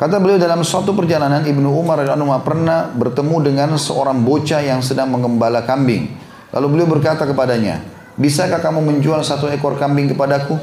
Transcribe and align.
Kata 0.00 0.16
beliau 0.16 0.40
dalam 0.40 0.64
suatu 0.64 0.96
perjalanan 0.96 1.44
Ibnu 1.44 1.76
Umar 1.76 2.00
radhiyallahu 2.00 2.40
pernah 2.40 2.88
bertemu 2.88 3.36
dengan 3.44 3.68
seorang 3.76 4.24
bocah 4.24 4.64
yang 4.64 4.80
sedang 4.80 5.12
mengembala 5.12 5.60
kambing. 5.68 6.08
Lalu 6.56 6.66
beliau 6.72 6.88
berkata 6.88 7.28
kepadanya, 7.28 7.84
"Bisakah 8.16 8.64
kamu 8.64 8.80
menjual 8.80 9.20
satu 9.20 9.52
ekor 9.52 9.76
kambing 9.76 10.08
kepadaku?" 10.08 10.56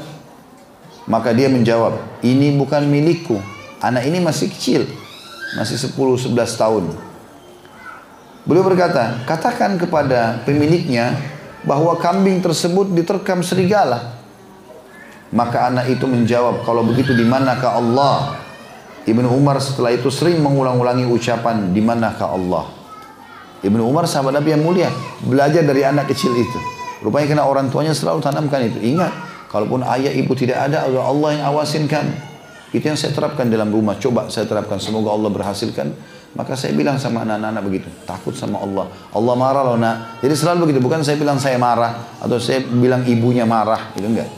Maka 1.06 1.30
dia 1.30 1.46
menjawab, 1.46 2.18
"Ini 2.18 2.58
bukan 2.58 2.90
milikku. 2.90 3.38
Anak 3.78 4.10
ini 4.10 4.18
masih 4.18 4.50
kecil, 4.50 4.90
masih 5.54 5.78
10 5.78 6.18
11 6.18 6.58
tahun." 6.58 6.90
Beliau 8.42 8.66
berkata, 8.66 9.22
"Katakan 9.22 9.78
kepada 9.78 10.42
pemiliknya 10.42 11.14
bahwa 11.62 11.94
kambing 11.94 12.42
tersebut 12.42 12.90
diterkam 12.90 13.46
serigala." 13.46 14.18
Maka 15.30 15.70
anak 15.70 15.94
itu 15.94 16.10
menjawab, 16.10 16.66
"Kalau 16.66 16.82
begitu 16.82 17.14
di 17.14 17.22
manakah 17.22 17.78
Allah?" 17.78 18.47
Ibnu 19.08 19.28
Umar 19.32 19.56
setelah 19.64 19.96
itu 19.96 20.12
sering 20.12 20.44
mengulang-ulangi 20.44 21.08
ucapan 21.08 21.72
di 21.72 21.80
manakah 21.80 22.28
Allah. 22.28 22.68
Ibnu 23.64 23.82
Umar 23.82 24.04
sahabat 24.04 24.36
Nabi 24.36 24.54
yang 24.54 24.62
mulia 24.62 24.92
belajar 25.24 25.64
dari 25.64 25.82
anak 25.82 26.12
kecil 26.12 26.30
itu. 26.36 26.58
Rupanya 27.00 27.26
karena 27.30 27.44
orang 27.46 27.72
tuanya 27.72 27.94
selalu 27.96 28.20
tanamkan 28.20 28.68
itu. 28.68 28.78
Ingat, 28.82 29.10
kalaupun 29.50 29.86
ayah 29.86 30.12
ibu 30.12 30.34
tidak 30.34 30.70
ada, 30.70 30.86
Allah 30.86 31.28
yang 31.34 31.44
awasin 31.50 31.86
kan. 31.90 32.06
Itu 32.68 32.84
yang 32.84 33.00
saya 33.00 33.16
terapkan 33.16 33.48
dalam 33.48 33.72
rumah. 33.72 33.96
Coba 33.96 34.28
saya 34.28 34.44
terapkan. 34.44 34.76
Semoga 34.76 35.08
Allah 35.16 35.32
berhasilkan. 35.32 35.88
Maka 36.36 36.52
saya 36.52 36.76
bilang 36.76 37.00
sama 37.00 37.24
anak-anak 37.24 37.64
begitu. 37.64 37.88
Takut 38.04 38.36
sama 38.36 38.60
Allah. 38.60 38.92
Allah 39.16 39.34
marah 39.40 39.62
loh 39.64 39.80
nak. 39.80 40.20
Jadi 40.20 40.34
selalu 40.36 40.68
begitu. 40.68 40.84
Bukan 40.84 41.00
saya 41.00 41.16
bilang 41.16 41.40
saya 41.40 41.56
marah. 41.56 42.20
Atau 42.20 42.36
saya 42.36 42.60
bilang 42.60 43.08
ibunya 43.08 43.48
marah. 43.48 43.96
Itu 43.96 44.04
enggak. 44.04 44.28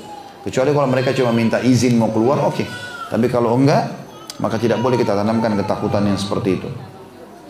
Kecuali 0.46 0.70
kalau 0.70 0.88
mereka 0.88 1.10
cuma 1.10 1.34
minta 1.34 1.58
izin 1.58 1.98
mau 1.98 2.08
keluar, 2.14 2.38
oke. 2.46 2.62
Tapi 3.10 3.26
kalau 3.26 3.58
enggak, 3.58 3.99
maka 4.40 4.56
tidak 4.56 4.80
boleh 4.80 4.96
kita 4.96 5.12
tanamkan 5.12 5.54
ketakutan 5.60 6.08
yang 6.08 6.16
seperti 6.16 6.56
itu. 6.56 6.68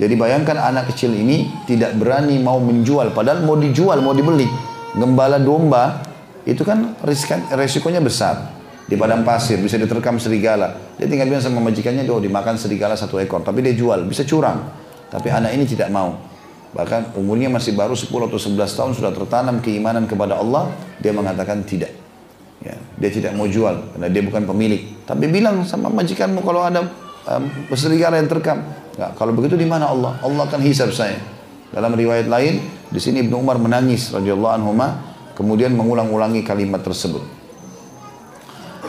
Jadi 0.00 0.14
bayangkan 0.16 0.56
anak 0.56 0.90
kecil 0.92 1.12
ini 1.12 1.48
tidak 1.68 1.94
berani 1.94 2.40
mau 2.40 2.56
menjual, 2.58 3.12
padahal 3.12 3.44
mau 3.44 3.54
dijual, 3.54 4.00
mau 4.02 4.16
dibeli. 4.16 4.48
Gembala 4.96 5.38
domba 5.38 6.02
itu 6.48 6.66
kan 6.66 6.98
riskan, 7.04 7.46
resikonya 7.52 8.02
besar. 8.02 8.58
Di 8.90 8.98
padang 8.98 9.22
pasir 9.22 9.60
bisa 9.62 9.78
diterkam 9.78 10.18
serigala. 10.18 10.74
Dia 10.98 11.06
tinggal 11.06 11.30
bilang 11.30 11.44
sama 11.44 11.62
majikannya, 11.62 12.02
oh 12.10 12.18
dimakan 12.18 12.58
serigala 12.58 12.98
satu 12.98 13.22
ekor. 13.22 13.46
Tapi 13.46 13.62
dia 13.62 13.76
jual, 13.76 14.02
bisa 14.08 14.26
curang. 14.26 14.66
Tapi 15.12 15.30
anak 15.30 15.54
ini 15.54 15.62
tidak 15.62 15.94
mau. 15.94 16.16
Bahkan 16.74 17.14
umurnya 17.14 17.52
masih 17.52 17.78
baru 17.78 17.94
10 17.94 18.08
atau 18.08 18.40
11 18.40 18.78
tahun 18.78 18.92
sudah 18.98 19.12
tertanam 19.14 19.62
keimanan 19.62 20.10
kepada 20.10 20.42
Allah. 20.42 20.74
Dia 20.98 21.14
mengatakan 21.14 21.62
tidak. 21.62 21.99
Ya, 22.60 22.76
dia 22.76 23.10
tidak 23.10 23.32
mau 23.32 23.48
jual 23.48 23.72
karena 23.96 24.08
dia 24.12 24.20
bukan 24.20 24.44
pemilik. 24.44 24.92
Tapi 25.08 25.32
bilang 25.32 25.64
sama 25.64 25.88
majikanmu 25.88 26.44
kalau 26.44 26.60
ada 26.60 26.84
um, 27.24 27.44
serigala 27.72 28.20
yang 28.20 28.28
terkam. 28.28 28.60
Nggak, 29.00 29.10
kalau 29.16 29.32
begitu 29.32 29.56
di 29.56 29.64
mana 29.64 29.88
Allah? 29.88 30.20
Allah 30.20 30.44
akan 30.44 30.60
hisab 30.60 30.92
saya. 30.92 31.16
Dalam 31.72 31.96
riwayat 31.96 32.28
lain, 32.28 32.60
di 32.90 33.00
sini 33.00 33.24
Ibnu 33.24 33.40
Umar 33.40 33.56
menangis 33.56 34.12
radhiyallahu 34.12 34.52
anhu 34.60 34.74
kemudian 35.38 35.72
mengulang-ulangi 35.72 36.44
kalimat 36.44 36.84
tersebut. 36.84 37.22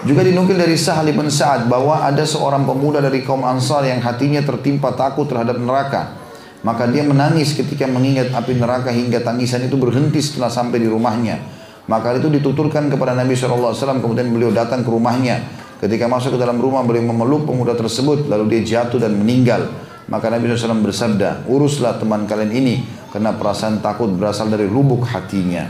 Juga 0.01 0.25
dinukil 0.25 0.57
dari 0.57 0.73
Sahal 0.73 1.13
bin 1.13 1.29
Sa'ad 1.29 1.69
bahwa 1.69 2.01
ada 2.01 2.25
seorang 2.25 2.65
pemuda 2.65 3.05
dari 3.05 3.21
kaum 3.21 3.45
Ansar 3.45 3.85
yang 3.85 4.01
hatinya 4.01 4.41
tertimpa 4.41 4.97
takut 4.97 5.29
terhadap 5.29 5.61
neraka. 5.61 6.17
Maka 6.65 6.89
dia 6.89 7.05
menangis 7.05 7.53
ketika 7.53 7.85
mengingat 7.85 8.33
api 8.33 8.57
neraka 8.57 8.89
hingga 8.89 9.21
tangisan 9.21 9.65
itu 9.65 9.77
berhenti 9.77 10.17
setelah 10.17 10.49
sampai 10.49 10.81
di 10.81 10.89
rumahnya. 10.89 11.60
Maka 11.91 12.15
itu 12.15 12.31
dituturkan 12.31 12.87
kepada 12.87 13.11
Nabi 13.11 13.35
SAW, 13.35 13.75
kemudian 13.99 14.31
beliau 14.31 14.47
datang 14.55 14.79
ke 14.79 14.87
rumahnya. 14.87 15.43
Ketika 15.83 16.07
masuk 16.07 16.37
ke 16.37 16.39
dalam 16.39 16.55
rumah, 16.55 16.87
beliau 16.87 17.03
memeluk 17.03 17.43
pemuda 17.43 17.75
tersebut, 17.75 18.31
lalu 18.31 18.55
dia 18.55 18.79
jatuh 18.79 18.95
dan 18.95 19.11
meninggal. 19.11 19.67
Maka 20.07 20.31
Nabi 20.31 20.47
SAW 20.55 20.79
bersabda, 20.79 21.51
uruslah 21.51 21.99
teman 21.99 22.23
kalian 22.23 22.55
ini, 22.55 22.87
karena 23.11 23.35
perasaan 23.35 23.83
takut 23.83 24.07
berasal 24.07 24.47
dari 24.47 24.71
lubuk 24.71 25.03
hatinya. 25.03 25.67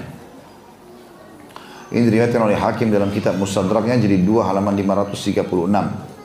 Ini 1.90 2.06
diriwayatkan 2.06 2.42
oleh 2.46 2.56
Hakim 2.56 2.94
dalam 2.94 3.10
kitab 3.10 3.36
Mustadraknya 3.42 3.98
jadi 3.98 4.22
dua 4.22 4.48
halaman 4.48 4.78
536 4.78 5.42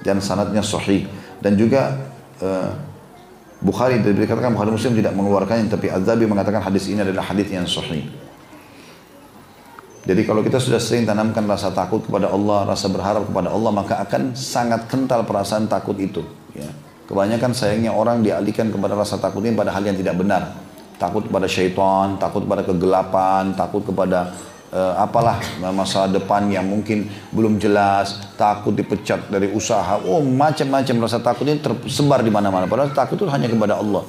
dan 0.07 0.23
sanatnya 0.23 0.63
sahih 0.63 1.11
dan 1.43 1.59
juga 1.59 2.07
uh, 2.39 2.71
Bukhari 3.59 3.99
dikatakan 3.99 4.55
Bukhari 4.55 4.71
Muslim 4.71 4.95
tidak 4.95 5.19
mengeluarkannya 5.19 5.67
tapi 5.67 5.91
Az-Zabi 5.91 6.31
mengatakan 6.31 6.63
hadis 6.63 6.87
ini 6.87 7.03
adalah 7.03 7.35
hadis 7.35 7.51
yang 7.51 7.67
sahih. 7.67 8.07
Jadi 10.07 10.23
kalau 10.23 10.39
kita 10.47 10.63
sudah 10.63 10.79
sering 10.79 11.03
tanamkan 11.03 11.43
rasa 11.51 11.75
takut 11.75 11.99
kepada 11.99 12.31
Allah, 12.31 12.63
rasa 12.63 12.87
berharap 12.87 13.27
kepada 13.27 13.51
Allah, 13.51 13.75
maka 13.75 13.99
akan 14.07 14.39
sangat 14.39 14.87
kental 14.87 15.27
perasaan 15.27 15.67
takut 15.67 15.99
itu. 15.99 16.23
Ya. 16.55 16.71
Kebanyakan 17.11 17.51
sayangnya 17.51 17.91
orang 17.91 18.23
dialihkan 18.23 18.71
kepada 18.71 18.95
rasa 18.95 19.19
takut 19.19 19.43
ini 19.43 19.59
pada 19.59 19.75
hal 19.75 19.83
yang 19.83 19.99
tidak 19.99 20.15
benar. 20.15 20.63
Takut 20.95 21.27
kepada 21.27 21.51
syaitan, 21.51 22.15
takut 22.23 22.47
kepada 22.47 22.63
kegelapan, 22.63 23.51
takut 23.59 23.83
kepada 23.83 24.31
uh, 24.71 24.95
apalah 24.95 25.43
masa 25.75 26.07
depan 26.07 26.47
yang 26.55 26.71
mungkin 26.71 27.11
belum 27.35 27.59
jelas, 27.59 28.31
takut 28.39 28.79
dipecat 28.79 29.27
dari 29.27 29.51
usaha. 29.51 29.99
Oh 30.07 30.23
macam-macam 30.23 31.03
rasa 31.03 31.19
takut 31.19 31.51
ini 31.51 31.59
tersebar 31.59 32.23
di 32.23 32.31
mana-mana. 32.31 32.71
Padahal 32.71 32.95
takut 32.95 33.19
itu 33.19 33.27
hanya 33.27 33.51
kepada 33.51 33.79
Allah. 33.79 34.07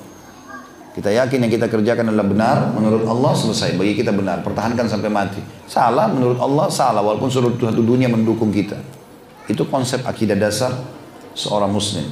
Kita 0.97 1.13
yakin 1.13 1.45
yang 1.45 1.53
kita 1.53 1.69
kerjakan 1.69 2.09
adalah 2.09 2.25
benar, 2.25 2.57
menurut 2.73 3.05
Allah 3.05 3.37
selesai. 3.37 3.77
Bagi 3.77 3.93
kita 3.93 4.09
benar, 4.09 4.41
pertahankan 4.41 4.89
sampai 4.89 5.13
mati. 5.13 5.37
Salah, 5.69 6.09
menurut 6.09 6.41
Allah 6.41 6.73
salah, 6.73 7.05
walaupun 7.05 7.29
seluruh 7.29 7.53
satu 7.53 7.85
dunia 7.85 8.09
mendukung 8.09 8.49
kita. 8.49 8.81
Itu 9.45 9.69
konsep 9.69 10.01
akidah 10.09 10.33
dasar 10.33 10.73
seorang 11.37 11.69
muslim. 11.69 12.09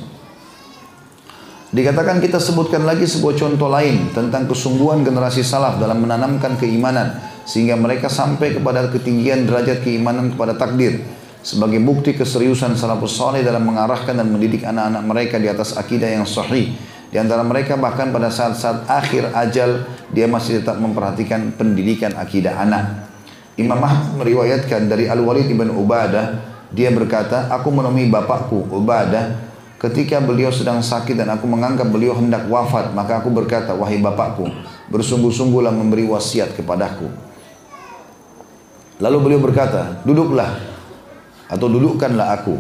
Dikatakan 1.74 2.22
kita 2.22 2.38
sebutkan 2.38 2.86
lagi 2.86 3.10
sebuah 3.10 3.34
contoh 3.34 3.74
lain 3.74 4.14
tentang 4.14 4.46
kesungguhan 4.46 5.02
generasi 5.02 5.42
salaf 5.42 5.82
dalam 5.82 6.06
menanamkan 6.06 6.54
keimanan 6.56 7.20
sehingga 7.42 7.74
mereka 7.74 8.06
sampai 8.06 8.54
kepada 8.54 8.86
ketinggian 8.94 9.50
derajat 9.50 9.82
keimanan 9.82 10.32
kepada 10.32 10.56
takdir 10.56 11.02
sebagai 11.44 11.82
bukti 11.84 12.16
keseriusan 12.16 12.74
salafus 12.80 13.18
saleh 13.20 13.44
dalam 13.44 13.66
mengarahkan 13.68 14.18
dan 14.18 14.30
mendidik 14.30 14.64
anak-anak 14.66 15.04
mereka 15.04 15.36
di 15.36 15.52
atas 15.52 15.76
akidah 15.76 16.10
yang 16.10 16.24
sahih 16.24 16.74
di 17.10 17.18
antara 17.22 17.46
mereka 17.46 17.78
bahkan 17.78 18.10
pada 18.10 18.30
saat-saat 18.34 18.90
akhir 18.90 19.32
ajal 19.34 19.86
dia 20.12 20.26
masih 20.26 20.62
tetap 20.62 20.78
memperhatikan 20.78 21.54
pendidikan 21.54 22.14
akidah 22.18 22.58
anak. 22.60 23.08
Imam 23.56 23.80
Ahmad 23.80 24.20
meriwayatkan 24.20 24.92
dari 24.92 25.08
Al-Walid 25.08 25.48
ibn 25.48 25.72
Ubadah, 25.72 26.44
dia 26.76 26.92
berkata, 26.92 27.48
aku 27.48 27.72
menemui 27.72 28.12
bapakku 28.12 28.68
Ubadah 28.68 29.32
ketika 29.80 30.20
beliau 30.20 30.52
sedang 30.52 30.84
sakit 30.84 31.16
dan 31.16 31.32
aku 31.32 31.48
menganggap 31.48 31.88
beliau 31.88 32.18
hendak 32.18 32.48
wafat, 32.52 32.92
maka 32.92 33.24
aku 33.24 33.32
berkata, 33.32 33.72
wahai 33.78 34.02
bapakku, 34.02 34.50
bersungguh-sungguhlah 34.92 35.72
memberi 35.72 36.04
wasiat 36.10 36.52
kepadaku. 36.58 37.08
Lalu 39.00 39.18
beliau 39.20 39.42
berkata, 39.44 40.00
duduklah 40.08 40.56
atau 41.52 41.68
dudukkanlah 41.68 42.40
aku. 42.42 42.56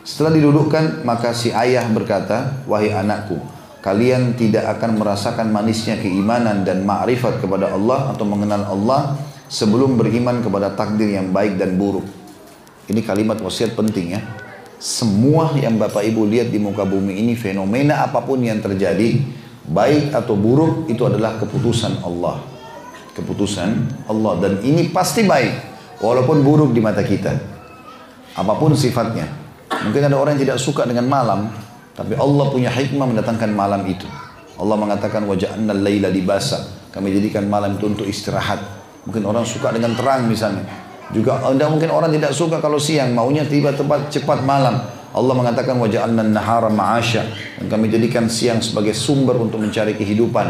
Setelah 0.00 0.32
didudukkan, 0.32 1.04
maka 1.04 1.36
si 1.36 1.52
ayah 1.52 1.84
berkata, 1.92 2.64
wahai 2.64 2.88
anakku, 2.90 3.36
kalian 3.80 4.36
tidak 4.36 4.78
akan 4.78 5.00
merasakan 5.00 5.48
manisnya 5.48 5.96
keimanan 5.96 6.64
dan 6.68 6.84
ma'rifat 6.84 7.40
kepada 7.40 7.72
Allah 7.72 8.12
atau 8.12 8.28
mengenal 8.28 8.68
Allah 8.68 9.16
sebelum 9.48 9.96
beriman 9.96 10.44
kepada 10.44 10.72
takdir 10.76 11.16
yang 11.16 11.32
baik 11.32 11.56
dan 11.56 11.80
buruk. 11.80 12.04
Ini 12.86 13.00
kalimat 13.02 13.40
wasiat 13.40 13.72
penting 13.74 14.14
ya. 14.14 14.20
Semua 14.80 15.52
yang 15.60 15.76
Bapak 15.76 16.00
Ibu 16.04 16.24
lihat 16.24 16.48
di 16.48 16.56
muka 16.56 16.88
bumi 16.88 17.20
ini 17.20 17.36
fenomena 17.36 18.00
apa 18.04 18.24
pun 18.24 18.40
yang 18.40 18.64
terjadi, 18.64 19.20
baik 19.68 20.16
atau 20.16 20.36
buruk 20.36 20.88
itu 20.88 21.04
adalah 21.04 21.36
keputusan 21.36 22.00
Allah. 22.00 22.40
Keputusan 23.12 23.68
Allah 24.08 24.32
dan 24.40 24.52
ini 24.64 24.88
pasti 24.88 25.24
baik 25.28 25.52
walaupun 26.00 26.40
buruk 26.40 26.72
di 26.72 26.80
mata 26.80 27.04
kita. 27.04 27.36
Apa 28.36 28.56
pun 28.56 28.72
sifatnya. 28.72 29.28
Mungkin 29.70 30.08
ada 30.08 30.16
orang 30.16 30.36
yang 30.36 30.48
tidak 30.48 30.58
suka 30.58 30.88
dengan 30.88 31.06
malam, 31.06 31.52
tapi 32.00 32.16
Allah 32.16 32.48
punya 32.48 32.72
hikmah 32.72 33.12
mendatangkan 33.12 33.52
malam 33.52 33.84
itu. 33.84 34.08
Allah 34.56 34.76
mengatakan 34.80 35.28
wajahna 35.28 35.76
laila 35.76 36.08
libasa. 36.08 36.88
Kami 36.96 37.12
jadikan 37.12 37.44
malam 37.44 37.76
itu 37.76 37.92
untuk 37.92 38.08
istirahat. 38.08 38.56
Mungkin 39.04 39.28
orang 39.28 39.44
suka 39.44 39.68
dengan 39.68 39.92
terang 39.92 40.24
misalnya. 40.24 40.64
Juga 41.12 41.44
ada 41.44 41.68
mungkin 41.68 41.92
orang 41.92 42.08
tidak 42.08 42.32
suka 42.32 42.56
kalau 42.56 42.80
siang, 42.80 43.12
maunya 43.12 43.44
tiba 43.44 43.76
tepat 43.76 44.08
cepat 44.08 44.40
malam. 44.48 44.80
Allah 45.12 45.34
mengatakan 45.36 45.76
waja'alna 45.76 46.24
nahara 46.24 46.72
ma'asya 46.72 47.20
dan 47.60 47.66
kami 47.68 47.92
jadikan 47.92 48.32
siang 48.32 48.64
sebagai 48.64 48.96
sumber 48.96 49.36
untuk 49.36 49.60
mencari 49.60 49.92
kehidupan. 49.98 50.46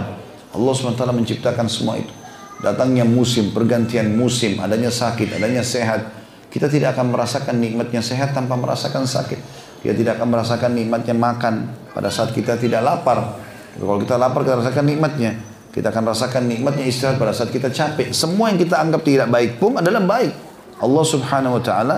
Allah 0.54 0.72
SWT 0.76 1.02
menciptakan 1.10 1.66
semua 1.66 1.98
itu. 1.98 2.12
Datangnya 2.60 3.08
musim, 3.08 3.50
pergantian 3.56 4.06
musim, 4.14 4.60
adanya 4.62 4.92
sakit, 4.92 5.40
adanya 5.40 5.64
sehat. 5.66 6.12
Kita 6.52 6.68
tidak 6.68 6.94
akan 6.94 7.10
merasakan 7.10 7.56
nikmatnya 7.56 8.04
sehat 8.04 8.36
tanpa 8.36 8.54
merasakan 8.54 9.08
sakit. 9.08 9.39
Dia 9.80 9.96
tidak 9.96 10.20
akan 10.20 10.28
merasakan 10.36 10.76
nikmatnya 10.76 11.16
makan 11.16 11.54
pada 11.96 12.12
saat 12.12 12.36
kita 12.36 12.60
tidak 12.60 12.84
lapar. 12.84 13.40
Kalau 13.80 13.96
kita 13.96 14.20
lapar 14.20 14.44
kita 14.44 14.60
rasakan 14.60 14.84
nikmatnya. 14.84 15.32
Kita 15.70 15.94
akan 15.94 16.10
rasakan 16.10 16.50
nikmatnya 16.50 16.84
istirahat 16.84 17.16
pada 17.16 17.30
saat 17.30 17.54
kita 17.54 17.70
capek. 17.70 18.10
Semua 18.10 18.50
yang 18.50 18.58
kita 18.58 18.76
anggap 18.76 19.06
tidak 19.06 19.30
baik 19.30 19.62
pun 19.62 19.78
adalah 19.78 20.02
baik. 20.02 20.34
Allah 20.82 21.04
Subhanahu 21.06 21.56
wa 21.56 21.62
taala 21.62 21.96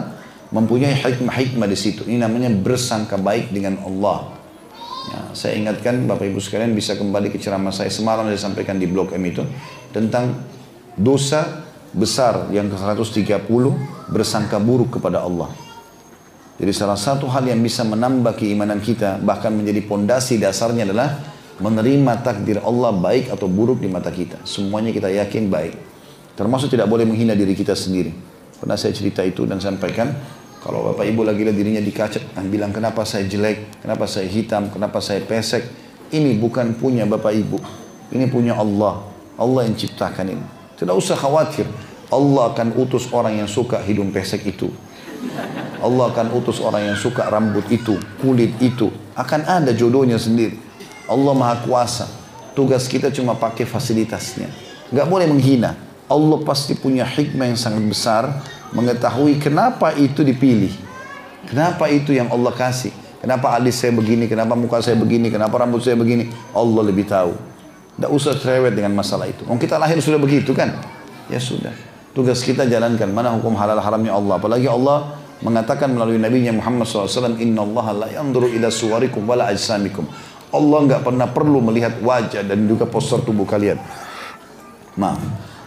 mempunyai 0.52 0.93
hikmah-hikmah 0.93 1.67
di 1.67 1.79
situ. 1.79 2.05
Ini 2.05 2.20
namanya 2.20 2.52
bersangka 2.52 3.17
baik 3.17 3.50
dengan 3.50 3.81
Allah. 3.82 4.38
saya 5.35 5.58
ingatkan 5.58 6.06
Bapak 6.06 6.31
Ibu 6.31 6.38
sekalian 6.38 6.78
bisa 6.78 6.94
kembali 6.94 7.35
ke 7.35 7.40
ceramah 7.40 7.75
saya 7.75 7.90
semalam 7.90 8.23
saya 8.31 8.38
sampaikan 8.38 8.78
di 8.78 8.87
blog 8.87 9.11
M 9.11 9.25
itu 9.26 9.43
tentang 9.90 10.31
dosa 10.94 11.67
besar 11.90 12.46
yang 12.55 12.70
ke-130 12.70 13.43
bersangka 14.12 14.62
buruk 14.62 15.00
kepada 15.00 15.25
Allah. 15.26 15.50
Jadi 16.60 16.72
salah 16.76 17.00
satu 17.00 17.28
hal 17.32 17.49
yang 17.49 17.60
bisa 17.64 17.82
menambah 17.82 18.37
keimanan 18.37 18.78
kita 18.78 19.20
bahkan 19.25 19.52
menjadi 19.52 19.81
pondasi 19.88 20.37
dasarnya 20.37 20.84
adalah 20.84 21.16
menerima 21.62 22.12
takdir 22.20 22.60
Allah 22.60 22.93
baik 22.93 23.32
atau 23.32 23.49
buruk 23.49 23.81
di 23.81 23.88
mata 23.88 24.12
kita. 24.12 24.43
Semuanya 24.44 24.93
kita 24.93 25.08
yakin 25.08 25.49
baik. 25.49 25.75
Termasuk 26.37 26.72
tidak 26.72 26.88
boleh 26.88 27.04
menghina 27.04 27.37
diri 27.37 27.52
kita 27.52 27.76
sendiri. 27.76 28.12
Pernah 28.58 28.78
saya 28.78 28.94
cerita 28.94 29.20
itu 29.26 29.44
dan 29.44 29.58
sampaikan 29.58 30.12
kalau 30.62 30.94
bapak 30.94 31.10
ibu 31.10 31.26
lagi 31.26 31.43
lihat 31.43 31.58
dirinya 31.58 31.82
di 31.82 31.90
kaca 31.90 32.22
dan 32.38 32.46
bilang 32.46 32.70
kenapa 32.70 33.02
saya 33.02 33.26
jelek, 33.26 33.82
kenapa 33.82 34.06
saya 34.06 34.31
hitam, 34.31 34.70
kenapa 34.70 35.02
saya 35.02 35.19
pesek. 35.26 35.66
Ini 36.12 36.38
bukan 36.38 36.76
punya 36.78 37.02
bapak 37.08 37.32
ibu. 37.34 37.58
Ini 38.12 38.28
punya 38.28 38.54
Allah. 38.54 39.02
Allah 39.40 39.66
yang 39.66 39.75
ciptakan 39.75 40.28
ini. 40.28 40.46
Tidak 40.78 40.93
usah 40.93 41.16
khawatir. 41.16 41.66
Allah 42.12 42.52
akan 42.52 42.76
utus 42.76 43.08
orang 43.10 43.40
yang 43.40 43.49
suka 43.49 43.81
hidung 43.81 44.12
pesek 44.12 44.44
itu. 44.44 44.69
Allah 45.82 46.14
akan 46.14 46.31
utus 46.38 46.62
orang 46.62 46.94
yang 46.94 46.99
suka 46.99 47.26
rambut 47.26 47.67
itu, 47.69 47.99
kulit 48.23 48.55
itu. 48.62 48.88
Akan 49.19 49.43
ada 49.43 49.75
jodohnya 49.75 50.17
sendiri. 50.17 50.56
Allah 51.11 51.34
Maha 51.34 51.67
Kuasa. 51.67 52.06
Tugas 52.55 52.87
kita 52.87 53.11
cuma 53.11 53.34
pakai 53.34 53.67
fasilitasnya. 53.67 54.46
Gak 54.94 55.06
boleh 55.11 55.26
menghina. 55.26 55.75
Allah 56.06 56.38
pasti 56.44 56.79
punya 56.79 57.02
hikmah 57.02 57.50
yang 57.50 57.58
sangat 57.58 57.82
besar 57.82 58.23
mengetahui 58.70 59.40
kenapa 59.40 59.90
itu 59.96 60.23
dipilih. 60.23 60.73
Kenapa 61.49 61.90
itu 61.90 62.14
yang 62.14 62.31
Allah 62.31 62.52
kasih. 62.55 62.93
Kenapa 63.23 63.55
alis 63.55 63.78
saya 63.78 63.94
begini, 63.94 64.26
kenapa 64.26 64.58
muka 64.58 64.82
saya 64.82 64.99
begini, 64.99 65.31
kenapa 65.31 65.55
rambut 65.58 65.82
saya 65.82 65.94
begini. 65.94 66.31
Allah 66.52 66.82
lebih 66.82 67.06
tahu. 67.06 67.32
Tidak 67.96 68.11
usah 68.11 68.35
cerewet 68.35 68.75
dengan 68.75 68.93
masalah 68.99 69.31
itu. 69.31 69.46
Kita 69.46 69.78
lahir 69.78 69.99
sudah 70.02 70.19
begitu 70.19 70.50
kan? 70.52 70.75
Ya 71.31 71.38
sudah. 71.38 71.73
Tugas 72.12 72.43
kita 72.44 72.67
jalankan. 72.69 73.08
Mana 73.14 73.32
hukum 73.32 73.55
halal 73.56 73.78
haramnya 73.78 74.12
Allah. 74.12 74.37
Apalagi 74.37 74.67
Allah 74.69 75.21
mengatakan 75.42 75.90
melalui 75.90 76.16
Nabi 76.22 76.46
Muhammad 76.48 76.86
SAW. 76.86 77.36
Inna 77.42 77.66
Allah 77.66 77.86
la 77.92 78.08
yanduru 78.08 78.48
ila 78.48 78.70
suwarikum 78.70 79.26
wala 79.26 79.50
ajsamikum. 79.50 80.06
Allah 80.52 80.78
nggak 80.86 81.02
pernah 81.02 81.28
perlu 81.28 81.58
melihat 81.64 81.98
wajah 82.00 82.46
dan 82.46 82.64
juga 82.70 82.86
postur 82.86 83.20
tubuh 83.26 83.44
kalian. 83.44 83.76
Maaf. 84.96 85.20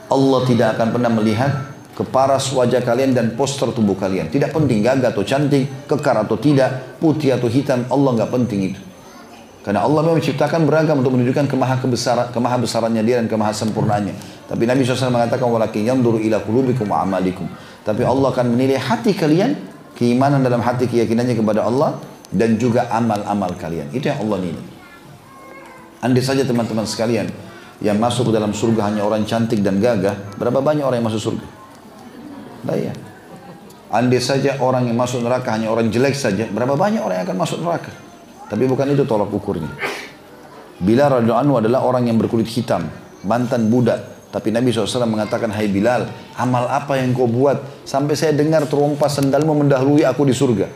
Allah 0.05 0.39
tidak 0.45 0.77
akan 0.77 0.87
pernah 0.93 1.11
melihat 1.11 1.51
keparas 1.95 2.51
wajah 2.51 2.83
kalian 2.83 3.15
dan 3.15 3.33
poster 3.33 3.71
tubuh 3.71 3.97
kalian. 3.97 4.29
Tidak 4.29 4.51
penting 4.51 4.83
gagah 4.83 5.15
atau 5.15 5.23
cantik, 5.25 5.87
kekar 5.89 6.27
atau 6.27 6.37
tidak, 6.37 6.99
putih 7.01 7.33
atau 7.33 7.47
hitam, 7.49 7.87
Allah 7.87 8.11
nggak 8.21 8.29
penting 8.29 8.61
itu. 8.75 8.81
Karena 9.65 9.81
Allah 9.81 10.05
memang 10.05 10.21
menciptakan 10.21 10.69
beragam 10.69 11.01
untuk 11.01 11.17
menunjukkan 11.17 11.49
kemaha 11.49 11.81
kebesaran, 11.81 12.29
kemaha 12.29 12.61
besarannya 12.61 13.01
dia 13.01 13.17
dan 13.17 13.25
kemaha 13.25 13.49
sempurnanya. 13.49 14.13
Tapi 14.45 14.61
Nabi 14.61 14.85
SAW 14.85 15.09
mengatakan 15.09 15.49
walakin 15.49 15.89
yanzuru 15.89 16.21
ila 16.21 16.37
qulubikum 16.45 16.85
wa 16.85 17.01
amalikum. 17.01 17.49
Tapi 17.85 18.01
Allah 18.01 18.33
akan 18.33 18.57
menilai 18.57 18.81
hati 18.81 19.13
kalian, 19.13 19.53
keimanan 19.93 20.41
dalam 20.41 20.59
hati 20.65 20.89
keyakinannya 20.89 21.37
kepada 21.37 21.69
Allah 21.69 22.01
dan 22.33 22.57
juga 22.57 22.89
amal-amal 22.89 23.53
kalian. 23.53 23.93
Itu 23.93 24.09
yang 24.09 24.25
Allah 24.25 24.41
nilai. 24.41 24.65
Andai 26.01 26.25
saja 26.25 26.41
teman-teman 26.41 26.89
sekalian 26.89 27.29
yang 27.85 28.01
masuk 28.01 28.29
ke 28.29 28.31
dalam 28.33 28.57
surga 28.57 28.89
hanya 28.89 29.05
orang 29.05 29.21
cantik 29.29 29.61
dan 29.61 29.77
gagah, 29.77 30.33
berapa 30.41 30.65
banyak 30.65 30.81
orang 30.81 31.01
yang 31.01 31.07
masuk 31.07 31.21
surga? 31.33 31.45
Bayar. 32.65 32.97
Andai 33.93 34.17
saja 34.17 34.57
orang 34.57 34.89
yang 34.89 34.97
masuk 34.97 35.21
neraka 35.21 35.53
hanya 35.53 35.69
orang 35.69 35.93
jelek 35.93 36.17
saja, 36.17 36.49
berapa 36.49 36.73
banyak 36.73 37.05
orang 37.05 37.21
yang 37.21 37.25
akan 37.29 37.37
masuk 37.37 37.61
neraka? 37.61 37.93
Tapi 38.49 38.65
bukan 38.65 38.97
itu 38.97 39.05
tolak 39.05 39.29
ukurnya. 39.29 39.69
Bilal 40.81 41.21
radhiyallahu 41.21 41.41
anhu 41.45 41.55
adalah 41.61 41.85
orang 41.85 42.09
yang 42.09 42.17
berkulit 42.17 42.49
hitam, 42.49 42.89
mantan 43.23 43.69
budak. 43.69 44.14
Tapi 44.33 44.51
Nabi 44.51 44.73
SAW 44.73 45.07
mengatakan, 45.07 45.47
Hai 45.47 45.71
Bilal, 45.71 46.11
amal 46.35 46.67
apa 46.67 46.99
yang 46.99 47.15
kau 47.15 47.29
buat? 47.29 47.61
Sampai 47.87 48.19
saya 48.19 48.35
dengar 48.35 48.67
terompas 48.67 49.15
sendalmu 49.15 49.55
mendahului 49.63 50.03
aku 50.03 50.27
di 50.27 50.35
surga. 50.35 50.67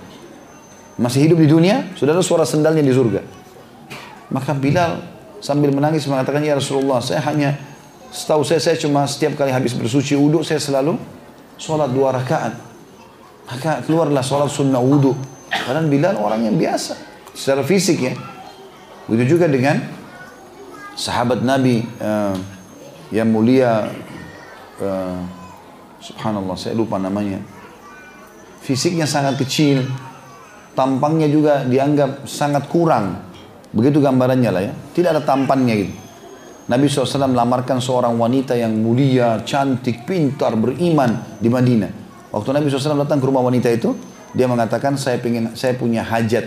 Masih 0.99 1.27
hidup 1.27 1.39
di 1.39 1.47
dunia, 1.47 1.91
sudah 1.95 2.15
ada 2.15 2.23
suara 2.23 2.43
sendalnya 2.43 2.83
di 2.83 2.91
surga. 2.91 3.19
Maka 4.31 4.51
Bilal 4.55 5.03
sambil 5.43 5.71
menangis 5.71 6.07
mengatakan, 6.07 6.43
Ya 6.43 6.55
Rasulullah, 6.55 7.03
saya 7.03 7.23
hanya, 7.27 7.59
setahu 8.11 8.43
saya, 8.47 8.63
saya 8.63 8.75
cuma 8.79 9.03
setiap 9.07 9.35
kali 9.39 9.51
habis 9.51 9.75
bersuci 9.75 10.15
wudhu, 10.15 10.43
saya 10.43 10.59
selalu 10.59 10.95
sholat 11.59 11.91
dua 11.91 12.15
rakaat. 12.15 12.55
Maka 13.49 13.83
keluarlah 13.83 14.23
sholat 14.23 14.47
sunnah 14.47 14.79
wudhu. 14.79 15.17
Karena 15.49 15.81
Bilal 15.83 16.15
orang 16.15 16.47
yang 16.47 16.55
biasa. 16.55 16.95
Secara 17.33 17.65
fisik 17.65 17.97
ya. 17.99 18.13
Begitu 19.09 19.35
juga 19.35 19.49
dengan 19.49 19.81
sahabat 20.93 21.41
Nabi 21.41 21.81
uh, 21.97 22.35
yang 23.09 23.29
mulia 23.29 23.89
uh, 24.81 25.19
subhanallah 25.99 26.55
saya 26.55 26.77
lupa 26.77 27.01
namanya 27.01 27.41
fisiknya 28.61 29.09
sangat 29.09 29.41
kecil 29.41 29.85
tampangnya 30.77 31.27
juga 31.27 31.65
dianggap 31.65 32.29
sangat 32.29 32.69
kurang 32.69 33.25
begitu 33.73 34.01
gambarannya 34.01 34.51
lah 34.53 34.63
ya 34.63 34.73
tidak 34.93 35.09
ada 35.17 35.21
tampannya 35.25 35.75
gitu 35.85 35.93
Nabi 36.69 36.85
SAW 36.85 37.33
melamarkan 37.33 37.81
seorang 37.81 38.13
wanita 38.13 38.53
yang 38.53 38.69
mulia, 38.77 39.41
cantik, 39.41 40.05
pintar, 40.05 40.53
beriman 40.53 41.41
di 41.41 41.49
Madinah. 41.49 41.89
Waktu 42.29 42.49
Nabi 42.53 42.69
SAW 42.69 42.93
datang 42.93 43.17
ke 43.17 43.25
rumah 43.25 43.41
wanita 43.41 43.73
itu, 43.73 43.97
dia 44.37 44.45
mengatakan 44.45 44.93
saya 44.93 45.17
pengen, 45.17 45.57
saya 45.57 45.73
punya 45.73 46.05
hajat. 46.05 46.45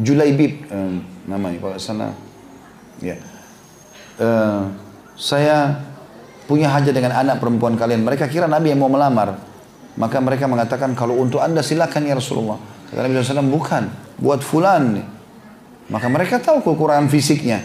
Julaibib 0.00 0.72
eh, 0.72 0.92
namanya 1.28 1.60
kalau 1.60 1.76
sana. 1.76 2.16
Ya. 3.04 3.20
Eh, 4.16 4.62
saya 5.20 5.84
punya 6.48 6.72
hajat 6.72 6.96
dengan 6.96 7.12
anak 7.12 7.44
perempuan 7.44 7.76
kalian. 7.76 8.00
Mereka 8.08 8.32
kira 8.32 8.48
Nabi 8.48 8.72
yang 8.72 8.80
mau 8.80 8.88
melamar. 8.88 9.36
Maka 10.00 10.16
mereka 10.24 10.48
mengatakan 10.48 10.96
kalau 10.96 11.20
untuk 11.20 11.44
anda 11.44 11.60
silakan 11.60 12.08
ya 12.08 12.16
Rasulullah. 12.16 12.56
Kata 12.88 13.04
Nabi 13.04 13.20
SAW 13.20 13.52
bukan, 13.52 13.82
buat 14.16 14.40
fulan. 14.40 15.04
Maka 15.92 16.06
mereka 16.08 16.40
tahu 16.40 16.64
kekurangan 16.64 17.12
fisiknya. 17.12 17.60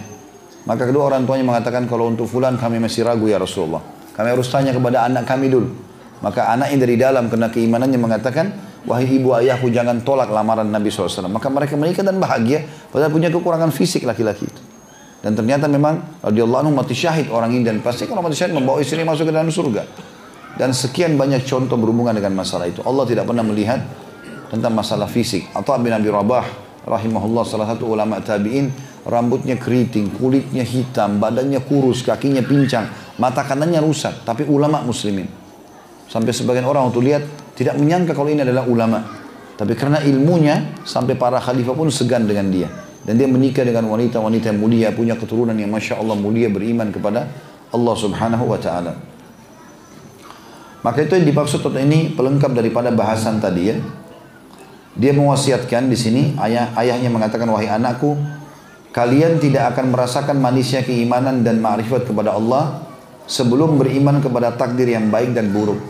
Maka 0.67 0.83
kedua 0.83 1.07
orang 1.07 1.23
tuanya 1.23 1.47
mengatakan 1.47 1.87
kalau 1.87 2.11
untuk 2.11 2.27
fulan 2.27 2.59
kami 2.59 2.83
masih 2.83 3.07
ragu 3.07 3.23
ya 3.31 3.39
Rasulullah. 3.39 3.79
Kami 4.13 4.27
harus 4.35 4.51
tanya 4.51 4.75
kepada 4.75 5.07
anak 5.07 5.23
kami 5.23 5.47
dulu. 5.47 5.71
Maka 6.19 6.51
anak 6.51 6.71
yang 6.71 6.79
dari 6.83 6.95
dalam 6.99 7.27
kena 7.27 7.51
keimanannya 7.51 7.99
mengatakan, 7.99 8.45
wahai 8.87 9.07
ibu 9.07 9.35
ayahku 9.35 9.67
jangan 9.71 10.03
tolak 10.03 10.31
lamaran 10.31 10.67
Nabi 10.67 10.91
SAW. 10.91 11.27
Maka 11.31 11.47
mereka 11.51 11.75
menikah 11.75 12.03
dan 12.03 12.19
bahagia, 12.19 12.63
padahal 12.91 13.11
punya 13.11 13.27
kekurangan 13.31 13.71
fisik 13.71 14.07
laki-laki 14.07 14.47
itu. 14.47 14.72
Dan 15.23 15.39
ternyata 15.39 15.71
memang 15.71 16.19
radhiyallahu 16.19 16.67
anhu 16.67 16.73
mati 16.75 16.91
syahid 16.91 17.31
orang 17.31 17.55
ini 17.55 17.63
dan 17.63 17.79
pasti 17.79 18.03
kalau 18.03 18.19
mati 18.19 18.35
syahid 18.35 18.51
membawa 18.51 18.83
istri 18.83 18.99
masuk 19.07 19.23
ke 19.23 19.31
dalam 19.31 19.47
surga. 19.47 19.87
Dan 20.59 20.75
sekian 20.75 21.15
banyak 21.15 21.47
contoh 21.47 21.79
berhubungan 21.79 22.11
dengan 22.11 22.35
masalah 22.35 22.67
itu. 22.67 22.83
Allah 22.83 23.07
tidak 23.07 23.25
pernah 23.25 23.41
melihat 23.41 23.79
tentang 24.51 24.75
masalah 24.75 25.07
fisik. 25.07 25.47
Atau 25.55 25.73
bin 25.79 25.95
Abi 25.95 26.11
Rabah 26.11 26.45
rahimahullah 26.83 27.47
salah 27.47 27.71
satu 27.71 27.87
ulama 27.87 28.19
tabi'in 28.19 28.69
rambutnya 29.07 29.55
keriting, 29.55 30.11
kulitnya 30.13 30.61
hitam, 30.61 31.17
badannya 31.17 31.63
kurus, 31.63 32.03
kakinya 32.03 32.43
pincang, 32.43 32.91
mata 33.17 33.47
kanannya 33.47 33.79
rusak, 33.79 34.27
tapi 34.27 34.43
ulama 34.45 34.83
muslimin. 34.83 35.25
Sampai 36.05 36.35
sebagian 36.35 36.67
orang 36.67 36.91
untuk 36.91 37.01
lihat 37.01 37.23
tidak 37.55 37.79
menyangka 37.79 38.13
kalau 38.13 38.29
ini 38.29 38.43
adalah 38.43 38.67
ulama. 38.67 38.99
Tapi 39.55 39.73
karena 39.73 40.03
ilmunya 40.03 40.83
sampai 40.83 41.15
para 41.15 41.39
khalifah 41.39 41.73
pun 41.73 41.89
segan 41.89 42.27
dengan 42.27 42.51
dia. 42.51 42.69
Dan 43.03 43.19
dia 43.19 43.27
menikah 43.27 43.67
dengan 43.67 43.91
wanita-wanita 43.91 44.55
mulia, 44.55 44.95
punya 44.95 45.19
keturunan 45.19 45.55
yang 45.55 45.71
Masya 45.71 45.99
Allah 45.99 46.15
mulia 46.15 46.47
beriman 46.47 46.87
kepada 46.87 47.27
Allah 47.73 47.95
subhanahu 47.99 48.47
wa 48.47 48.59
ta'ala. 48.59 48.95
Maka 50.83 50.99
itu 51.03 51.15
yang 51.15 51.27
dimaksud 51.27 51.63
ini 51.79 52.11
pelengkap 52.11 52.51
daripada 52.51 52.91
bahasan 52.91 53.39
tadi 53.39 53.71
ya. 53.71 53.75
Dia 54.93 55.15
mewasiatkan 55.15 55.89
di 55.89 55.97
sini 55.97 56.21
ayah 56.37 56.69
ayahnya 56.77 57.09
mengatakan 57.09 57.49
wahai 57.49 57.65
anakku 57.65 58.13
kalian 58.93 59.41
tidak 59.41 59.73
akan 59.73 59.89
merasakan 59.89 60.37
manisnya 60.37 60.85
keimanan 60.85 61.41
dan 61.41 61.57
ma'rifat 61.57 62.05
kepada 62.05 62.37
Allah 62.37 62.85
sebelum 63.25 63.81
beriman 63.81 64.21
kepada 64.21 64.53
takdir 64.53 64.93
yang 64.93 65.09
baik 65.09 65.33
dan 65.33 65.49
buruk. 65.49 65.81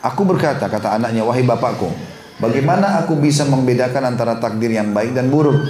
Aku 0.00 0.22
berkata, 0.24 0.70
kata 0.70 0.96
anaknya, 0.96 1.26
wahai 1.26 1.42
bapakku, 1.42 1.90
bagaimana 2.38 3.04
aku 3.04 3.18
bisa 3.18 3.44
membedakan 3.44 4.16
antara 4.16 4.38
takdir 4.38 4.70
yang 4.70 4.94
baik 4.94 5.12
dan 5.12 5.28
buruk? 5.28 5.66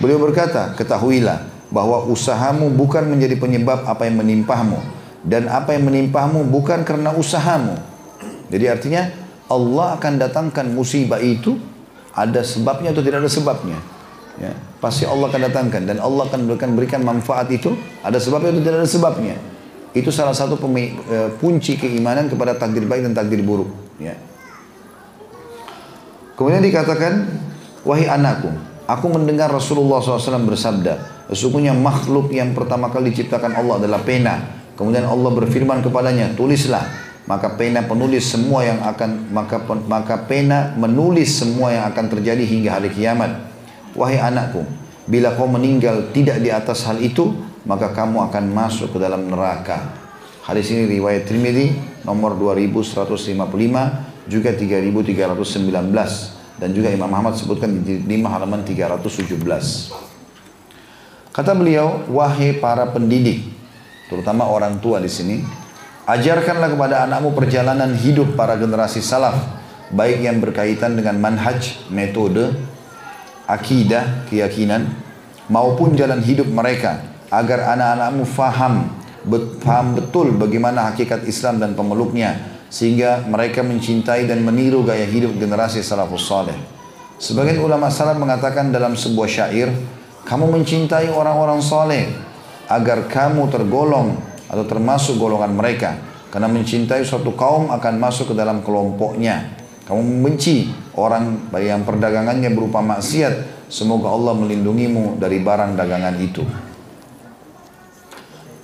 Beliau 0.00 0.16
berkata, 0.16 0.72
ketahuilah 0.80 1.44
bahwa 1.68 2.08
usahamu 2.08 2.72
bukan 2.72 3.06
menjadi 3.06 3.36
penyebab 3.36 3.84
apa 3.84 4.08
yang 4.08 4.18
menimpahmu 4.18 4.80
dan 5.22 5.46
apa 5.46 5.76
yang 5.76 5.86
menimpahmu 5.86 6.48
bukan 6.48 6.82
karena 6.82 7.12
usahamu. 7.12 7.76
Jadi 8.50 8.64
artinya 8.66 9.12
Allah 9.46 10.00
akan 10.00 10.12
datangkan 10.18 10.66
musibah 10.72 11.20
itu 11.20 11.60
ada 12.16 12.40
sebabnya 12.40 12.90
atau 12.90 13.04
tidak 13.04 13.22
ada 13.22 13.30
sebabnya. 13.30 13.78
Ya, 14.40 14.56
pasti 14.80 15.04
Allah 15.04 15.28
akan 15.28 15.42
datangkan 15.52 15.82
dan 15.84 15.96
Allah 16.00 16.24
akan 16.24 16.48
berikan, 16.48 16.70
berikan 16.72 17.00
manfaat 17.04 17.52
itu 17.52 17.76
ada 18.00 18.16
sebabnya 18.16 18.56
itu 18.56 18.60
tidak 18.64 18.78
ada 18.82 18.88
sebabnya. 18.88 19.36
Itu 19.92 20.08
salah 20.14 20.32
satu 20.32 20.56
pemi, 20.56 20.96
e, 20.96 21.34
kunci 21.42 21.76
keimanan 21.76 22.30
kepada 22.30 22.56
takdir 22.56 22.86
baik 22.88 23.10
dan 23.10 23.12
takdir 23.12 23.42
buruk. 23.42 23.68
Ya. 23.98 24.16
Kemudian 26.38 26.62
dikatakan, 26.64 27.26
wahai 27.84 28.08
anakku, 28.08 28.48
Aku 28.90 29.06
mendengar 29.06 29.46
Rasulullah 29.54 30.02
SAW 30.02 30.50
bersabda, 30.50 31.26
sesungguhnya 31.30 31.70
makhluk 31.70 32.34
yang 32.34 32.58
pertama 32.58 32.90
kali 32.90 33.14
diciptakan 33.14 33.54
Allah 33.54 33.78
adalah 33.78 34.02
pena. 34.02 34.66
Kemudian 34.74 35.06
Allah 35.06 35.30
berfirman 35.30 35.78
kepadanya, 35.78 36.34
tulislah. 36.34 36.82
Maka 37.30 37.54
pena 37.54 37.86
penulis 37.86 38.26
semua 38.26 38.66
yang 38.66 38.82
akan 38.82 39.30
maka 39.30 39.62
maka 39.86 40.26
pena 40.26 40.74
menulis 40.74 41.38
semua 41.38 41.70
yang 41.70 41.86
akan 41.94 42.10
terjadi 42.10 42.42
hingga 42.42 42.82
hari 42.82 42.90
kiamat. 42.90 43.30
Wahai 43.94 44.18
anakku, 44.18 44.66
bila 45.06 45.38
kau 45.38 45.46
meninggal 45.46 46.10
tidak 46.10 46.42
di 46.42 46.50
atas 46.50 46.82
hal 46.90 46.98
itu, 46.98 47.30
maka 47.62 47.94
kamu 47.94 48.26
akan 48.26 48.44
masuk 48.50 48.90
ke 48.90 48.98
dalam 48.98 49.30
neraka. 49.30 49.94
Hadis 50.42 50.74
ini 50.74 50.90
riwayat 50.90 51.30
Trimidi 51.30 51.78
nomor 52.02 52.34
2155 52.34 53.38
juga 54.26 54.50
3319 54.50 56.39
dan 56.60 56.76
juga 56.76 56.92
Imam 56.92 57.08
Ahmad 57.08 57.32
sebutkan 57.40 57.80
di 57.80 58.04
5 58.04 58.28
halaman 58.28 58.60
317. 58.62 59.40
Kata 61.32 61.56
beliau, 61.56 62.04
wahai 62.12 62.60
para 62.60 62.84
pendidik, 62.92 63.48
terutama 64.12 64.44
orang 64.44 64.76
tua 64.76 65.00
di 65.00 65.08
sini, 65.08 65.40
ajarkanlah 66.04 66.68
kepada 66.68 67.08
anakmu 67.08 67.32
perjalanan 67.32 67.96
hidup 67.96 68.36
para 68.36 68.60
generasi 68.60 69.00
salaf, 69.00 69.40
baik 69.88 70.20
yang 70.20 70.36
berkaitan 70.36 71.00
dengan 71.00 71.16
manhaj, 71.16 71.80
metode, 71.88 72.52
akidah, 73.48 74.28
keyakinan, 74.28 74.84
maupun 75.48 75.96
jalan 75.96 76.20
hidup 76.20 76.50
mereka, 76.50 77.08
agar 77.32 77.72
anak-anakmu 77.72 78.28
faham, 78.28 78.74
faham 79.64 79.86
betul 79.96 80.36
bagaimana 80.36 80.92
hakikat 80.92 81.24
Islam 81.24 81.56
dan 81.56 81.72
pemeluknya, 81.72 82.59
sehingga 82.70 83.26
mereka 83.26 83.66
mencintai 83.66 84.30
dan 84.30 84.46
meniru 84.46 84.86
gaya 84.86 85.04
hidup 85.04 85.34
generasi 85.36 85.82
salafus 85.82 86.30
saleh. 86.30 86.54
Sebagian 87.20 87.60
ulama 87.60 87.92
salaf 87.92 88.16
mengatakan 88.16 88.72
dalam 88.72 88.96
sebuah 88.96 89.28
syair, 89.28 89.68
kamu 90.24 90.56
mencintai 90.56 91.10
orang-orang 91.12 91.60
soleh 91.60 92.08
agar 92.70 93.10
kamu 93.10 93.50
tergolong 93.50 94.16
atau 94.46 94.64
termasuk 94.64 95.18
golongan 95.18 95.52
mereka. 95.52 95.98
Karena 96.30 96.46
mencintai 96.46 97.02
suatu 97.02 97.34
kaum 97.34 97.74
akan 97.74 97.94
masuk 97.98 98.32
ke 98.32 98.34
dalam 98.38 98.62
kelompoknya. 98.62 99.58
Kamu 99.82 99.98
membenci 99.98 100.70
orang 100.94 101.50
yang 101.58 101.82
perdagangannya 101.82 102.54
berupa 102.54 102.78
maksiat. 102.78 103.66
Semoga 103.66 104.14
Allah 104.14 104.38
melindungimu 104.38 105.18
dari 105.18 105.42
barang 105.42 105.74
dagangan 105.74 106.14
itu. 106.22 106.69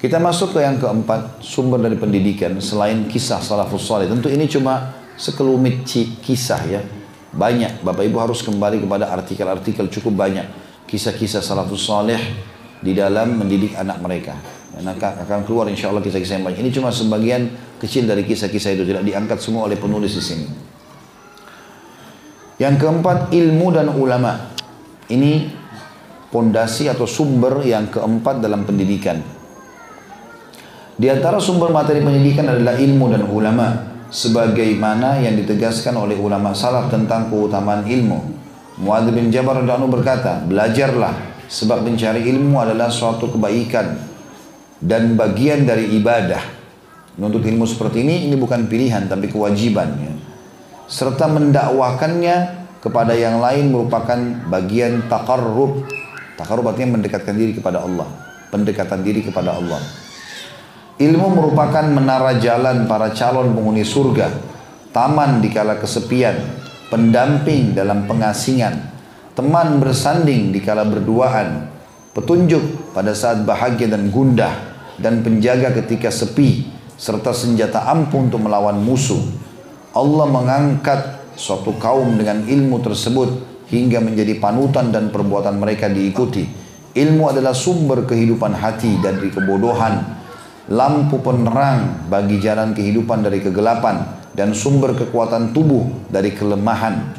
Kita 0.07 0.23
masuk 0.23 0.55
ke 0.55 0.63
yang 0.63 0.79
keempat, 0.79 1.43
sumber 1.43 1.83
dari 1.83 1.99
pendidikan 1.99 2.55
selain 2.63 3.11
kisah 3.11 3.43
salafus 3.43 3.91
salih. 3.91 4.07
Tentu 4.07 4.31
ini 4.31 4.47
cuma 4.47 4.95
sekelumit 5.19 5.83
kisah 6.23 6.63
ya. 6.63 6.79
Banyak, 7.35 7.83
Bapak 7.83 8.07
Ibu 8.07 8.23
harus 8.23 8.39
kembali 8.47 8.87
kepada 8.87 9.11
artikel-artikel 9.11 9.91
cukup 9.91 10.15
banyak 10.15 10.47
kisah-kisah 10.87 11.43
salafus 11.43 11.91
saleh 11.91 12.23
di 12.79 12.95
dalam 12.95 13.35
mendidik 13.35 13.75
anak 13.75 13.99
mereka. 13.99 14.39
Dan 14.71 14.87
akan 14.95 15.43
keluar 15.43 15.67
insya 15.67 15.91
Allah 15.91 16.07
kisah-kisah 16.07 16.39
yang 16.39 16.47
banyak. 16.55 16.63
Ini 16.63 16.71
cuma 16.71 16.95
sebagian 16.95 17.51
kecil 17.83 18.07
dari 18.07 18.23
kisah-kisah 18.23 18.79
itu 18.79 18.87
tidak 18.87 19.03
diangkat 19.03 19.43
semua 19.43 19.67
oleh 19.67 19.75
penulis 19.75 20.15
di 20.15 20.23
sini. 20.23 20.47
Yang 22.63 22.79
keempat 22.79 23.35
ilmu 23.35 23.75
dan 23.75 23.91
ulama. 23.91 24.55
Ini 25.11 25.51
pondasi 26.31 26.87
atau 26.87 27.11
sumber 27.11 27.67
yang 27.67 27.91
keempat 27.91 28.39
dalam 28.39 28.63
pendidikan. 28.63 29.35
Di 30.97 31.13
antara 31.13 31.37
sumber 31.37 31.69
materi 31.77 32.01
pendidikan 32.01 32.49
adalah 32.49 32.73
ilmu 32.73 33.13
dan 33.13 33.29
ulama 33.29 33.85
sebagaimana 34.09 35.21
yang 35.21 35.37
ditegaskan 35.37 35.93
oleh 35.93 36.17
ulama 36.17 36.57
salaf 36.57 36.89
tentang 36.89 37.29
keutamaan 37.29 37.85
ilmu. 37.85 38.33
Muadz 38.81 39.13
bin 39.13 39.29
Jabal 39.29 39.61
radhiyallahu 39.61 39.93
berkata, 39.93 40.41
"Belajarlah 40.49 41.45
sebab 41.53 41.85
mencari 41.85 42.25
ilmu 42.33 42.57
adalah 42.65 42.89
suatu 42.89 43.29
kebaikan 43.29 43.93
dan 44.81 45.21
bagian 45.21 45.69
dari 45.69 46.01
ibadah." 46.01 46.41
Menuntut 47.21 47.45
ilmu 47.45 47.69
seperti 47.69 48.01
ini 48.01 48.33
ini 48.33 48.37
bukan 48.41 48.65
pilihan 48.65 49.05
tapi 49.05 49.29
kewajiban 49.29 50.01
ya. 50.01 50.13
Serta 50.89 51.29
mendakwakannya 51.29 52.37
kepada 52.81 53.13
yang 53.13 53.45
lain 53.45 53.69
merupakan 53.69 54.17
bagian 54.49 55.05
takarrub. 55.13 55.85
Takarrub 56.41 56.73
artinya 56.73 56.97
mendekatkan 56.97 57.37
diri 57.37 57.53
kepada 57.53 57.85
Allah, 57.85 58.09
pendekatan 58.49 59.05
diri 59.05 59.21
kepada 59.21 59.61
Allah. 59.61 60.06
Ilmu 60.97 61.29
merupakan 61.29 61.85
menara 61.85 62.41
jalan 62.41 62.89
para 62.89 63.13
calon 63.13 63.53
penghuni 63.53 63.85
surga, 63.85 64.33
taman 64.97 65.45
di 65.45 65.53
kala 65.53 65.77
kesepian, 65.77 66.41
pendamping 66.89 67.77
dalam 67.77 68.09
pengasingan, 68.09 68.97
teman 69.37 69.77
bersanding 69.77 70.57
di 70.57 70.65
kala 70.65 70.89
berduaan, 70.89 71.69
petunjuk 72.17 72.97
pada 72.97 73.13
saat 73.13 73.45
bahagia 73.45 73.93
dan 73.93 74.09
gundah, 74.09 74.57
dan 74.97 75.21
penjaga 75.21 75.77
ketika 75.85 76.09
sepi, 76.09 76.65
serta 76.97 77.37
senjata 77.37 77.93
ampuh 77.93 78.33
untuk 78.33 78.41
melawan 78.41 78.81
musuh. 78.81 79.21
Allah 79.93 80.25
mengangkat 80.25 81.29
suatu 81.37 81.77
kaum 81.77 82.17
dengan 82.17 82.41
ilmu 82.41 82.81
tersebut 82.81 83.29
hingga 83.69 84.01
menjadi 84.01 84.41
panutan 84.41 84.89
dan 84.89 85.13
perbuatan 85.13 85.61
mereka 85.61 85.93
diikuti. 85.93 86.49
Ilmu 86.97 87.29
adalah 87.29 87.53
sumber 87.53 88.09
kehidupan 88.09 88.57
hati 88.57 88.97
dari 89.05 89.29
kebodohan, 89.29 90.25
lampu 90.67 91.23
penerang 91.23 92.07
bagi 92.11 92.43
jalan 92.43 92.75
kehidupan 92.75 93.23
dari 93.23 93.39
kegelapan, 93.39 94.27
dan 94.37 94.53
sumber 94.53 94.93
kekuatan 94.93 95.57
tubuh 95.57 95.89
dari 96.13 96.37
kelemahan 96.37 97.17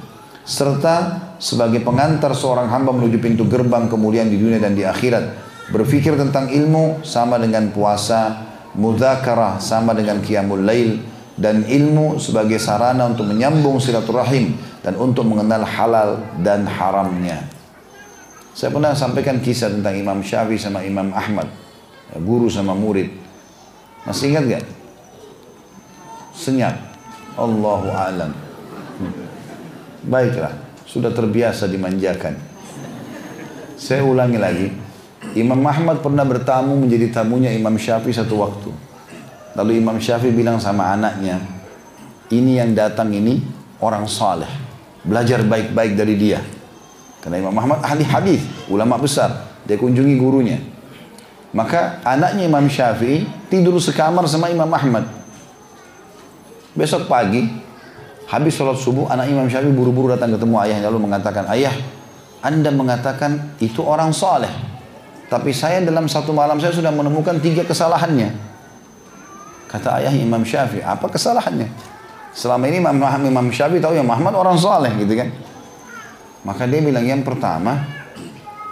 serta 0.47 1.27
sebagai 1.41 1.83
pengantar 1.83 2.31
seorang 2.31 2.71
hamba 2.71 2.95
menuju 2.95 3.19
pintu 3.19 3.43
gerbang 3.49 3.89
kemuliaan 3.91 4.31
di 4.31 4.39
dunia 4.39 4.61
dan 4.63 4.77
di 4.77 4.85
akhirat 4.85 5.35
berpikir 5.73 6.15
tentang 6.15 6.47
ilmu 6.47 7.03
sama 7.03 7.35
dengan 7.41 7.67
puasa 7.73 8.47
mudzakarah 8.77 9.59
sama 9.59 9.91
dengan 9.91 10.23
qiyamul 10.23 10.63
lail 10.63 11.03
dan 11.35 11.67
ilmu 11.67 12.15
sebagai 12.21 12.61
sarana 12.61 13.11
untuk 13.11 13.27
menyambung 13.27 13.81
silaturahim 13.81 14.55
dan 14.85 14.95
untuk 14.95 15.27
mengenal 15.27 15.67
halal 15.67 16.09
dan 16.39 16.63
haramnya. 16.63 17.43
Saya 18.57 18.73
pernah 18.73 18.95
sampaikan 18.97 19.37
kisah 19.37 19.69
tentang 19.69 19.93
Imam 19.93 20.23
Syafi'i 20.25 20.57
sama 20.57 20.81
Imam 20.81 21.13
Ahmad, 21.13 21.45
guru 22.23 22.49
sama 22.49 22.73
murid. 22.73 23.26
Masih 24.07 24.31
ingat 24.31 24.43
gak? 24.47 24.63
Senyap. 26.31 26.79
Allahu 27.35 27.91
alam. 27.91 28.31
Baiklah, 30.07 30.55
sudah 30.87 31.11
terbiasa 31.11 31.67
dimanjakan. 31.67 32.39
Saya 33.75 34.07
ulangi 34.07 34.39
lagi. 34.39 34.67
Imam 35.35 35.59
Ahmad 35.67 35.99
pernah 35.99 36.23
bertamu 36.23 36.79
menjadi 36.79 37.11
tamunya 37.11 37.51
Imam 37.51 37.75
Syafi'i 37.75 38.15
satu 38.15 38.39
waktu. 38.39 38.71
Lalu 39.59 39.83
Imam 39.83 39.99
Syafi'i 39.99 40.31
bilang 40.31 40.57
sama 40.57 40.95
anaknya, 40.95 41.43
ini 42.31 42.63
yang 42.63 42.71
datang 42.71 43.11
ini 43.11 43.43
orang 43.83 44.07
saleh. 44.07 44.49
Belajar 45.03 45.43
baik-baik 45.43 45.99
dari 45.99 46.15
dia. 46.15 46.39
Karena 47.19 47.43
Imam 47.43 47.55
Ahmad 47.59 47.83
ahli 47.83 48.07
hadis, 48.07 48.41
ulama 48.71 48.95
besar. 48.95 49.59
Dia 49.67 49.75
kunjungi 49.75 50.15
gurunya. 50.15 50.76
Maka 51.57 52.05
anaknya 52.05 52.45
Imam 52.45 52.69
Syafi'i 52.69 53.25
tidur 53.49 53.81
sekamar 53.81 54.29
sama 54.29 54.53
Imam 54.53 54.69
Ahmad. 54.69 55.09
Besok 56.77 57.09
pagi, 57.09 57.49
habis 58.29 58.53
sholat 58.53 58.77
subuh, 58.77 59.09
anak 59.09 59.25
Imam 59.25 59.49
Syafi'i 59.49 59.73
buru-buru 59.73 60.13
datang 60.13 60.37
ketemu 60.37 60.53
ayahnya 60.61 60.85
lalu 60.93 61.09
mengatakan, 61.09 61.49
Ayah, 61.49 61.73
Anda 62.45 62.69
mengatakan 62.69 63.57
itu 63.57 63.81
orang 63.81 64.13
soleh. 64.13 64.53
Tapi 65.33 65.49
saya 65.49 65.81
dalam 65.81 66.05
satu 66.05 66.29
malam 66.29 66.61
saya 66.61 66.77
sudah 66.77 66.93
menemukan 66.93 67.41
tiga 67.41 67.65
kesalahannya. 67.65 68.37
Kata 69.65 69.97
ayah 69.97 70.13
Imam 70.13 70.45
Syafi'i, 70.45 70.85
apa 70.85 71.09
kesalahannya? 71.09 71.73
Selama 72.37 72.69
ini 72.69 72.85
Imam, 72.85 73.01
Imam 73.01 73.49
Syafi'i 73.49 73.81
tahu 73.81 73.97
yang 73.97 74.05
Muhammad 74.05 74.37
orang 74.37 74.61
soleh 74.61 74.93
gitu 75.01 75.17
kan. 75.17 75.33
Maka 76.45 76.69
dia 76.69 76.85
bilang 76.85 77.01
yang 77.01 77.25
pertama, 77.25 77.81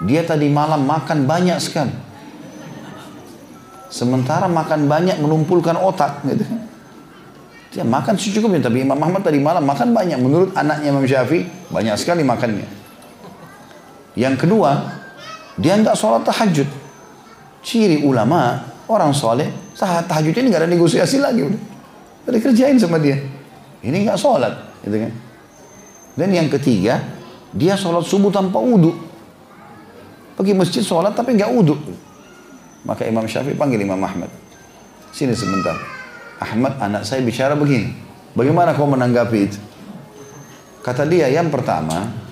dia 0.06 0.22
tadi 0.22 0.54
malam 0.54 0.86
makan 0.86 1.26
banyak 1.26 1.58
sekali. 1.58 2.05
Sementara 3.96 4.52
makan 4.52 4.92
banyak 4.92 5.24
menumpulkan 5.24 5.80
otak 5.80 6.20
gitu. 6.28 6.44
Dia 7.72 7.88
makan 7.88 8.20
secukupnya, 8.20 8.68
tapi 8.68 8.84
Imam 8.84 9.00
Ahmad 9.00 9.24
tadi 9.24 9.40
malam 9.40 9.64
makan 9.64 9.96
banyak. 9.96 10.20
Menurut 10.20 10.52
anaknya 10.52 10.92
Imam 10.92 11.08
Syafi'i, 11.08 11.48
banyak 11.72 11.96
sekali 11.96 12.28
makannya. 12.28 12.68
Yang 14.20 14.36
kedua, 14.44 15.00
dia 15.56 15.80
nggak 15.80 15.96
sholat 15.96 16.28
tahajud. 16.28 16.68
Ciri 17.64 18.04
ulama, 18.04 18.68
orang 18.92 19.16
soleh, 19.16 19.48
saat 19.72 20.12
tahajud 20.12 20.36
ini 20.36 20.52
nggak 20.52 20.68
ada 20.68 20.72
negosiasi 20.72 21.24
lagi. 21.24 21.48
Udah. 21.48 21.62
Udah 22.28 22.40
kerjain 22.44 22.76
sama 22.76 23.00
dia. 23.00 23.16
Ini 23.80 23.96
nggak 23.96 24.20
sholat. 24.20 24.60
Gitu 24.84 25.08
kan. 25.08 25.12
Dan 26.20 26.36
yang 26.36 26.52
ketiga, 26.52 27.00
dia 27.56 27.80
sholat 27.80 28.04
subuh 28.04 28.28
tanpa 28.28 28.60
wudhu. 28.60 28.92
Pergi 30.36 30.52
masjid 30.52 30.84
sholat 30.84 31.16
tapi 31.16 31.40
nggak 31.40 31.48
wudhu. 31.48 31.80
Maka 32.86 33.10
Imam 33.10 33.26
Syafi'i 33.26 33.58
panggil 33.58 33.82
Imam 33.82 34.00
Ahmad. 34.00 34.30
Sini 35.10 35.34
sebentar. 35.34 35.74
Ahmad 36.38 36.78
anak 36.78 37.02
saya 37.04 37.26
bicara 37.26 37.58
begini. 37.58 37.92
Bagaimana 38.38 38.78
kau 38.78 38.86
menanggapi 38.86 39.40
itu? 39.42 39.60
Kata 40.86 41.08
dia 41.08 41.26
yang 41.32 41.50
pertama, 41.50 42.26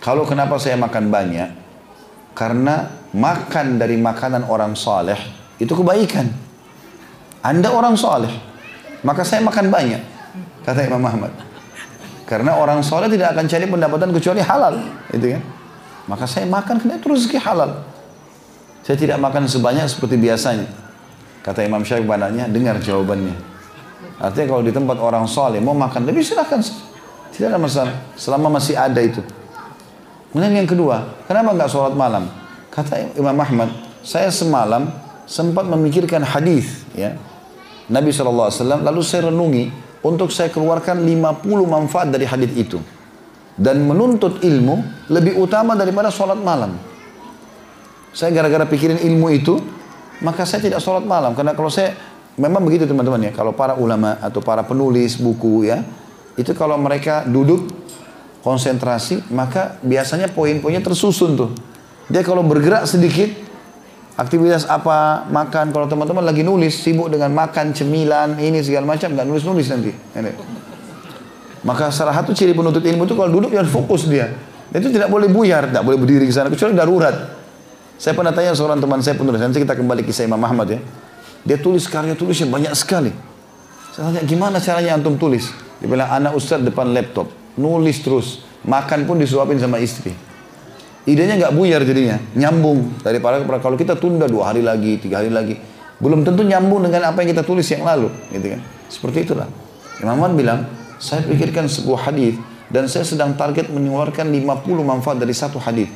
Kalau 0.00 0.24
kenapa 0.24 0.56
saya 0.56 0.80
makan 0.80 1.12
banyak? 1.12 1.50
Karena 2.32 2.88
makan 3.12 3.76
dari 3.76 4.00
makanan 4.00 4.48
orang 4.48 4.72
saleh 4.72 5.20
itu 5.60 5.68
kebaikan. 5.76 6.24
Anda 7.44 7.68
orang 7.68 8.00
saleh, 8.00 8.32
maka 9.04 9.28
saya 9.28 9.44
makan 9.44 9.68
banyak. 9.68 10.00
Kata 10.64 10.88
Imam 10.88 11.04
Ahmad. 11.04 11.36
Karena 12.24 12.56
orang 12.56 12.80
soleh 12.80 13.12
tidak 13.12 13.36
akan 13.36 13.44
cari 13.44 13.66
pendapatan 13.68 14.10
kecuali 14.16 14.40
halal, 14.40 14.80
itu 15.12 15.36
kan? 15.36 15.42
Maka 16.08 16.24
saya 16.24 16.48
makan 16.48 16.80
karena 16.80 16.96
itu 16.96 17.06
rezeki 17.12 17.36
halal. 17.36 17.84
Saya 18.90 19.06
tidak 19.06 19.22
makan 19.22 19.46
sebanyak 19.46 19.86
seperti 19.86 20.18
biasanya. 20.18 20.66
Kata 21.46 21.62
Imam 21.62 21.86
Syafi'i 21.86 22.10
padanya, 22.10 22.50
dengar 22.50 22.74
jawabannya. 22.82 23.38
Artinya 24.18 24.50
kalau 24.50 24.66
di 24.66 24.74
tempat 24.74 24.98
orang 24.98 25.30
soleh 25.30 25.62
mau 25.62 25.78
makan 25.78 26.10
lebih 26.10 26.26
silahkan. 26.26 26.58
Tidak 27.30 27.54
ada 27.54 27.54
masalah. 27.54 27.94
Selama 28.18 28.58
masih 28.58 28.74
ada 28.74 28.98
itu. 28.98 29.22
Kemudian 30.34 30.58
yang 30.58 30.66
kedua, 30.66 31.22
kenapa 31.30 31.54
nggak 31.54 31.70
sholat 31.70 31.94
malam? 31.94 32.34
Kata 32.66 33.14
Imam 33.14 33.38
Ahmad, 33.38 33.70
saya 34.02 34.26
semalam 34.34 34.90
sempat 35.22 35.70
memikirkan 35.70 36.26
hadis 36.26 36.82
ya 36.90 37.14
Nabi 37.86 38.10
SAW 38.10 38.50
lalu 38.58 39.06
saya 39.06 39.30
renungi 39.30 39.70
untuk 40.02 40.34
saya 40.34 40.50
keluarkan 40.50 41.06
50 41.06 41.46
manfaat 41.62 42.10
dari 42.10 42.26
hadis 42.26 42.50
itu. 42.58 42.82
Dan 43.54 43.86
menuntut 43.86 44.42
ilmu 44.42 45.06
lebih 45.14 45.38
utama 45.38 45.78
daripada 45.78 46.10
sholat 46.10 46.42
malam. 46.42 46.89
Saya 48.10 48.34
gara-gara 48.34 48.66
pikirin 48.66 48.98
ilmu 48.98 49.30
itu, 49.30 49.58
maka 50.20 50.42
saya 50.42 50.60
tidak 50.60 50.82
sholat 50.82 51.06
malam. 51.06 51.32
Karena 51.38 51.54
kalau 51.54 51.70
saya, 51.70 51.94
memang 52.34 52.62
begitu 52.66 52.84
teman-teman 52.86 53.30
ya, 53.30 53.32
kalau 53.32 53.54
para 53.54 53.78
ulama 53.78 54.18
atau 54.18 54.42
para 54.42 54.66
penulis 54.66 55.14
buku 55.16 55.70
ya, 55.70 55.86
itu 56.34 56.50
kalau 56.58 56.74
mereka 56.80 57.22
duduk 57.26 57.70
konsentrasi, 58.40 59.22
maka 59.30 59.78
biasanya 59.84 60.32
poin-poinnya 60.32 60.80
tersusun 60.82 61.36
tuh. 61.36 61.50
Dia 62.10 62.26
kalau 62.26 62.42
bergerak 62.42 62.88
sedikit, 62.90 63.30
aktivitas 64.18 64.66
apa, 64.66 65.28
makan. 65.30 65.70
Kalau 65.70 65.86
teman-teman 65.86 66.26
lagi 66.26 66.42
nulis, 66.42 66.74
sibuk 66.82 67.06
dengan 67.12 67.30
makan, 67.30 67.70
cemilan, 67.70 68.34
ini 68.42 68.58
segala 68.64 68.90
macam, 68.90 69.14
nggak 69.14 69.26
nulis-nulis 69.28 69.66
nanti. 69.70 69.92
Maka 71.60 71.92
salah 71.92 72.16
satu 72.16 72.32
ciri 72.32 72.56
penuntut 72.56 72.80
ilmu 72.80 73.04
itu 73.04 73.14
kalau 73.14 73.30
duduk 73.30 73.52
jangan 73.52 73.68
fokus 73.68 74.08
dia. 74.08 74.32
Dia 74.72 74.78
itu 74.80 74.90
tidak 74.90 75.12
boleh 75.12 75.28
buyar, 75.28 75.68
tidak 75.68 75.84
boleh 75.84 75.98
berdiri 76.00 76.24
ke 76.26 76.32
sana, 76.32 76.48
kecuali 76.48 76.72
darurat. 76.74 77.39
Saya 78.00 78.16
pernah 78.16 78.32
tanya 78.32 78.56
seorang 78.56 78.80
teman 78.80 79.04
saya 79.04 79.12
penulis, 79.12 79.44
nanti 79.44 79.60
kita 79.60 79.76
kembali 79.76 80.00
kisah 80.08 80.24
Imam 80.24 80.40
Ahmad 80.40 80.72
ya. 80.72 80.80
Dia 81.44 81.60
tulis 81.60 81.84
karya 81.84 82.16
tulisnya 82.16 82.48
banyak 82.48 82.72
sekali. 82.72 83.12
Saya 83.92 84.08
tanya, 84.08 84.24
gimana 84.24 84.56
caranya 84.56 84.96
antum 84.96 85.20
tulis? 85.20 85.52
Dia 85.84 85.88
bilang, 85.92 86.08
anak 86.08 86.32
ustaz 86.32 86.64
depan 86.64 86.96
laptop, 86.96 87.28
nulis 87.60 88.00
terus. 88.00 88.40
Makan 88.64 89.04
pun 89.04 89.20
disuapin 89.20 89.60
sama 89.60 89.76
istri. 89.84 90.16
Idenya 91.04 91.36
nggak 91.44 91.52
buyar 91.52 91.84
jadinya, 91.84 92.16
nyambung 92.32 93.04
daripada 93.04 93.36
kalau 93.60 93.76
kita 93.76 94.00
tunda 94.00 94.24
dua 94.24 94.48
hari 94.48 94.64
lagi, 94.64 94.96
tiga 94.96 95.20
hari 95.20 95.28
lagi, 95.28 95.60
belum 96.00 96.24
tentu 96.24 96.40
nyambung 96.40 96.80
dengan 96.88 97.12
apa 97.12 97.20
yang 97.20 97.36
kita 97.36 97.44
tulis 97.44 97.68
yang 97.68 97.84
lalu, 97.84 98.08
gitu 98.32 98.56
kan? 98.56 98.60
Seperti 98.88 99.28
itulah. 99.28 99.48
Imam 100.00 100.16
Ahmad 100.16 100.40
bilang, 100.40 100.64
saya 100.96 101.20
pikirkan 101.20 101.68
sebuah 101.68 102.08
hadis 102.08 102.40
dan 102.72 102.88
saya 102.88 103.04
sedang 103.04 103.36
target 103.36 103.68
mengeluarkan 103.68 104.24
50 104.32 104.88
manfaat 104.88 105.20
dari 105.20 105.36
satu 105.36 105.60
hadis. 105.60 105.92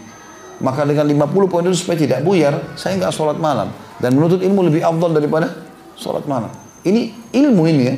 Maka 0.62 0.86
dengan 0.86 1.06
50 1.26 1.50
poin 1.50 1.64
itu 1.66 1.74
supaya 1.74 1.98
tidak 1.98 2.20
buyar, 2.22 2.76
saya 2.78 2.94
nggak 3.00 3.10
sholat 3.10 3.38
malam 3.42 3.74
dan 3.98 4.14
menuntut 4.14 4.38
ilmu 4.38 4.70
lebih 4.70 4.86
afdal 4.86 5.10
daripada 5.10 5.50
sholat 5.98 6.22
malam. 6.30 6.50
Ini 6.86 7.32
ilmu 7.34 7.62
ini 7.66 7.82
ya. 7.82 7.96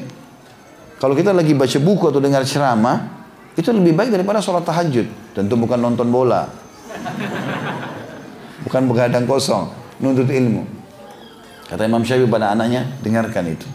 Kalau 0.97 1.13
kita 1.13 1.37
lagi 1.37 1.53
baca 1.53 1.77
buku 1.77 2.05
atau 2.09 2.21
dengar 2.23 2.41
ceramah, 2.49 3.29
itu 3.53 3.69
lebih 3.69 3.93
baik 3.93 4.09
daripada 4.09 4.41
sholat 4.41 4.65
tahajud. 4.65 5.37
Tentu 5.37 5.55
bukan 5.61 5.77
nonton 5.77 6.09
bola, 6.09 6.49
Bukan 8.67 8.83
begadang 8.91 9.31
kosong, 9.31 9.71
nuntut 10.03 10.27
ilmu. 10.27 10.67
Kata 11.71 11.87
Imam 11.87 12.03
Syafi'i 12.03 12.27
pada 12.27 12.51
anaknya, 12.51 12.83
dengarkan 12.99 13.47
itu. 13.55 13.67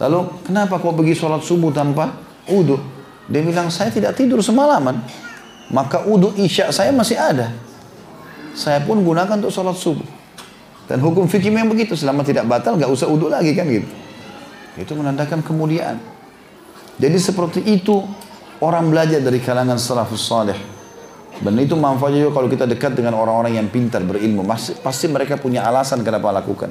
Lalu, 0.00 0.48
kenapa 0.48 0.80
kau 0.80 0.96
pergi 0.96 1.12
sholat 1.12 1.44
subuh 1.44 1.68
tanpa 1.76 2.08
udhu? 2.48 2.80
Dia 3.28 3.44
bilang, 3.44 3.68
saya 3.68 3.92
tidak 3.92 4.16
tidur 4.16 4.40
semalaman. 4.40 4.96
Maka 5.72 6.04
udhu 6.08 6.32
isya 6.40 6.72
saya 6.72 6.92
masih 6.92 7.20
ada. 7.20 7.52
Saya 8.52 8.84
pun 8.84 9.00
gunakan 9.00 9.40
untuk 9.40 9.52
sholat 9.52 9.76
subuh. 9.76 10.04
Dan 10.88 11.00
hukum 11.00 11.24
fikih 11.24 11.48
memang 11.48 11.72
begitu. 11.72 11.96
Selama 11.96 12.20
tidak 12.20 12.44
batal, 12.44 12.76
nggak 12.76 12.90
usah 12.90 13.08
udhu 13.08 13.32
lagi 13.32 13.56
kan 13.56 13.64
gitu. 13.64 13.88
Itu 14.76 14.92
menandakan 14.96 15.40
kemuliaan. 15.40 15.96
Jadi 17.00 17.16
seperti 17.16 17.60
itu 17.64 18.04
orang 18.60 18.92
belajar 18.92 19.24
dari 19.24 19.40
kalangan 19.40 19.80
salafus 19.80 20.22
salih. 20.28 20.56
Dan 21.40 21.56
itu 21.58 21.74
manfaatnya 21.74 22.28
juga 22.28 22.38
kalau 22.38 22.48
kita 22.52 22.68
dekat 22.68 22.92
dengan 22.92 23.16
orang-orang 23.16 23.56
yang 23.56 23.66
pintar 23.72 24.04
berilmu. 24.04 24.44
Pasti 24.84 25.08
mereka 25.08 25.40
punya 25.40 25.64
alasan 25.64 26.04
kenapa 26.04 26.28
lakukan. 26.28 26.68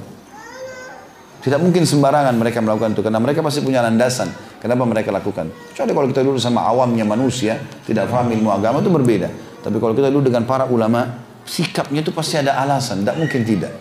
Tidak 1.41 1.57
mungkin 1.57 1.89
sembarangan 1.89 2.37
mereka 2.37 2.61
melakukan 2.61 2.93
itu. 2.93 3.01
Karena 3.01 3.17
mereka 3.17 3.41
pasti 3.41 3.65
punya 3.65 3.81
landasan. 3.81 4.29
Kenapa 4.61 4.85
mereka 4.85 5.09
lakukan. 5.09 5.49
Kecuali 5.73 5.91
kalau 5.97 6.07
kita 6.13 6.21
dulu 6.21 6.37
sama 6.37 6.61
awamnya 6.69 7.01
manusia. 7.01 7.57
Tidak 7.57 8.05
paham 8.05 8.29
ilmu 8.29 8.53
agama 8.53 8.77
itu 8.85 8.93
berbeda. 8.93 9.29
Tapi 9.65 9.81
kalau 9.81 9.97
kita 9.97 10.13
dulu 10.13 10.29
dengan 10.29 10.45
para 10.45 10.69
ulama. 10.69 11.30
Sikapnya 11.51 11.99
itu 11.99 12.15
pasti 12.15 12.39
ada 12.39 12.55
alasan. 12.55 13.03
Tidak 13.03 13.15
mungkin 13.19 13.43
tidak. 13.43 13.75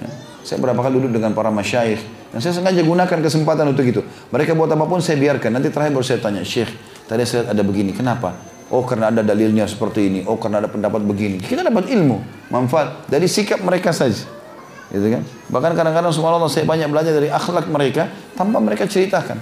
Ya. 0.00 0.08
Saya 0.40 0.56
berapa 0.64 0.80
kali 0.80 0.96
duduk 0.96 1.20
dengan 1.20 1.36
para 1.36 1.52
masyayikh. 1.52 2.00
Dan 2.32 2.40
saya 2.40 2.56
sengaja 2.56 2.80
gunakan 2.80 3.18
kesempatan 3.20 3.68
untuk 3.68 3.84
itu. 3.84 4.00
Mereka 4.32 4.56
buat 4.56 4.72
apa 4.72 4.88
pun 4.88 5.04
saya 5.04 5.20
biarkan. 5.20 5.52
Nanti 5.52 5.68
terakhir 5.68 5.92
baru 5.92 6.06
saya 6.08 6.24
tanya. 6.24 6.40
Syekh, 6.40 6.72
tadi 7.04 7.28
saya 7.28 7.44
lihat 7.44 7.52
ada 7.52 7.62
begini. 7.68 7.92
Kenapa? 7.92 8.32
Oh 8.72 8.88
karena 8.88 9.12
ada 9.12 9.20
dalilnya 9.20 9.68
seperti 9.68 10.08
ini. 10.08 10.20
Oh 10.24 10.40
karena 10.40 10.64
ada 10.64 10.72
pendapat 10.72 11.04
begini. 11.04 11.44
Kita 11.44 11.60
dapat 11.60 11.92
ilmu, 11.92 12.48
manfaat 12.48 13.04
dari 13.12 13.28
sikap 13.28 13.60
mereka 13.60 13.92
saja. 13.92 14.24
Gitu 14.88 15.12
kan? 15.12 15.20
Bahkan 15.52 15.72
kadang-kadang 15.76 16.08
subhanallah 16.08 16.48
saya 16.48 16.64
banyak 16.64 16.88
belajar 16.88 17.12
dari 17.12 17.28
akhlak 17.28 17.68
mereka 17.68 18.08
tanpa 18.32 18.56
mereka 18.64 18.88
ceritakan. 18.88 19.36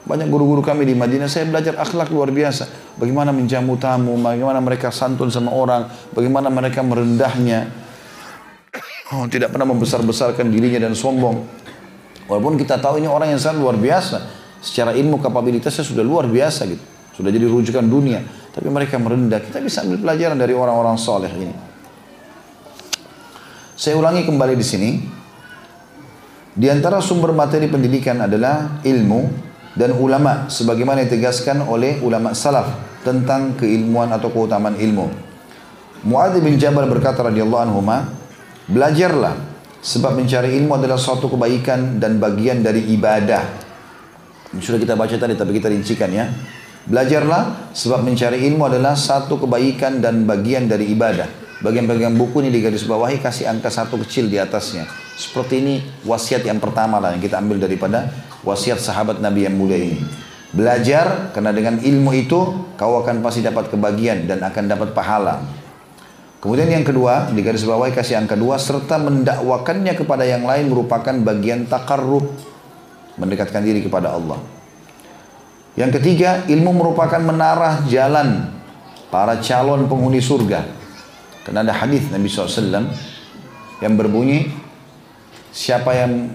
Banyak 0.00 0.32
guru-guru 0.32 0.64
kami 0.64 0.88
di 0.88 0.96
Madinah 0.96 1.28
saya 1.28 1.44
belajar 1.44 1.76
akhlak 1.76 2.08
luar 2.08 2.32
biasa. 2.32 2.96
Bagaimana 2.96 3.36
menjamu 3.36 3.76
tamu, 3.76 4.16
bagaimana 4.16 4.58
mereka 4.64 4.88
santun 4.88 5.28
sama 5.28 5.52
orang, 5.52 5.92
bagaimana 6.16 6.48
mereka 6.48 6.80
merendahnya. 6.80 7.68
Oh, 9.12 9.26
tidak 9.26 9.52
pernah 9.52 9.68
membesar-besarkan 9.68 10.48
dirinya 10.48 10.88
dan 10.88 10.94
sombong. 10.94 11.44
Walaupun 12.30 12.54
kita 12.54 12.78
tahu 12.78 13.02
ini 13.02 13.10
orang 13.10 13.34
yang 13.34 13.42
sangat 13.42 13.58
luar 13.58 13.74
biasa. 13.74 14.38
Secara 14.62 14.94
ilmu 14.94 15.18
kapabilitasnya 15.18 15.82
sudah 15.82 16.04
luar 16.06 16.30
biasa 16.30 16.62
gitu. 16.68 16.84
Sudah 17.18 17.34
jadi 17.34 17.50
rujukan 17.50 17.82
dunia. 17.82 18.22
Tapi 18.54 18.70
mereka 18.70 19.02
merendah. 19.02 19.42
Kita 19.42 19.58
bisa 19.58 19.82
ambil 19.82 19.98
pelajaran 19.98 20.38
dari 20.38 20.54
orang-orang 20.54 20.94
soleh 20.94 21.32
ini. 21.32 21.54
Saya 23.74 23.98
ulangi 23.98 24.22
kembali 24.22 24.54
di 24.54 24.66
sini. 24.66 24.90
Di 26.54 26.66
antara 26.70 27.02
sumber 27.02 27.34
materi 27.34 27.66
pendidikan 27.66 28.20
adalah 28.20 28.78
ilmu 28.86 29.49
dan 29.80 29.96
ulama 29.96 30.44
sebagaimana 30.52 31.08
ditegaskan 31.08 31.64
oleh 31.64 32.04
ulama 32.04 32.36
salaf 32.36 32.68
tentang 33.00 33.56
keilmuan 33.56 34.12
atau 34.12 34.28
keutamaan 34.28 34.76
ilmu. 34.76 35.08
Muadz 36.04 36.36
bin 36.44 36.60
Jabal 36.60 36.84
berkata 36.84 37.24
radhiyallahu 37.24 37.62
anhu, 37.64 37.80
"Belajarlah 38.68 39.40
sebab 39.80 40.20
mencari 40.20 40.60
ilmu 40.60 40.76
adalah 40.76 41.00
suatu 41.00 41.32
kebaikan 41.32 41.96
dan 41.96 42.20
bagian 42.20 42.60
dari 42.60 42.92
ibadah." 42.92 43.40
Ini 44.52 44.60
sudah 44.60 44.76
kita 44.76 45.00
baca 45.00 45.16
tadi 45.16 45.32
tapi 45.32 45.56
kita 45.56 45.72
rincikan 45.72 46.12
ya. 46.12 46.28
Belajarlah 46.84 47.72
sebab 47.72 48.04
mencari 48.04 48.44
ilmu 48.52 48.68
adalah 48.68 48.92
satu 48.92 49.40
kebaikan 49.40 50.04
dan 50.04 50.28
bagian 50.28 50.68
dari 50.68 50.92
ibadah. 50.92 51.28
Bagian-bagian 51.64 52.16
buku 52.16 52.44
ini 52.44 52.52
di 52.52 52.60
garis 52.64 52.84
bawahi 52.84 53.20
kasih 53.20 53.48
angka 53.48 53.68
satu 53.68 54.00
kecil 54.00 54.28
di 54.28 54.40
atasnya. 54.40 55.09
Seperti 55.20 55.60
ini 55.60 55.74
wasiat 56.08 56.48
yang 56.48 56.56
pertama 56.56 56.96
lah 56.96 57.12
yang 57.12 57.20
kita 57.20 57.36
ambil 57.36 57.60
daripada 57.60 58.08
wasiat 58.40 58.80
sahabat 58.80 59.20
Nabi 59.20 59.44
yang 59.44 59.52
mulia 59.52 59.76
ini. 59.76 60.00
Belajar 60.56 61.28
karena 61.36 61.52
dengan 61.52 61.76
ilmu 61.76 62.10
itu 62.16 62.40
kau 62.80 63.04
akan 63.04 63.20
pasti 63.20 63.44
dapat 63.44 63.68
kebagian 63.68 64.24
dan 64.24 64.40
akan 64.40 64.64
dapat 64.64 64.96
pahala. 64.96 65.44
Kemudian 66.40 66.72
yang 66.72 66.88
kedua 66.88 67.28
di 67.36 67.44
garis 67.44 67.68
bawahi 67.68 67.92
kasih 67.92 68.16
angka 68.16 68.32
dua 68.32 68.56
serta 68.56 68.96
mendakwakannya 68.96 69.92
kepada 69.92 70.24
yang 70.24 70.48
lain 70.48 70.72
merupakan 70.72 71.12
bagian 71.12 71.68
takarrub 71.68 72.24
mendekatkan 73.20 73.60
diri 73.60 73.84
kepada 73.84 74.16
Allah. 74.16 74.40
Yang 75.76 76.00
ketiga, 76.00 76.48
ilmu 76.48 76.72
merupakan 76.72 77.20
menarah 77.20 77.84
jalan 77.86 78.48
para 79.12 79.36
calon 79.44 79.84
penghuni 79.84 80.18
surga. 80.18 80.64
Karena 81.44 81.60
ada 81.60 81.76
hadis 81.76 82.08
Nabi 82.08 82.26
SAW 82.26 82.88
yang 83.84 83.94
berbunyi, 83.94 84.48
siapa 85.50 85.90
yang 85.92 86.32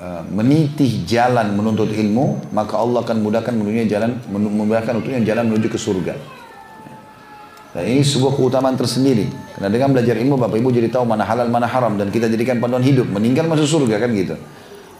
uh, 0.00 0.22
jalan 1.08 1.46
menuntut 1.54 1.92
ilmu, 1.92 2.50
maka 2.50 2.76
Allah 2.76 3.04
akan 3.04 3.16
mudahkan 3.22 3.54
menunya 3.54 3.86
jalan, 3.88 4.20
memudahkan 4.28 5.00
untuknya 5.00 5.22
jalan 5.24 5.52
menuju 5.52 5.68
ke 5.70 5.78
surga. 5.78 6.14
Dan 7.74 7.90
ini 7.90 8.06
sebuah 8.06 8.38
keutamaan 8.38 8.78
tersendiri. 8.78 9.26
Karena 9.58 9.66
dengan 9.66 9.90
belajar 9.90 10.14
ilmu, 10.14 10.38
Bapak 10.38 10.62
Ibu 10.62 10.70
jadi 10.70 10.94
tahu 10.94 11.10
mana 11.10 11.26
halal, 11.26 11.50
mana 11.50 11.66
haram. 11.66 11.98
Dan 11.98 12.14
kita 12.14 12.30
jadikan 12.30 12.62
panduan 12.62 12.86
hidup. 12.86 13.10
Meninggal 13.10 13.50
masuk 13.50 13.66
surga 13.66 13.98
kan 13.98 14.14
gitu. 14.14 14.38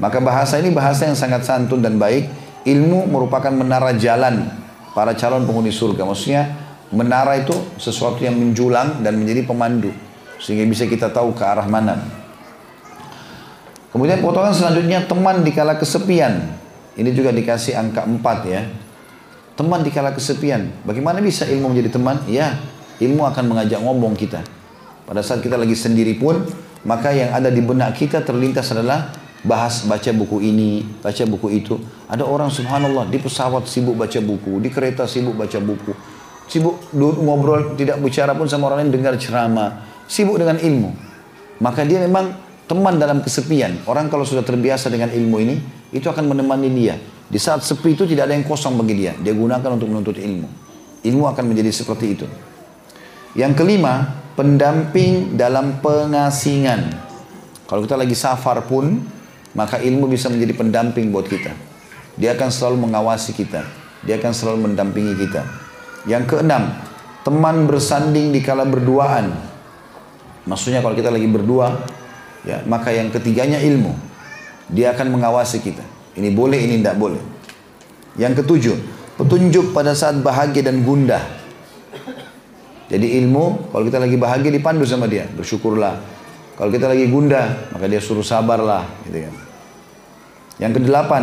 Maka 0.02 0.18
bahasa 0.18 0.58
ini 0.58 0.74
bahasa 0.74 1.06
yang 1.06 1.14
sangat 1.14 1.46
santun 1.46 1.78
dan 1.78 2.02
baik 2.02 2.26
ilmu 2.66 3.06
merupakan 3.06 3.54
menara 3.54 3.94
jalan 3.94 4.50
para 4.90 5.14
calon 5.14 5.46
penghuni 5.46 5.70
surga. 5.70 6.02
Maksudnya 6.02 6.64
Menara 6.94 7.40
itu 7.42 7.54
sesuatu 7.74 8.22
yang 8.22 8.38
menjulang 8.38 9.02
dan 9.02 9.18
menjadi 9.18 9.42
pemandu. 9.42 9.90
Sehingga 10.38 10.62
bisa 10.70 10.86
kita 10.86 11.10
tahu 11.10 11.34
ke 11.34 11.42
arah 11.42 11.66
mana. 11.66 11.98
Kemudian 13.94 14.18
potongan 14.18 14.50
selanjutnya 14.50 15.06
teman 15.06 15.46
dikala 15.46 15.78
kesepian. 15.78 16.50
Ini 16.98 17.14
juga 17.14 17.30
dikasih 17.30 17.78
angka 17.78 18.02
4 18.02 18.42
ya. 18.42 18.66
Teman 19.54 19.86
dikala 19.86 20.10
kesepian. 20.10 20.66
Bagaimana 20.82 21.22
bisa 21.22 21.46
ilmu 21.46 21.70
menjadi 21.70 21.94
teman? 21.94 22.18
Ya, 22.26 22.58
ilmu 22.98 23.22
akan 23.22 23.54
mengajak 23.54 23.78
ngomong 23.78 24.18
kita. 24.18 24.42
Pada 25.06 25.22
saat 25.22 25.46
kita 25.46 25.54
lagi 25.54 25.78
sendiri 25.78 26.18
pun, 26.18 26.42
maka 26.82 27.14
yang 27.14 27.30
ada 27.30 27.54
di 27.54 27.62
benak 27.62 27.94
kita 27.94 28.26
terlintas 28.26 28.74
adalah 28.74 29.14
bahas 29.46 29.86
baca 29.86 30.10
buku 30.10 30.42
ini, 30.42 30.82
baca 30.98 31.22
buku 31.30 31.54
itu. 31.54 31.78
Ada 32.10 32.26
orang 32.26 32.50
subhanallah 32.50 33.06
di 33.06 33.22
pesawat 33.22 33.70
sibuk 33.70 33.94
baca 33.94 34.18
buku, 34.18 34.58
di 34.58 34.74
kereta 34.74 35.06
sibuk 35.06 35.38
baca 35.38 35.62
buku. 35.62 35.94
Sibuk 36.50 36.90
ngobrol 36.98 37.78
tidak 37.78 38.02
bicara 38.02 38.34
pun 38.34 38.50
sama 38.50 38.74
orang 38.74 38.84
lain 38.84 39.00
dengar 39.00 39.14
ceramah, 39.22 39.86
sibuk 40.10 40.34
dengan 40.34 40.58
ilmu. 40.58 40.90
Maka 41.62 41.86
dia 41.86 42.02
memang 42.02 42.43
teman 42.64 42.96
dalam 42.96 43.20
kesepian. 43.20 43.84
Orang 43.84 44.08
kalau 44.08 44.24
sudah 44.24 44.44
terbiasa 44.44 44.88
dengan 44.88 45.12
ilmu 45.12 45.36
ini, 45.40 45.56
itu 45.92 46.06
akan 46.08 46.32
menemani 46.32 46.68
dia. 46.72 46.96
Di 47.28 47.40
saat 47.40 47.64
sepi 47.64 47.96
itu 47.96 48.04
tidak 48.04 48.28
ada 48.30 48.34
yang 48.36 48.44
kosong 48.44 48.76
bagi 48.76 48.94
dia. 48.94 49.12
Dia 49.16 49.32
gunakan 49.32 49.76
untuk 49.76 49.88
menuntut 49.88 50.16
ilmu. 50.20 50.48
Ilmu 51.04 51.24
akan 51.28 51.44
menjadi 51.44 51.70
seperti 51.72 52.06
itu. 52.16 52.26
Yang 53.34 53.64
kelima, 53.64 54.22
pendamping 54.38 55.34
dalam 55.34 55.80
pengasingan. 55.80 56.94
Kalau 57.64 57.80
kita 57.82 57.96
lagi 57.98 58.14
safar 58.14 58.62
pun, 58.68 59.02
maka 59.56 59.80
ilmu 59.80 60.10
bisa 60.10 60.28
menjadi 60.28 60.54
pendamping 60.54 61.10
buat 61.10 61.26
kita. 61.26 61.54
Dia 62.14 62.38
akan 62.38 62.48
selalu 62.50 62.76
mengawasi 62.90 63.34
kita. 63.34 63.66
Dia 64.04 64.20
akan 64.20 64.32
selalu 64.36 64.70
mendampingi 64.70 65.14
kita. 65.16 65.42
Yang 66.04 66.36
keenam, 66.36 66.76
teman 67.24 67.64
bersanding 67.64 68.30
di 68.30 68.44
kala 68.44 68.68
berduaan. 68.68 69.32
Maksudnya 70.44 70.84
kalau 70.84 70.92
kita 70.92 71.08
lagi 71.08 71.24
berdua, 71.24 71.88
ya 72.44 72.62
maka 72.68 72.92
yang 72.92 73.08
ketiganya 73.10 73.60
ilmu. 73.60 73.92
Dia 74.72 74.96
akan 74.96 75.12
mengawasi 75.12 75.60
kita. 75.60 75.84
Ini 76.14 76.32
boleh, 76.32 76.60
ini 76.62 76.80
tidak 76.80 76.96
boleh. 76.96 77.20
Yang 78.16 78.44
ketujuh, 78.44 78.76
petunjuk 79.18 79.74
pada 79.74 79.92
saat 79.92 80.16
bahagia 80.22 80.64
dan 80.64 80.86
gundah. 80.86 81.20
Jadi 82.88 83.18
ilmu, 83.20 83.74
kalau 83.74 83.84
kita 83.84 83.98
lagi 83.98 84.14
bahagia 84.14 84.54
dipandu 84.54 84.86
sama 84.86 85.10
dia, 85.10 85.26
bersyukurlah. 85.26 85.98
Kalau 86.54 86.70
kita 86.70 86.86
lagi 86.86 87.10
gundah, 87.10 87.74
maka 87.74 87.90
dia 87.90 87.98
suruh 87.98 88.22
sabarlah, 88.22 88.86
gitu 89.08 89.26
kan. 89.26 89.34
Yang 90.62 90.72
kedelapan, 90.78 91.22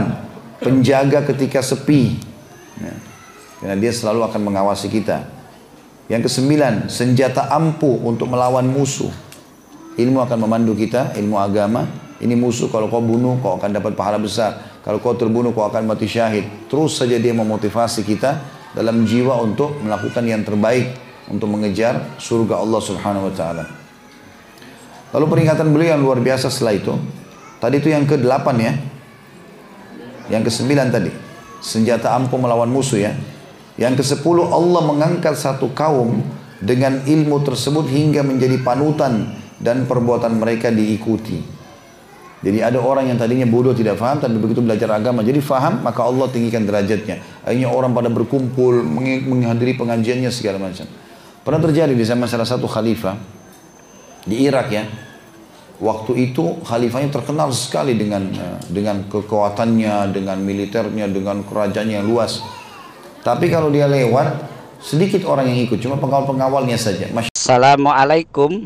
penjaga 0.59 1.23
ketika 1.31 1.63
sepi. 1.63 2.19
Ya. 2.81 2.95
Karena 3.63 3.75
dia 3.79 3.93
selalu 3.95 4.27
akan 4.27 4.41
mengawasi 4.43 4.91
kita. 4.91 5.23
Yang 6.11 6.27
kesembilan, 6.27 6.91
senjata 6.91 7.47
ampuh 7.47 8.03
untuk 8.03 8.27
melawan 8.27 8.67
musuh. 8.67 9.13
Ilmu 10.01 10.17
akan 10.25 10.37
memandu 10.41 10.73
kita, 10.73 11.13
ilmu 11.13 11.37
agama. 11.37 11.85
Ini 12.17 12.33
musuh 12.33 12.73
kalau 12.73 12.89
kau 12.89 13.01
bunuh, 13.01 13.37
kau 13.41 13.57
akan 13.57 13.69
dapat 13.69 13.93
pahala 13.93 14.17
besar. 14.17 14.81
Kalau 14.81 14.97
kau 14.97 15.13
terbunuh, 15.13 15.53
kau 15.53 15.69
akan 15.69 15.85
mati 15.85 16.09
syahid. 16.09 16.45
Terus 16.65 16.97
saja 16.97 17.21
dia 17.21 17.33
memotivasi 17.37 18.01
kita 18.01 18.41
dalam 18.73 19.05
jiwa 19.05 19.37
untuk 19.45 19.77
melakukan 19.77 20.25
yang 20.25 20.41
terbaik 20.41 20.97
untuk 21.29 21.53
mengejar 21.53 22.17
surga 22.17 22.57
Allah 22.57 22.81
Subhanahu 22.81 23.29
wa 23.29 23.33
taala. 23.33 23.65
Lalu 25.11 25.25
peringatan 25.27 25.67
beliau 25.69 25.99
yang 25.99 26.01
luar 26.01 26.17
biasa 26.23 26.47
setelah 26.49 26.73
itu. 26.73 26.93
Tadi 27.61 27.75
itu 27.77 27.93
yang 27.93 28.07
ke-8 28.07 28.47
ya. 28.57 28.73
Yang 30.31 30.43
ke-9 30.49 30.71
tadi. 30.89 31.11
Senjata 31.61 32.15
ampuh 32.15 32.39
melawan 32.41 32.71
musuh 32.71 32.97
ya. 32.97 33.13
Yang 33.77 34.01
ke-10 34.01 34.49
Allah 34.49 34.81
mengangkat 34.81 35.35
satu 35.35 35.69
kaum 35.75 36.23
dengan 36.63 37.03
ilmu 37.03 37.43
tersebut 37.43 37.85
hingga 37.91 38.23
menjadi 38.23 38.61
panutan 38.61 39.35
dan 39.61 39.85
perbuatan 39.85 40.41
mereka 40.41 40.73
diikuti. 40.73 41.61
Jadi 42.41 42.57
ada 42.57 42.81
orang 42.81 43.13
yang 43.13 43.21
tadinya 43.21 43.45
bodoh 43.45 43.77
tidak 43.77 44.01
faham 44.01 44.17
tapi 44.17 44.33
begitu 44.41 44.65
belajar 44.65 44.89
agama 44.97 45.21
jadi 45.21 45.37
faham 45.45 45.85
maka 45.85 46.01
Allah 46.01 46.25
tinggikan 46.33 46.65
derajatnya. 46.65 47.21
Akhirnya 47.45 47.69
orang 47.69 47.93
pada 47.93 48.09
berkumpul 48.09 48.81
menghadiri 49.29 49.77
pengajiannya 49.77 50.33
segala 50.33 50.57
macam. 50.57 50.89
Pernah 51.45 51.61
terjadi 51.61 51.93
di 51.93 52.01
zaman 52.01 52.25
salah 52.25 52.49
satu 52.49 52.65
khalifah 52.65 53.13
di 54.25 54.41
Irak 54.49 54.73
ya. 54.73 54.89
Waktu 55.81 56.29
itu 56.29 56.61
khalifahnya 56.65 57.09
terkenal 57.09 57.49
sekali 57.53 57.97
dengan 57.97 58.29
eh, 58.33 58.57
dengan 58.69 59.05
kekuatannya, 59.09 60.13
dengan 60.13 60.37
militernya, 60.41 61.09
dengan 61.09 61.45
kerajaannya 61.45 62.01
yang 62.01 62.05
luas. 62.05 62.41
Tapi 63.21 63.53
kalau 63.53 63.69
dia 63.69 63.85
lewat, 63.85 64.45
sedikit 64.81 65.25
orang 65.29 65.49
yang 65.49 65.61
ikut, 65.69 65.77
cuma 65.77 65.97
pengawal-pengawalnya 65.97 66.77
saja. 66.77 67.05
Assalamualaikum. 67.33 68.65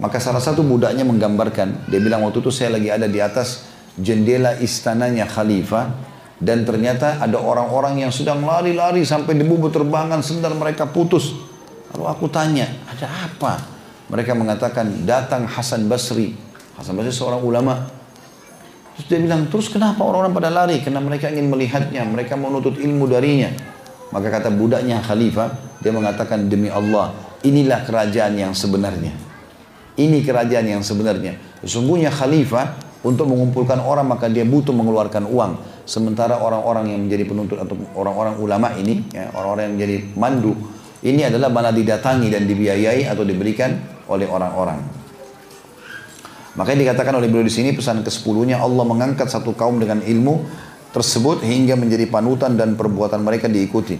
Maka 0.00 0.20
salah 0.20 0.40
satu 0.40 0.62
budaknya 0.62 1.04
menggambarkan 1.08 1.88
Dia 1.88 2.00
bilang 2.00 2.22
waktu 2.28 2.40
itu 2.44 2.50
saya 2.52 2.70
lagi 2.76 2.90
ada 2.92 3.08
di 3.08 3.18
atas 3.18 3.64
jendela 3.98 4.54
istananya 4.62 5.26
khalifah 5.26 5.90
Dan 6.40 6.64
ternyata 6.64 7.20
ada 7.20 7.36
orang-orang 7.36 8.00
yang 8.00 8.08
sedang 8.08 8.40
lari-lari 8.48 9.04
Sampai 9.04 9.36
debu 9.36 9.60
berterbangan 9.60 10.24
sendal 10.24 10.56
mereka 10.56 10.88
putus 10.88 11.36
Lalu 11.92 12.04
aku 12.08 12.32
tanya 12.32 12.64
ada 12.88 13.28
apa 13.28 13.80
mereka 14.10 14.34
mengatakan 14.34 15.06
datang 15.06 15.46
Hasan 15.46 15.86
Basri. 15.86 16.34
Hasan 16.74 16.98
Basri 16.98 17.14
seorang 17.14 17.46
ulama. 17.46 17.86
Terus 18.98 19.06
dia 19.06 19.18
bilang, 19.22 19.46
terus 19.46 19.70
kenapa 19.70 20.02
orang-orang 20.02 20.34
pada 20.34 20.50
lari? 20.50 20.82
Karena 20.82 20.98
mereka 20.98 21.30
ingin 21.30 21.46
melihatnya, 21.46 22.02
mereka 22.02 22.34
menuntut 22.34 22.74
ilmu 22.74 23.06
darinya. 23.06 23.54
Maka 24.10 24.26
kata 24.26 24.50
budaknya 24.50 24.98
khalifah, 24.98 25.78
dia 25.78 25.94
mengatakan 25.94 26.50
demi 26.50 26.66
Allah, 26.66 27.14
inilah 27.46 27.86
kerajaan 27.86 28.34
yang 28.34 28.50
sebenarnya. 28.50 29.14
Ini 29.94 30.26
kerajaan 30.26 30.66
yang 30.66 30.82
sebenarnya. 30.82 31.38
Sesungguhnya 31.62 32.10
khalifah 32.10 32.89
untuk 33.00 33.28
mengumpulkan 33.28 33.80
orang 33.80 34.08
maka 34.08 34.28
dia 34.28 34.44
butuh 34.44 34.72
mengeluarkan 34.76 35.24
uang. 35.24 35.84
Sementara 35.88 36.38
orang-orang 36.38 36.92
yang 36.92 37.00
menjadi 37.08 37.24
penuntut 37.26 37.58
atau 37.58 37.74
orang-orang 37.96 38.34
ulama 38.38 38.68
ini, 38.76 39.02
ya, 39.10 39.32
orang-orang 39.34 39.62
yang 39.70 39.74
menjadi 39.80 39.96
mandu, 40.14 40.52
ini 41.00 41.24
adalah 41.24 41.48
malah 41.48 41.72
didatangi 41.72 42.28
dan 42.28 42.44
dibiayai 42.44 43.08
atau 43.08 43.24
diberikan 43.24 43.72
oleh 44.06 44.28
orang-orang. 44.28 44.78
Makanya 46.60 46.90
dikatakan 46.90 47.14
oleh 47.16 47.30
beliau 47.30 47.46
di 47.46 47.54
sini 47.54 47.72
pesan 47.72 48.04
ke-10-nya 48.04 48.60
Allah 48.60 48.84
mengangkat 48.84 49.30
satu 49.30 49.56
kaum 49.56 49.80
dengan 49.80 50.02
ilmu 50.04 50.44
tersebut 50.90 51.40
hingga 51.46 51.78
menjadi 51.78 52.10
panutan 52.10 52.58
dan 52.58 52.74
perbuatan 52.74 53.22
mereka 53.22 53.46
diikuti. 53.46 53.96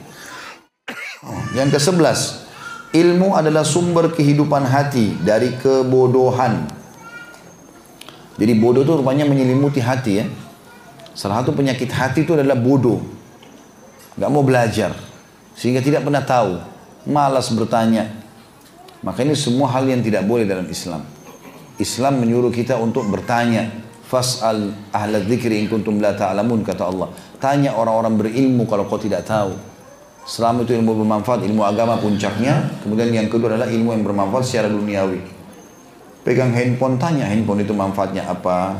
Yang 1.54 1.78
ke-11, 1.78 2.18
ilmu 2.96 3.38
adalah 3.38 3.62
sumber 3.62 4.10
kehidupan 4.10 4.66
hati 4.66 5.14
dari 5.22 5.54
kebodohan. 5.56 6.79
Jadi 8.40 8.52
bodoh 8.56 8.80
itu 8.80 8.96
rupanya 8.96 9.28
menyelimuti 9.28 9.84
hati 9.84 10.24
ya. 10.24 10.26
Salah 11.12 11.44
satu 11.44 11.52
penyakit 11.52 11.92
hati 11.92 12.24
itu 12.24 12.32
adalah 12.32 12.56
bodoh. 12.56 13.04
Gak 14.16 14.30
mau 14.32 14.40
belajar. 14.40 14.96
Sehingga 15.52 15.84
tidak 15.84 16.08
pernah 16.08 16.24
tahu. 16.24 16.56
Malas 17.04 17.52
bertanya. 17.52 18.08
Maka 19.04 19.28
ini 19.28 19.36
semua 19.36 19.68
hal 19.68 19.84
yang 19.84 20.00
tidak 20.00 20.24
boleh 20.24 20.48
dalam 20.48 20.64
Islam. 20.72 21.04
Islam 21.76 22.24
menyuruh 22.24 22.48
kita 22.48 22.80
untuk 22.80 23.04
bertanya. 23.12 23.68
Fas'al 24.08 24.72
ahla 24.90 25.20
dzikri 25.20 25.60
in 25.60 25.68
kuntum 25.68 26.00
la 26.00 26.16
ta'lamun 26.16 26.64
kata 26.64 26.88
Allah. 26.88 27.12
Tanya 27.36 27.76
orang-orang 27.76 28.16
berilmu 28.16 28.64
kalau 28.64 28.88
kau 28.88 28.96
tidak 28.96 29.28
tahu. 29.28 29.52
Selama 30.24 30.64
itu 30.64 30.76
ilmu 30.76 31.00
bermanfaat, 31.00 31.44
ilmu 31.44 31.64
agama 31.64 31.96
puncaknya. 31.96 32.68
Kemudian 32.84 33.08
yang 33.12 33.28
kedua 33.32 33.56
adalah 33.56 33.68
ilmu 33.68 33.96
yang 33.96 34.04
bermanfaat 34.04 34.44
secara 34.44 34.68
duniawi. 34.68 35.39
Pegang 36.20 36.52
handphone, 36.52 37.00
tanya 37.00 37.24
handphone 37.24 37.64
itu 37.64 37.72
manfaatnya 37.72 38.28
apa. 38.28 38.76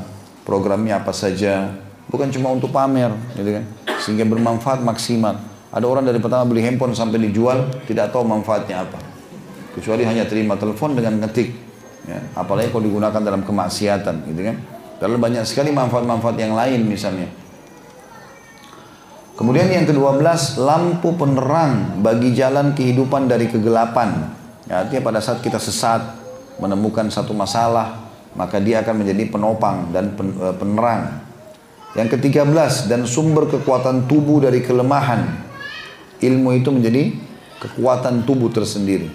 programnya 0.50 0.98
apa 0.98 1.14
saja, 1.14 1.70
bukan 2.10 2.26
cuma 2.34 2.50
untuk 2.50 2.74
pamer, 2.74 3.14
gitu 3.38 3.54
kan? 3.54 3.64
Sehingga 4.02 4.26
bermanfaat 4.26 4.82
maksimal. 4.82 5.38
Ada 5.70 5.86
orang 5.86 6.02
dari 6.02 6.18
pertama 6.18 6.42
beli 6.42 6.66
handphone 6.66 6.90
sampai 6.90 7.22
dijual 7.22 7.70
tidak 7.86 8.10
tahu 8.10 8.26
manfaatnya 8.26 8.82
apa, 8.82 8.98
kecuali 9.78 10.02
hanya 10.02 10.26
terima 10.26 10.58
telepon 10.58 10.98
dengan 10.98 11.22
ngetik. 11.22 11.54
Ya, 12.10 12.18
apalagi 12.34 12.74
kalau 12.74 12.82
digunakan 12.90 13.22
dalam 13.22 13.46
kemaksiatan, 13.46 14.26
gitu 14.26 14.40
kan? 14.42 14.56
Lalu 15.06 15.16
banyak 15.22 15.44
sekali 15.46 15.70
manfaat-manfaat 15.70 16.36
yang 16.40 16.58
lain 16.58 16.82
misalnya. 16.82 17.30
Kemudian 19.38 19.72
yang 19.72 19.88
ke-12, 19.88 20.60
lampu 20.60 21.16
penerang 21.16 22.02
bagi 22.04 22.36
jalan 22.36 22.76
kehidupan 22.76 23.24
dari 23.24 23.48
kegelapan. 23.48 24.36
Ya, 24.68 24.84
artinya 24.84 25.00
pada 25.14 25.20
saat 25.22 25.40
kita 25.40 25.56
sesat, 25.56 26.19
menemukan 26.60 27.08
satu 27.08 27.32
masalah, 27.32 28.12
maka 28.36 28.62
dia 28.62 28.84
akan 28.84 29.02
menjadi 29.02 29.26
penopang 29.32 29.90
dan 29.90 30.14
eh, 30.14 30.54
penerang. 30.54 31.24
Yang 31.98 32.14
ke-13, 32.14 32.86
dan 32.86 33.02
sumber 33.02 33.50
kekuatan 33.50 34.06
tubuh 34.06 34.38
dari 34.38 34.62
kelemahan. 34.62 35.42
Ilmu 36.22 36.54
itu 36.54 36.70
menjadi 36.70 37.10
kekuatan 37.58 38.22
tubuh 38.22 38.46
tersendiri. 38.46 39.10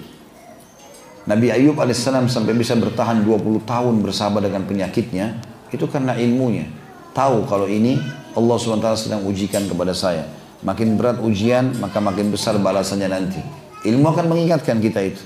Nabi 1.26 1.50
Ayub 1.56 1.80
alaihissalam 1.80 2.28
sampai 2.28 2.52
bisa 2.54 2.76
bertahan 2.76 3.24
20 3.24 3.64
tahun 3.64 3.96
bersama 4.04 4.44
dengan 4.44 4.68
penyakitnya, 4.68 5.40
itu 5.72 5.88
karena 5.88 6.20
ilmunya. 6.20 6.68
Tahu 7.16 7.48
kalau 7.48 7.66
ini 7.66 7.96
Allah 8.36 8.56
SWT 8.60 9.08
sedang 9.08 9.24
ujikan 9.24 9.64
kepada 9.66 9.96
saya. 9.96 10.28
Makin 10.62 11.00
berat 11.00 11.24
ujian, 11.24 11.80
maka 11.80 12.04
makin 12.04 12.30
besar 12.30 12.60
balasannya 12.60 13.08
nanti. 13.08 13.42
Ilmu 13.88 14.04
akan 14.04 14.26
mengingatkan 14.36 14.84
kita 14.84 15.00
itu. 15.00 15.24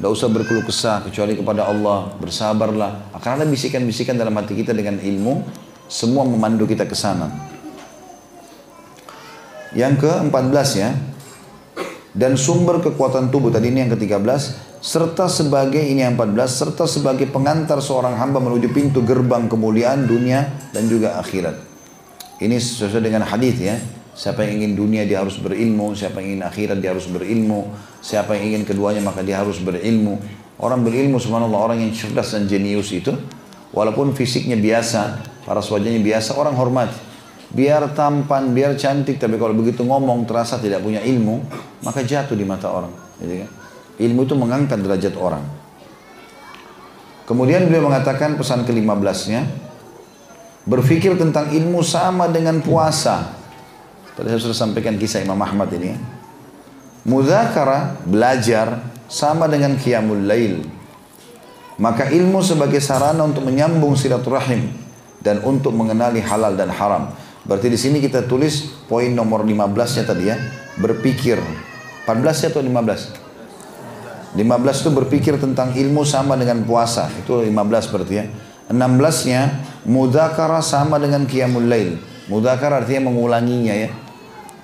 Tidak 0.00 0.08
usah 0.08 0.32
berkeluh 0.32 0.64
kesah 0.64 1.04
kecuali 1.04 1.36
kepada 1.36 1.68
Allah. 1.68 2.08
Bersabarlah. 2.16 3.12
Akan 3.12 3.36
ada 3.36 3.44
bisikan-bisikan 3.44 4.16
dalam 4.16 4.32
hati 4.32 4.56
kita 4.56 4.72
dengan 4.72 4.96
ilmu. 4.96 5.44
Semua 5.92 6.24
memandu 6.24 6.64
kita 6.64 6.88
ke 6.88 6.96
sana. 6.96 7.28
Yang 9.76 10.08
ke-14 10.08 10.68
ya. 10.80 10.96
Dan 12.16 12.40
sumber 12.40 12.80
kekuatan 12.80 13.28
tubuh. 13.28 13.52
Tadi 13.52 13.68
ini 13.68 13.84
yang 13.84 13.92
ke-13 13.92 14.72
serta 14.80 15.28
sebagai 15.28 15.84
ini 15.84 16.00
yang 16.00 16.16
14 16.16 16.48
serta 16.48 16.88
sebagai 16.88 17.28
pengantar 17.28 17.84
seorang 17.84 18.16
hamba 18.16 18.40
menuju 18.40 18.72
pintu 18.72 19.04
gerbang 19.04 19.52
kemuliaan 19.52 20.08
dunia 20.08 20.48
dan 20.72 20.88
juga 20.88 21.20
akhirat. 21.20 21.60
Ini 22.40 22.56
sesuai 22.56 23.04
dengan 23.04 23.28
hadis 23.28 23.60
ya. 23.60 23.76
Siapa 24.20 24.44
yang 24.44 24.60
ingin 24.60 24.76
dunia 24.76 25.08
dia 25.08 25.24
harus 25.24 25.40
berilmu, 25.40 25.96
siapa 25.96 26.20
yang 26.20 26.36
ingin 26.36 26.42
akhirat 26.44 26.76
dia 26.76 26.92
harus 26.92 27.08
berilmu, 27.08 27.72
siapa 28.04 28.36
yang 28.36 28.52
ingin 28.52 28.68
keduanya 28.68 29.00
maka 29.00 29.24
dia 29.24 29.40
harus 29.40 29.56
berilmu. 29.64 30.20
Orang 30.60 30.84
berilmu 30.84 31.16
subhanallah 31.16 31.56
orang 31.56 31.80
yang 31.80 31.88
cerdas 31.96 32.36
dan 32.36 32.44
jenius 32.44 32.92
itu 32.92 33.16
walaupun 33.72 34.12
fisiknya 34.12 34.60
biasa, 34.60 35.24
paras 35.48 35.72
wajahnya 35.72 36.04
biasa, 36.04 36.36
orang 36.36 36.52
hormat. 36.52 36.92
Biar 37.48 37.96
tampan, 37.96 38.52
biar 38.52 38.76
cantik, 38.76 39.16
tapi 39.16 39.40
kalau 39.40 39.56
begitu 39.56 39.88
ngomong 39.88 40.28
terasa 40.28 40.60
tidak 40.60 40.84
punya 40.84 41.00
ilmu, 41.00 41.40
maka 41.80 42.04
jatuh 42.04 42.36
di 42.36 42.44
mata 42.44 42.68
orang. 42.68 42.92
Gitu 43.24 43.40
kan? 43.40 43.50
Ilmu 44.04 44.20
itu 44.28 44.34
mengangkat 44.36 44.84
derajat 44.84 45.16
orang. 45.16 45.42
Kemudian 47.24 47.64
beliau 47.72 47.88
mengatakan 47.88 48.36
pesan 48.36 48.68
ke-15-nya, 48.68 49.70
Berpikir 50.60 51.16
tentang 51.16 51.48
ilmu 51.48 51.80
sama 51.80 52.28
dengan 52.28 52.60
puasa. 52.60 53.39
Tadi 54.18 54.26
saya 54.26 54.40
sudah 54.40 54.58
sampaikan 54.58 54.98
kisah 54.98 55.22
Imam 55.22 55.38
Ahmad 55.38 55.70
ini. 55.74 55.94
Mudhakara, 57.06 57.96
belajar, 58.04 58.90
sama 59.10 59.50
dengan 59.50 59.74
qiyamul 59.74 60.22
lail. 60.22 60.62
Maka 61.80 62.12
ilmu 62.12 62.44
sebagai 62.44 62.78
sarana 62.78 63.26
untuk 63.26 63.42
menyambung 63.42 63.98
silaturahim 63.98 64.70
dan 65.18 65.42
untuk 65.42 65.74
mengenali 65.74 66.22
halal 66.22 66.54
dan 66.54 66.70
haram. 66.70 67.10
Berarti 67.42 67.72
di 67.72 67.78
sini 67.80 67.98
kita 67.98 68.28
tulis 68.28 68.68
poin 68.86 69.10
nomor 69.10 69.42
15-nya 69.42 70.04
tadi 70.06 70.28
ya, 70.28 70.36
berpikir. 70.78 71.40
14 72.04 72.52
atau 72.52 72.60
15? 72.60 74.38
15 74.38 74.82
itu 74.86 74.90
berpikir 74.94 75.34
tentang 75.42 75.74
ilmu 75.74 76.06
sama 76.06 76.38
dengan 76.38 76.62
puasa. 76.62 77.10
Itu 77.18 77.42
15 77.42 77.90
berarti 77.90 78.14
ya. 78.14 78.24
16-nya 78.70 79.40
mudakara 79.88 80.62
sama 80.62 81.02
dengan 81.02 81.26
qiyamul 81.26 81.66
lail. 81.66 81.98
Mudakara 82.30 82.78
artinya 82.78 83.10
mengulanginya 83.10 83.74
ya. 83.74 83.90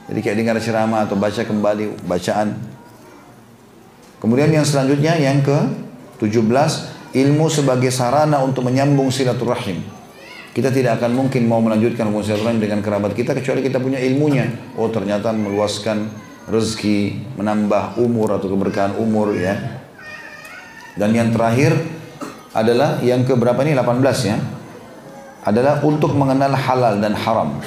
Jadi 0.06 0.22
kayak 0.22 0.36
dengar 0.38 0.56
ceramah 0.62 1.02
atau 1.02 1.18
baca 1.18 1.42
kembali 1.42 2.06
bacaan. 2.06 2.54
Kemudian 4.22 4.54
yang 4.54 4.62
selanjutnya 4.62 5.18
yang 5.18 5.42
ke 5.42 5.58
17 6.22 6.46
ilmu 7.10 7.46
sebagai 7.50 7.90
sarana 7.90 8.38
untuk 8.38 8.62
menyambung 8.62 9.10
silaturahim. 9.10 9.82
Kita 10.54 10.70
tidak 10.70 11.02
akan 11.02 11.12
mungkin 11.12 11.44
mau 11.50 11.58
melanjutkan 11.58 12.06
hubungan 12.08 12.32
silaturahim 12.32 12.62
dengan 12.62 12.80
kerabat 12.80 13.12
kita 13.18 13.34
kecuali 13.34 13.66
kita 13.66 13.82
punya 13.82 13.98
ilmunya. 13.98 14.46
Oh 14.78 14.86
ternyata 14.86 15.34
meluaskan 15.34 16.06
rezeki, 16.46 17.34
menambah 17.34 17.98
umur 17.98 18.38
atau 18.38 18.46
keberkahan 18.46 18.94
umur 18.96 19.34
ya. 19.34 19.82
Dan 20.94 21.12
yang 21.12 21.34
terakhir 21.34 21.76
adalah 22.56 23.02
yang 23.02 23.26
ke 23.26 23.36
berapa 23.36 23.58
ini 23.66 23.76
18 23.76 24.30
ya 24.30 24.55
adalah 25.46 25.78
untuk 25.86 26.10
mengenal 26.18 26.58
halal 26.58 26.98
dan 26.98 27.14
haram. 27.14 27.62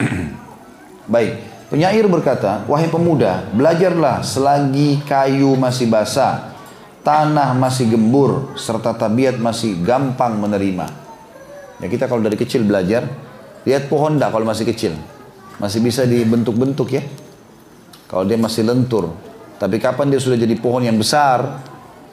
Baik, 1.12 1.36
penyair 1.68 2.08
berkata, 2.08 2.64
wahai 2.64 2.88
pemuda, 2.88 3.44
belajarlah 3.52 4.24
selagi 4.24 5.04
kayu 5.04 5.52
masih 5.60 5.92
basah, 5.92 6.56
tanah 7.04 7.52
masih 7.52 7.92
gembur, 7.92 8.56
serta 8.56 8.96
tabiat 8.96 9.36
masih 9.36 9.76
gampang 9.84 10.40
menerima. 10.40 10.88
Ya 11.84 11.86
kita 11.92 12.08
kalau 12.08 12.24
dari 12.24 12.40
kecil 12.40 12.64
belajar, 12.64 13.04
lihat 13.68 13.92
pohon 13.92 14.16
enggak 14.16 14.32
kalau 14.32 14.48
masih 14.48 14.64
kecil. 14.64 14.96
Masih 15.60 15.84
bisa 15.84 16.08
dibentuk-bentuk 16.08 16.88
ya. 16.96 17.04
Kalau 18.08 18.24
dia 18.24 18.40
masih 18.40 18.64
lentur. 18.64 19.12
Tapi 19.60 19.76
kapan 19.76 20.08
dia 20.08 20.22
sudah 20.22 20.38
jadi 20.38 20.54
pohon 20.56 20.86
yang 20.86 20.96
besar, 20.96 21.60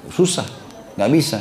susah, 0.09 0.43
nggak 0.97 1.11
bisa. 1.13 1.39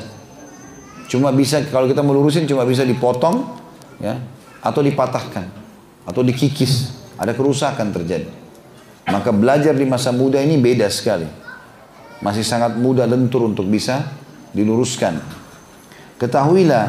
Cuma 1.08 1.32
bisa 1.32 1.64
kalau 1.72 1.88
kita 1.88 2.04
melurusin 2.04 2.44
cuma 2.44 2.62
bisa 2.68 2.84
dipotong 2.84 3.63
ya 4.00 4.18
atau 4.64 4.80
dipatahkan 4.80 5.64
atau 6.04 6.20
dikikis, 6.20 6.92
ada 7.16 7.32
kerusakan 7.32 7.92
terjadi. 7.92 8.28
Maka 9.08 9.32
belajar 9.32 9.76
di 9.76 9.84
masa 9.84 10.12
muda 10.12 10.40
ini 10.40 10.56
beda 10.56 10.88
sekali. 10.88 11.28
Masih 12.24 12.44
sangat 12.44 12.76
muda 12.80 13.04
lentur 13.04 13.44
untuk 13.44 13.68
bisa 13.68 14.00
diluruskan. 14.56 15.20
Ketahuilah, 16.16 16.88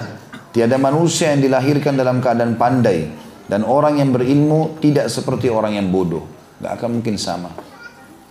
tiada 0.55 0.79
manusia 0.79 1.35
yang 1.35 1.43
dilahirkan 1.43 1.99
dalam 1.99 2.23
keadaan 2.23 2.55
pandai 2.55 3.11
dan 3.51 3.67
orang 3.67 3.99
yang 3.99 4.15
berilmu 4.15 4.79
tidak 4.79 5.11
seperti 5.11 5.51
orang 5.51 5.75
yang 5.75 5.91
bodoh. 5.91 6.23
Gak 6.63 6.79
akan 6.79 6.99
mungkin 6.99 7.19
sama. 7.19 7.51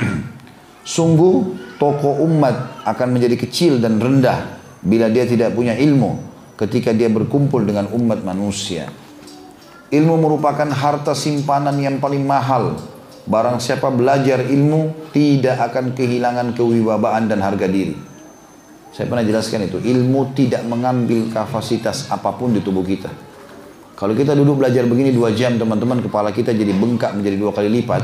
Sungguh 0.97 1.53
tokoh 1.77 2.25
umat 2.25 2.81
akan 2.89 3.07
menjadi 3.13 3.37
kecil 3.37 3.77
dan 3.77 4.01
rendah 4.01 4.57
bila 4.81 5.05
dia 5.13 5.29
tidak 5.29 5.53
punya 5.53 5.77
ilmu 5.77 6.28
ketika 6.59 6.91
dia 6.91 7.07
berkumpul 7.07 7.63
dengan 7.63 7.87
umat 7.95 8.19
manusia. 8.19 8.91
Ilmu 9.89 10.19
merupakan 10.19 10.67
harta 10.67 11.15
simpanan 11.15 11.79
yang 11.79 12.03
paling 12.03 12.27
mahal. 12.27 12.75
Barang 13.23 13.63
siapa 13.63 13.87
belajar 13.87 14.43
ilmu 14.43 15.09
tidak 15.15 15.71
akan 15.71 15.95
kehilangan 15.95 16.51
kewibawaan 16.51 17.31
dan 17.31 17.39
harga 17.39 17.65
diri. 17.65 17.95
Saya 18.91 19.05
pernah 19.07 19.23
jelaskan 19.23 19.69
itu, 19.69 19.79
ilmu 19.79 20.35
tidak 20.35 20.65
mengambil 20.65 21.29
kapasitas 21.31 22.09
apa 22.11 22.35
pun 22.35 22.51
di 22.51 22.59
tubuh 22.59 22.83
kita. 22.83 23.07
Kalau 23.95 24.17
kita 24.17 24.33
duduk 24.33 24.65
belajar 24.65 24.83
begini 24.89 25.13
dua 25.13 25.31
jam, 25.31 25.55
teman-teman, 25.55 26.01
kepala 26.03 26.33
kita 26.33 26.51
jadi 26.51 26.73
bengkak 26.73 27.13
menjadi 27.15 27.37
dua 27.37 27.51
kali 27.53 27.69
lipat. 27.69 28.03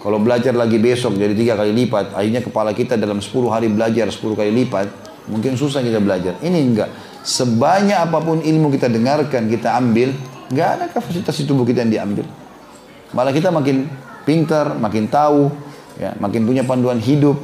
Kalau 0.00 0.18
belajar 0.18 0.56
lagi 0.56 0.82
besok 0.82 1.14
jadi 1.14 1.36
tiga 1.36 1.54
kali 1.54 1.70
lipat, 1.84 2.16
akhirnya 2.16 2.42
kepala 2.42 2.74
kita 2.74 2.98
dalam 2.98 3.22
10 3.22 3.30
hari 3.46 3.70
belajar 3.70 4.10
10 4.10 4.34
kali 4.34 4.50
lipat, 4.50 5.12
Mungkin 5.30 5.54
susah 5.54 5.86
kita 5.86 6.02
belajar. 6.02 6.34
Ini 6.42 6.58
enggak. 6.58 6.90
Sebanyak 7.22 8.10
apa 8.10 8.18
pun 8.18 8.42
ilmu 8.42 8.74
kita 8.74 8.90
dengarkan, 8.90 9.46
kita 9.46 9.78
ambil, 9.78 10.10
enggak 10.50 10.68
ada 10.74 10.84
kapasitas 10.90 11.38
di 11.38 11.46
tubuh 11.46 11.62
kita 11.62 11.86
yang 11.86 11.92
diambil. 11.94 12.26
Malah 13.14 13.30
kita 13.30 13.54
makin 13.54 13.86
pintar, 14.26 14.74
makin 14.74 15.06
tahu, 15.06 15.46
ya, 16.02 16.18
makin 16.18 16.42
punya 16.42 16.66
panduan 16.66 16.98
hidup. 16.98 17.38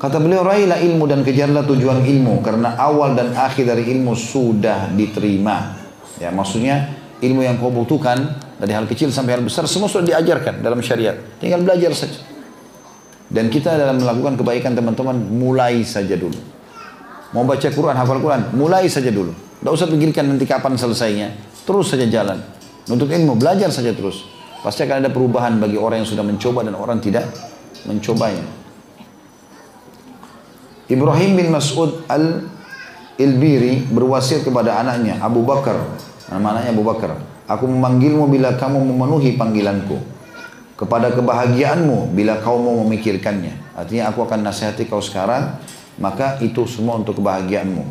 Kata 0.00 0.16
beliau, 0.16 0.42
raihlah 0.42 0.80
ilmu 0.80 1.04
dan 1.06 1.20
kejarlah 1.22 1.62
tujuan 1.68 2.02
ilmu 2.02 2.40
karena 2.40 2.74
awal 2.74 3.12
dan 3.14 3.36
akhir 3.36 3.68
dari 3.68 3.84
ilmu 3.86 4.16
sudah 4.16 4.90
diterima. 4.96 5.76
Ya, 6.16 6.32
maksudnya 6.32 6.96
ilmu 7.20 7.44
yang 7.44 7.60
kau 7.60 7.70
butuhkan 7.70 8.40
dari 8.56 8.72
hal 8.74 8.88
kecil 8.88 9.12
sampai 9.12 9.38
hal 9.38 9.44
besar 9.44 9.68
semua 9.68 9.92
sudah 9.92 10.16
diajarkan 10.16 10.64
dalam 10.64 10.80
syariat. 10.80 11.14
Tinggal 11.38 11.62
belajar 11.62 11.92
saja. 11.94 12.18
Dan 13.30 13.46
kita 13.46 13.78
dalam 13.78 14.02
melakukan 14.02 14.40
kebaikan 14.40 14.74
teman-teman 14.74 15.14
mulai 15.14 15.86
saja 15.86 16.18
dulu. 16.18 16.49
Mau 17.30 17.46
baca 17.46 17.68
Quran, 17.70 17.94
hafal 17.94 18.18
Quran, 18.18 18.50
mulai 18.58 18.90
saja 18.90 19.14
dulu. 19.14 19.30
Tidak 19.30 19.70
usah 19.70 19.86
pikirkan 19.86 20.26
nanti 20.26 20.48
kapan 20.48 20.74
selesainya. 20.74 21.36
Terus 21.62 21.92
saja 21.94 22.08
jalan. 22.08 22.42
Untuk 22.90 23.06
ilmu, 23.06 23.38
belajar 23.38 23.70
saja 23.70 23.94
terus. 23.94 24.26
Pasti 24.60 24.82
akan 24.82 25.06
ada 25.06 25.10
perubahan 25.14 25.56
bagi 25.62 25.78
orang 25.78 26.02
yang 26.02 26.10
sudah 26.10 26.26
mencoba 26.26 26.66
dan 26.66 26.74
orang 26.74 26.98
tidak 26.98 27.30
mencobanya. 27.86 28.44
Ibrahim 30.90 31.38
bin 31.38 31.48
Mas'ud 31.54 32.02
al 32.10 32.50
Ilbiri 33.20 33.84
berwasiat 33.92 34.48
kepada 34.48 34.80
anaknya 34.80 35.20
Abu 35.20 35.44
Bakar. 35.44 35.76
Nama 36.32 36.56
anaknya 36.56 36.72
Abu 36.72 36.82
Bakar. 36.88 37.20
Aku 37.44 37.68
memanggilmu 37.68 38.32
bila 38.32 38.56
kamu 38.56 38.80
memenuhi 38.80 39.36
panggilanku. 39.36 40.00
Kepada 40.72 41.12
kebahagiaanmu 41.12 42.16
bila 42.16 42.40
kau 42.40 42.56
mau 42.56 42.80
memikirkannya. 42.80 43.76
Artinya 43.76 44.08
aku 44.08 44.24
akan 44.24 44.40
nasihati 44.40 44.88
kau 44.88 45.04
sekarang, 45.04 45.60
maka 46.00 46.40
itu 46.40 46.64
semua 46.66 46.98
untuk 46.98 47.20
kebahagiaanmu. 47.20 47.84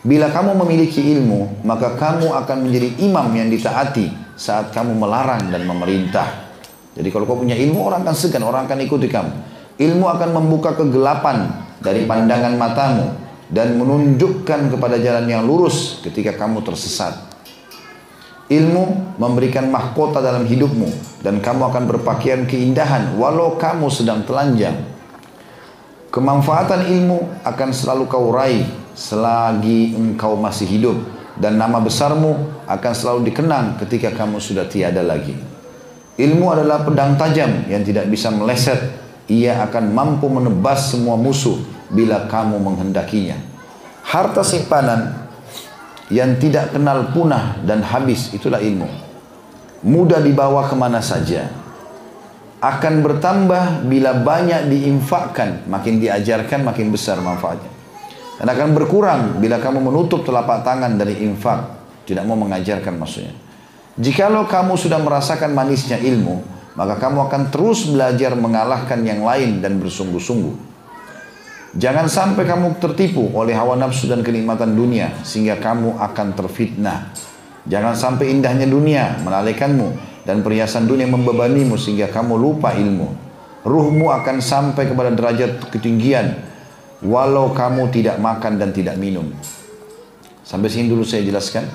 Bila 0.00 0.32
kamu 0.32 0.56
memiliki 0.64 1.04
ilmu, 1.12 1.60
maka 1.60 1.92
kamu 1.98 2.32
akan 2.32 2.58
menjadi 2.64 3.04
imam 3.04 3.28
yang 3.36 3.52
ditaati 3.52 4.08
saat 4.32 4.72
kamu 4.72 4.96
melarang 4.96 5.52
dan 5.52 5.68
memerintah. 5.68 6.48
Jadi 6.96 7.12
kalau 7.12 7.28
kau 7.28 7.36
punya 7.36 7.52
ilmu, 7.52 7.84
orang 7.84 8.08
akan 8.08 8.16
segan, 8.16 8.40
orang 8.40 8.64
akan 8.64 8.80
ikuti 8.80 9.12
kamu. 9.12 9.32
Ilmu 9.76 10.06
akan 10.08 10.30
membuka 10.32 10.72
kegelapan 10.72 11.52
dari 11.84 12.08
pandangan 12.08 12.56
matamu 12.56 13.12
dan 13.52 13.76
menunjukkan 13.76 14.72
kepada 14.72 14.96
jalan 14.96 15.26
yang 15.26 15.42
lurus 15.44 16.00
ketika 16.00 16.32
kamu 16.38 16.62
tersesat. 16.64 17.28
Ilmu 18.50 19.14
memberikan 19.20 19.70
mahkota 19.70 20.18
dalam 20.18 20.42
hidupmu 20.42 21.22
dan 21.22 21.38
kamu 21.38 21.70
akan 21.70 21.84
berpakaian 21.86 22.48
keindahan 22.50 23.14
walau 23.14 23.54
kamu 23.54 23.86
sedang 23.92 24.26
telanjang. 24.26 24.74
Kemanfaatan 26.10 26.90
ilmu 26.90 27.38
akan 27.46 27.70
selalu 27.70 28.10
kau 28.10 28.34
raih 28.34 28.66
selagi 28.98 29.94
engkau 29.94 30.34
masih 30.34 30.66
hidup 30.66 30.98
dan 31.38 31.54
nama 31.54 31.78
besarmu 31.78 32.34
akan 32.66 32.92
selalu 32.92 33.30
dikenang 33.30 33.78
ketika 33.78 34.10
kamu 34.18 34.42
sudah 34.42 34.66
tiada 34.66 35.06
lagi. 35.06 35.38
Ilmu 36.18 36.50
adalah 36.50 36.82
pedang 36.82 37.14
tajam 37.14 37.64
yang 37.70 37.86
tidak 37.86 38.10
bisa 38.10 38.28
meleset. 38.34 38.76
Ia 39.30 39.62
akan 39.70 39.94
mampu 39.94 40.26
menebas 40.26 40.90
semua 40.90 41.14
musuh 41.14 41.62
bila 41.86 42.26
kamu 42.26 42.58
menghendakinya. 42.58 43.38
Harta 44.02 44.42
simpanan 44.42 45.30
yang 46.10 46.34
tidak 46.42 46.74
kenal 46.74 47.14
punah 47.14 47.62
dan 47.62 47.86
habis 47.86 48.34
itulah 48.34 48.58
ilmu. 48.58 48.90
Mudah 49.86 50.18
dibawa 50.18 50.66
ke 50.66 50.74
mana 50.74 50.98
saja. 50.98 51.59
Akan 52.60 53.00
bertambah 53.00 53.88
bila 53.88 54.20
banyak 54.20 54.68
diinfakkan, 54.68 55.64
makin 55.64 55.96
diajarkan 55.96 56.60
makin 56.60 56.92
besar 56.92 57.16
manfaatnya. 57.24 57.72
Dan 58.36 58.52
akan 58.52 58.76
berkurang 58.76 59.40
bila 59.40 59.56
kamu 59.56 59.80
menutup 59.80 60.28
telapak 60.28 60.60
tangan 60.60 60.96
dari 61.00 61.24
infak, 61.24 61.64
tidak 62.04 62.28
mau 62.28 62.36
mengajarkan 62.36 63.00
maksudnya. 63.00 63.32
Jikalau 63.96 64.44
kamu 64.44 64.76
sudah 64.76 65.00
merasakan 65.00 65.56
manisnya 65.56 66.00
ilmu, 66.00 66.40
maka 66.76 67.00
kamu 67.00 67.28
akan 67.28 67.42
terus 67.48 67.88
belajar 67.88 68.36
mengalahkan 68.36 69.00
yang 69.04 69.24
lain 69.24 69.64
dan 69.64 69.80
bersungguh-sungguh. 69.80 70.68
Jangan 71.80 72.12
sampai 72.12 72.44
kamu 72.44 72.82
tertipu 72.82 73.30
oleh 73.30 73.54
hawa 73.54 73.78
nafsu 73.78 74.10
dan 74.10 74.26
kenikmatan 74.26 74.74
dunia 74.74 75.16
sehingga 75.22 75.56
kamu 75.60 75.96
akan 75.96 76.28
terfitnah. 76.36 77.12
Jangan 77.68 77.94
sampai 77.94 78.32
indahnya 78.32 78.66
dunia 78.66 79.20
melalaikanmu 79.22 80.09
dan 80.24 80.44
perhiasan 80.44 80.84
dunia 80.84 81.08
membebanimu 81.08 81.76
sehingga 81.76 82.08
kamu 82.12 82.36
lupa 82.36 82.76
ilmu. 82.76 83.28
Ruhmu 83.60 84.08
akan 84.08 84.40
sampai 84.40 84.88
kepada 84.88 85.12
derajat 85.12 85.68
ketinggian 85.68 86.32
walau 87.04 87.52
kamu 87.52 87.92
tidak 87.92 88.16
makan 88.16 88.56
dan 88.56 88.72
tidak 88.72 88.96
minum. 88.96 89.28
Sampai 90.44 90.72
sini 90.72 90.88
dulu 90.88 91.04
saya 91.04 91.24
jelaskan. 91.24 91.68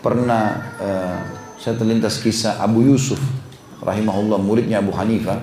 Pernah 0.00 0.42
uh, 0.80 1.18
saya 1.60 1.76
terlintas 1.76 2.24
kisah 2.24 2.56
Abu 2.60 2.84
Yusuf 2.88 3.20
rahimahullah 3.84 4.40
muridnya 4.40 4.80
Abu 4.80 4.92
Hanifah. 4.96 5.40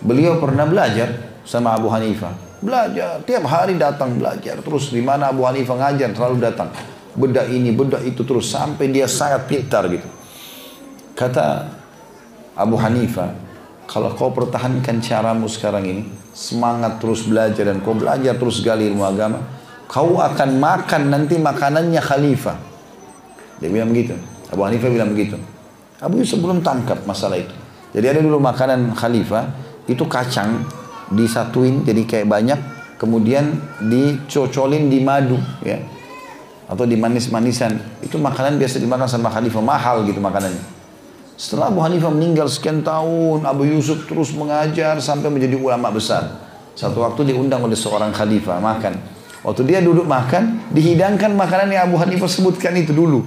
Beliau 0.00 0.40
pernah 0.40 0.64
belajar 0.64 1.40
sama 1.44 1.74
Abu 1.76 1.90
Hanifah 1.90 2.48
Belajar, 2.58 3.22
tiap 3.22 3.46
hari 3.46 3.78
datang 3.78 4.18
belajar. 4.18 4.58
Terus 4.58 4.90
di 4.90 4.98
mana 4.98 5.30
Abu 5.30 5.46
Hanifah 5.46 5.78
ngajar 5.78 6.10
selalu 6.10 6.36
datang. 6.42 6.74
Beda 7.14 7.46
ini, 7.46 7.70
beda 7.70 8.02
itu 8.02 8.26
terus 8.26 8.50
sampai 8.50 8.90
dia 8.90 9.06
sangat 9.06 9.46
pintar 9.46 9.86
gitu. 9.86 10.06
Kata 11.18 11.66
Abu 12.54 12.78
Hanifah, 12.78 13.34
kalau 13.90 14.14
kau 14.14 14.30
pertahankan 14.30 15.02
caramu 15.02 15.50
sekarang 15.50 15.82
ini, 15.82 16.02
semangat 16.30 17.02
terus 17.02 17.26
belajar 17.26 17.66
dan 17.66 17.82
kau 17.82 17.98
belajar 17.98 18.38
terus 18.38 18.62
gali 18.62 18.86
ilmu 18.86 19.02
agama, 19.02 19.42
kau 19.90 20.22
akan 20.22 20.62
makan 20.62 21.10
nanti 21.10 21.34
makanannya 21.42 21.98
khalifah. 21.98 22.54
Dia 23.58 23.66
bilang 23.66 23.90
begitu. 23.90 24.14
Abu 24.54 24.62
Hanifah 24.62 24.86
bilang 24.94 25.10
begitu. 25.10 25.34
Abu 25.98 26.22
Yusuf 26.22 26.38
belum 26.38 26.62
tangkap 26.62 27.02
masalah 27.02 27.34
itu. 27.34 27.50
Jadi 27.90 28.06
ada 28.06 28.22
dulu 28.22 28.38
makanan 28.38 28.94
khalifah, 28.94 29.50
itu 29.90 30.06
kacang 30.06 30.62
disatuin 31.10 31.82
jadi 31.82 32.04
kayak 32.04 32.28
banyak 32.28 32.60
kemudian 33.00 33.56
dicocolin 33.88 34.92
di 34.92 35.00
madu 35.00 35.40
ya 35.64 35.80
atau 36.68 36.84
di 36.84 37.00
manis-manisan 37.00 38.04
itu 38.04 38.20
makanan 38.20 38.60
biasa 38.60 38.76
dimakan 38.76 39.08
sama 39.08 39.32
khalifah 39.32 39.64
mahal 39.64 40.04
gitu 40.04 40.20
makanannya 40.20 40.77
setelah 41.38 41.70
Abu 41.70 41.78
Hanifah 41.86 42.10
meninggal 42.10 42.50
sekian 42.50 42.82
tahun 42.82 43.46
Abu 43.46 43.62
Yusuf 43.70 44.10
terus 44.10 44.34
mengajar 44.34 44.98
sampai 44.98 45.30
menjadi 45.30 45.54
ulama 45.54 45.94
besar 45.94 46.34
satu 46.74 47.06
waktu 47.06 47.30
diundang 47.30 47.62
oleh 47.62 47.78
seorang 47.78 48.10
khalifah 48.10 48.58
makan 48.58 48.98
waktu 49.46 49.62
dia 49.62 49.78
duduk 49.78 50.02
makan 50.02 50.66
dihidangkan 50.74 51.30
makanan 51.38 51.70
yang 51.70 51.86
Abu 51.86 51.96
Hanifah 52.02 52.26
sebutkan 52.26 52.74
itu 52.74 52.90
dulu 52.90 53.22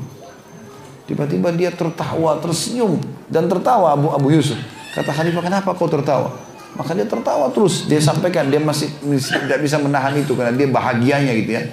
tiba-tiba 1.08 1.56
dia 1.56 1.72
tertawa 1.72 2.36
tersenyum 2.44 3.00
dan 3.32 3.48
tertawa 3.48 3.96
Abu 3.96 4.12
Abu 4.12 4.28
Yusuf 4.36 4.60
kata 4.92 5.16
khalifah 5.16 5.48
kenapa 5.48 5.72
kau 5.72 5.88
tertawa 5.88 6.52
maka 6.76 6.96
dia 6.96 7.08
tertawa 7.08 7.52
terus. 7.52 7.88
Dia 7.88 8.00
sampaikan 8.00 8.48
dia 8.48 8.62
masih, 8.64 8.88
tidak 9.28 9.60
bisa 9.60 9.76
menahan 9.76 10.16
itu 10.16 10.32
karena 10.40 10.56
dia 10.56 10.68
bahagianya 10.72 11.36
gitu 11.44 11.52
ya. 11.60 11.64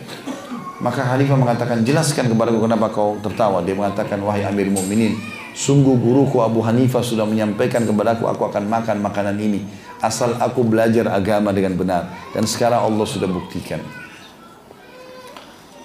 Maka 0.78 1.02
Khalifah 1.02 1.34
mengatakan, 1.34 1.82
jelaskan 1.82 2.30
kepadaku 2.30 2.62
kenapa 2.62 2.86
kau 2.94 3.18
tertawa. 3.18 3.62
Dia 3.66 3.74
mengatakan, 3.74 4.22
wahai 4.22 4.46
Amir 4.46 4.70
Mu'minin, 4.70 5.18
sungguh 5.54 5.96
guruku 5.98 6.40
Abu 6.40 6.64
Hanifah 6.64 7.04
sudah 7.04 7.24
menyampaikan 7.28 7.84
kepadaku, 7.84 8.26
aku 8.26 8.48
akan 8.48 8.68
makan 8.68 9.00
makanan 9.04 9.36
ini. 9.38 9.64
Asal 9.98 10.38
aku 10.38 10.62
belajar 10.62 11.10
agama 11.10 11.50
dengan 11.50 11.74
benar. 11.74 12.02
Dan 12.30 12.46
sekarang 12.46 12.86
Allah 12.86 13.06
sudah 13.06 13.26
buktikan. 13.26 13.82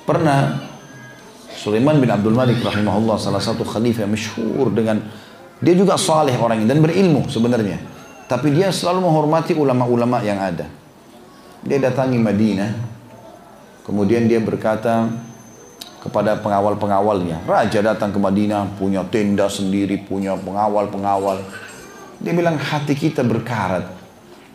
Pernah 0.04 0.60
Sulaiman 1.56 1.96
bin 1.98 2.12
Abdul 2.12 2.36
Malik 2.36 2.60
rahimahullah 2.60 3.16
salah 3.16 3.40
satu 3.40 3.64
khalifah 3.64 4.04
yang 4.04 4.12
masyhur 4.12 4.68
dengan 4.70 5.00
dia 5.64 5.74
juga 5.80 5.96
saleh 5.96 6.36
orang 6.36 6.60
ini 6.60 6.68
dan 6.68 6.84
berilmu 6.84 7.32
sebenarnya. 7.32 7.80
Tapi 8.28 8.52
dia 8.52 8.68
selalu 8.68 9.08
menghormati 9.08 9.56
ulama-ulama 9.56 10.20
yang 10.20 10.44
ada. 10.44 10.68
Dia 11.64 11.80
datangi 11.80 12.20
Madinah. 12.20 12.72
Kemudian 13.88 14.28
dia 14.28 14.44
berkata 14.44 15.08
kepada 16.04 16.36
pengawal-pengawalnya. 16.44 17.48
Raja 17.48 17.80
datang 17.80 18.12
ke 18.12 18.20
Madinah, 18.20 18.76
punya 18.76 19.08
tenda 19.08 19.48
sendiri, 19.48 20.04
punya 20.04 20.36
pengawal-pengawal. 20.36 21.40
Dia 22.20 22.36
bilang 22.36 22.60
hati 22.60 22.92
kita 22.92 23.24
berkarat. 23.24 23.88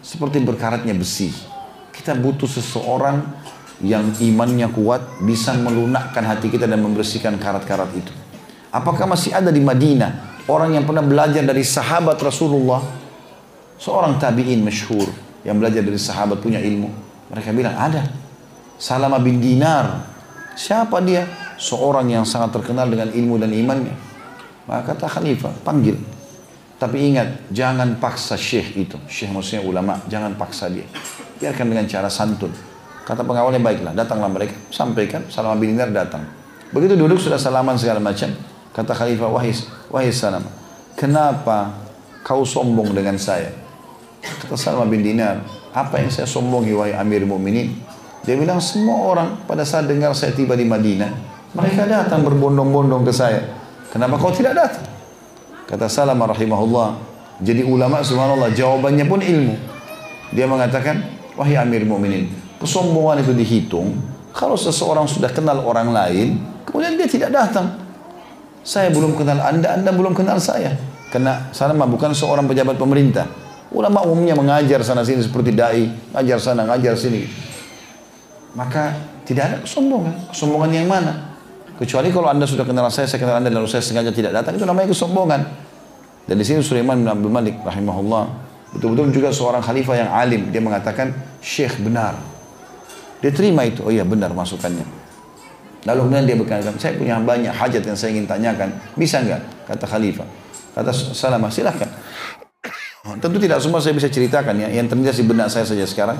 Seperti 0.05 0.44
berkaratnya 0.44 0.92
besi. 0.92 1.32
Kita 1.90 2.12
butuh 2.12 2.46
seseorang 2.46 3.24
yang 3.80 4.12
imannya 4.20 4.68
kuat 4.70 5.24
bisa 5.24 5.57
melunakkan 5.57 6.22
hati 6.22 6.53
kita 6.53 6.68
dan 6.68 6.84
membersihkan 6.84 7.40
karat-karat 7.40 7.90
itu. 7.96 8.12
Apakah 8.68 9.09
masih 9.09 9.32
ada 9.32 9.49
di 9.49 9.64
Madinah 9.64 10.44
orang 10.46 10.76
yang 10.76 10.84
pernah 10.84 11.03
belajar 11.03 11.40
dari 11.40 11.64
sahabat 11.64 12.20
Rasulullah 12.20 13.09
Seorang 13.78 14.18
tabi'in 14.18 14.59
masyhur 14.66 15.07
yang 15.46 15.62
belajar 15.62 15.86
dari 15.86 15.96
sahabat 15.96 16.42
punya 16.42 16.59
ilmu. 16.59 16.90
Mereka 17.30 17.55
bilang 17.55 17.78
ada. 17.78 18.11
Salama 18.74 19.22
bin 19.22 19.38
Dinar. 19.38 20.17
Siapa 20.59 20.98
dia? 21.06 21.22
Seorang 21.54 22.11
yang 22.11 22.26
sangat 22.26 22.59
terkenal 22.59 22.90
dengan 22.90 23.14
ilmu 23.14 23.38
dan 23.38 23.54
imannya. 23.54 23.94
Maka 24.66 24.90
kata 24.90 25.06
khalifah, 25.06 25.54
panggil. 25.62 25.94
Tapi 26.82 27.14
ingat, 27.14 27.46
jangan 27.54 27.94
paksa 28.02 28.34
syekh 28.34 28.74
itu. 28.74 28.98
Syekh 29.06 29.30
maksudnya 29.30 29.62
ulama, 29.62 30.02
jangan 30.11 30.34
paksa 30.34 30.66
dia. 30.66 30.82
Biarkan 31.38 31.66
dengan 31.70 31.86
cara 31.86 32.11
santun. 32.11 32.50
Kata 33.06 33.22
pengawalnya, 33.22 33.62
baiklah, 33.62 33.94
datanglah 33.94 34.26
mereka. 34.26 34.59
Sampaikan, 34.74 35.30
Salama 35.30 35.54
bin 35.62 35.78
Dinar 35.78 35.94
datang. 35.94 36.26
Begitu 36.74 36.98
duduk, 36.98 37.22
sudah 37.22 37.38
salaman 37.38 37.78
segala 37.78 38.02
macam. 38.02 38.34
Kata 38.74 38.92
khalifah, 38.98 39.30
wahai, 39.30 39.54
wahai 39.94 40.11
Salama, 40.11 40.50
kenapa 40.98 41.70
kau 42.26 42.42
sombong 42.42 42.90
dengan 42.98 43.14
saya? 43.14 43.54
Kata 44.18 44.59
Salma 44.59 44.84
bin 44.90 45.06
Dinar, 45.06 45.38
apa 45.70 46.02
yang 46.02 46.11
saya 46.11 46.26
sombongi 46.26 46.74
wahai 46.74 46.98
Amir 46.98 47.22
Mu'minin? 47.22 47.78
Dia 48.26 48.34
bilang 48.34 48.58
semua 48.58 49.14
orang 49.14 49.28
pada 49.46 49.62
saat 49.62 49.86
dengar 49.86 50.14
saya 50.14 50.34
tiba 50.34 50.58
di 50.58 50.66
Madinah, 50.66 51.10
mereka 51.54 51.86
datang 51.86 52.26
berbondong-bondong 52.26 53.02
ke 53.06 53.12
saya. 53.14 53.42
Kenapa 53.88 54.20
kau 54.20 54.34
tidak 54.34 54.54
datang? 54.54 54.86
Kata 55.68 55.86
Salama 55.88 56.28
rahimahullah, 56.32 56.96
jadi 57.40 57.64
ulama 57.64 58.00
subhanallah 58.00 58.52
jawabannya 58.52 59.04
pun 59.04 59.20
ilmu. 59.20 59.54
Dia 60.32 60.44
mengatakan, 60.44 61.00
wahai 61.36 61.56
Amir 61.56 61.88
Mu'minin, 61.88 62.28
kesombongan 62.60 63.24
itu 63.24 63.32
dihitung 63.32 63.96
kalau 64.38 64.54
seseorang 64.54 65.10
sudah 65.10 65.34
kenal 65.34 65.64
orang 65.66 65.90
lain, 65.90 66.38
kemudian 66.62 66.94
dia 66.94 67.10
tidak 67.10 67.34
datang. 67.34 67.74
Saya 68.62 68.92
belum 68.94 69.18
kenal 69.18 69.40
Anda, 69.40 69.74
Anda 69.74 69.90
belum 69.90 70.14
kenal 70.14 70.38
saya. 70.38 70.78
Karena 71.08 71.48
Salama 71.50 71.88
bukan 71.88 72.12
seorang 72.12 72.46
pejabat 72.46 72.76
pemerintah. 72.76 73.26
Ulama 73.74 74.04
umumnya 74.04 74.38
mengajar 74.38 74.80
sana 74.86 75.02
sini 75.02 75.24
seperti 75.24 75.56
dai, 75.56 75.90
ngajar 76.14 76.38
sana, 76.38 76.68
ngajar 76.68 76.94
sini. 76.94 77.26
Maka 78.59 78.90
tidak 79.22 79.42
ada 79.46 79.56
kesombongan. 79.62 80.34
Kesombongan 80.34 80.70
yang 80.74 80.90
mana? 80.90 81.38
Kecuali 81.78 82.11
kalau 82.11 82.26
anda 82.26 82.42
sudah 82.42 82.66
kenal 82.66 82.90
saya, 82.90 83.06
saya 83.06 83.22
kenal 83.22 83.38
anda 83.38 83.54
lalu 83.54 83.70
saya 83.70 83.86
sengaja 83.86 84.11
tidak 84.11 84.34
datang, 84.34 84.59
itu 84.59 84.66
namanya 84.66 84.90
kesombongan. 84.90 85.46
Dan 86.26 86.34
di 86.34 86.42
sini 86.42 86.59
Sulaiman 86.59 86.98
bin 86.98 87.06
Abdul 87.06 87.30
Malik 87.30 87.54
rahimahullah 87.62 88.50
betul-betul 88.74 89.14
juga 89.14 89.30
seorang 89.30 89.62
khalifah 89.62 89.94
yang 89.94 90.11
alim. 90.11 90.50
Dia 90.50 90.59
mengatakan 90.59 91.14
syekh 91.38 91.78
benar. 91.78 92.18
Dia 93.22 93.30
terima 93.30 93.62
itu. 93.62 93.86
Oh 93.86 93.94
iya 93.94 94.02
benar 94.02 94.34
masukannya. 94.34 94.82
Lalu 95.86 95.98
kemudian 96.04 96.26
dia 96.26 96.36
berkata, 96.36 96.74
saya 96.76 96.98
punya 96.98 97.16
banyak 97.22 97.54
hajat 97.54 97.82
yang 97.86 97.96
saya 97.96 98.11
ingin 98.11 98.26
tanyakan. 98.26 98.74
Bisa 98.98 99.22
nggak? 99.22 99.70
Kata 99.70 99.86
khalifah. 99.86 100.26
Kata 100.74 100.90
Salamah, 100.92 101.48
silahkan. 101.48 101.88
Tentu 103.22 103.38
tidak 103.38 103.62
semua 103.62 103.78
saya 103.78 103.94
bisa 103.94 104.11
ceritakan 104.11 104.59
ya. 104.59 104.68
Yang 104.68 104.98
terjadi 104.98 105.22
di 105.22 105.24
benak 105.24 105.48
saya 105.48 105.64
saja 105.64 105.86
sekarang. 105.86 106.18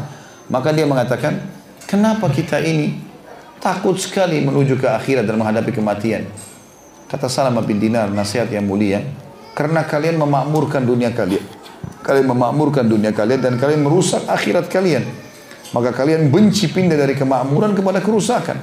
Maka 0.49 0.72
dia 0.72 0.89
mengatakan, 0.89 1.36
kenapa 1.89 2.28
kita 2.28 2.61
ini 2.61 3.01
takut 3.59 3.97
sekali 3.97 4.45
menuju 4.45 4.76
ke 4.76 4.84
akhirat 4.84 5.24
dan 5.24 5.41
menghadapi 5.41 5.72
kematian? 5.72 6.28
Kata 7.09 7.24
Salamah 7.32 7.64
bin 7.64 7.80
Dinar, 7.80 8.12
nasihat 8.12 8.53
yang 8.53 8.68
mulia. 8.68 9.01
Karena 9.57 9.82
kalian 9.89 10.20
memakmurkan 10.20 10.84
dunia 10.84 11.09
kalian. 11.11 11.41
Kalian 12.05 12.28
memakmurkan 12.28 12.84
dunia 12.84 13.16
kalian 13.16 13.41
dan 13.41 13.57
kalian 13.57 13.80
merusak 13.80 14.28
akhirat 14.28 14.68
kalian. 14.68 15.09
Maka 15.72 15.97
kalian 15.97 16.28
benci 16.28 16.68
pindah 16.68 17.01
dari 17.01 17.16
kemakmuran 17.16 17.72
kepada 17.72 18.05
kerusakan. 18.05 18.61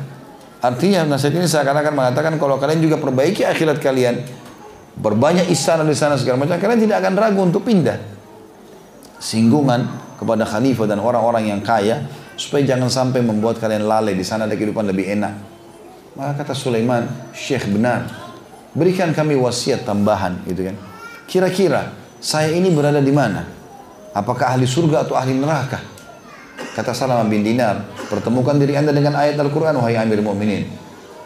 Artinya 0.61 1.05
nasihat 1.05 1.35
ini 1.35 1.49
seakan-akan 1.49 1.93
mengatakan 1.93 2.33
kalau 2.37 2.61
kalian 2.61 2.79
juga 2.85 3.01
perbaiki 3.01 3.45
akhirat 3.45 3.81
kalian, 3.81 4.23
berbanyak 4.97 5.49
istana 5.49 5.83
di 5.83 5.97
sana 5.97 6.15
segala 6.17 6.45
macam, 6.45 6.57
kalian 6.57 6.81
tidak 6.85 7.01
akan 7.03 7.13
ragu 7.17 7.41
untuk 7.43 7.61
pindah 7.65 7.97
singgungan 9.19 9.89
kepada 10.15 10.45
khalifah 10.47 10.85
dan 10.85 11.01
orang-orang 11.01 11.49
yang 11.49 11.61
kaya 11.61 12.05
supaya 12.35 12.63
jangan 12.67 12.91
sampai 12.91 13.23
membuat 13.23 13.59
kalian 13.59 13.87
lalai 13.87 14.15
di 14.15 14.23
sana 14.23 14.47
ada 14.47 14.55
kehidupan 14.55 14.87
lebih 14.87 15.15
enak. 15.15 15.33
Maka 16.15 16.43
kata 16.43 16.53
Sulaiman, 16.55 17.07
Syekh 17.35 17.67
benar. 17.67 18.07
Berikan 18.75 19.11
kami 19.15 19.35
wasiat 19.39 19.87
tambahan 19.87 20.43
gitu 20.47 20.67
kan. 20.67 20.75
Kira-kira 21.27 21.95
saya 22.19 22.51
ini 22.51 22.71
berada 22.71 22.99
di 22.99 23.11
mana? 23.11 23.47
Apakah 24.15 24.55
ahli 24.55 24.63
surga 24.63 25.07
atau 25.07 25.15
ahli 25.19 25.35
neraka? 25.35 25.79
Kata 26.75 26.95
Salam 26.95 27.27
bin 27.27 27.43
Dinar, 27.43 27.83
pertemukan 28.07 28.55
diri 28.55 28.75
anda 28.79 28.95
dengan 28.95 29.15
ayat 29.19 29.39
Al-Quran, 29.39 29.75
wahai 29.79 29.99
amir 29.99 30.23
mu'minin. 30.23 30.67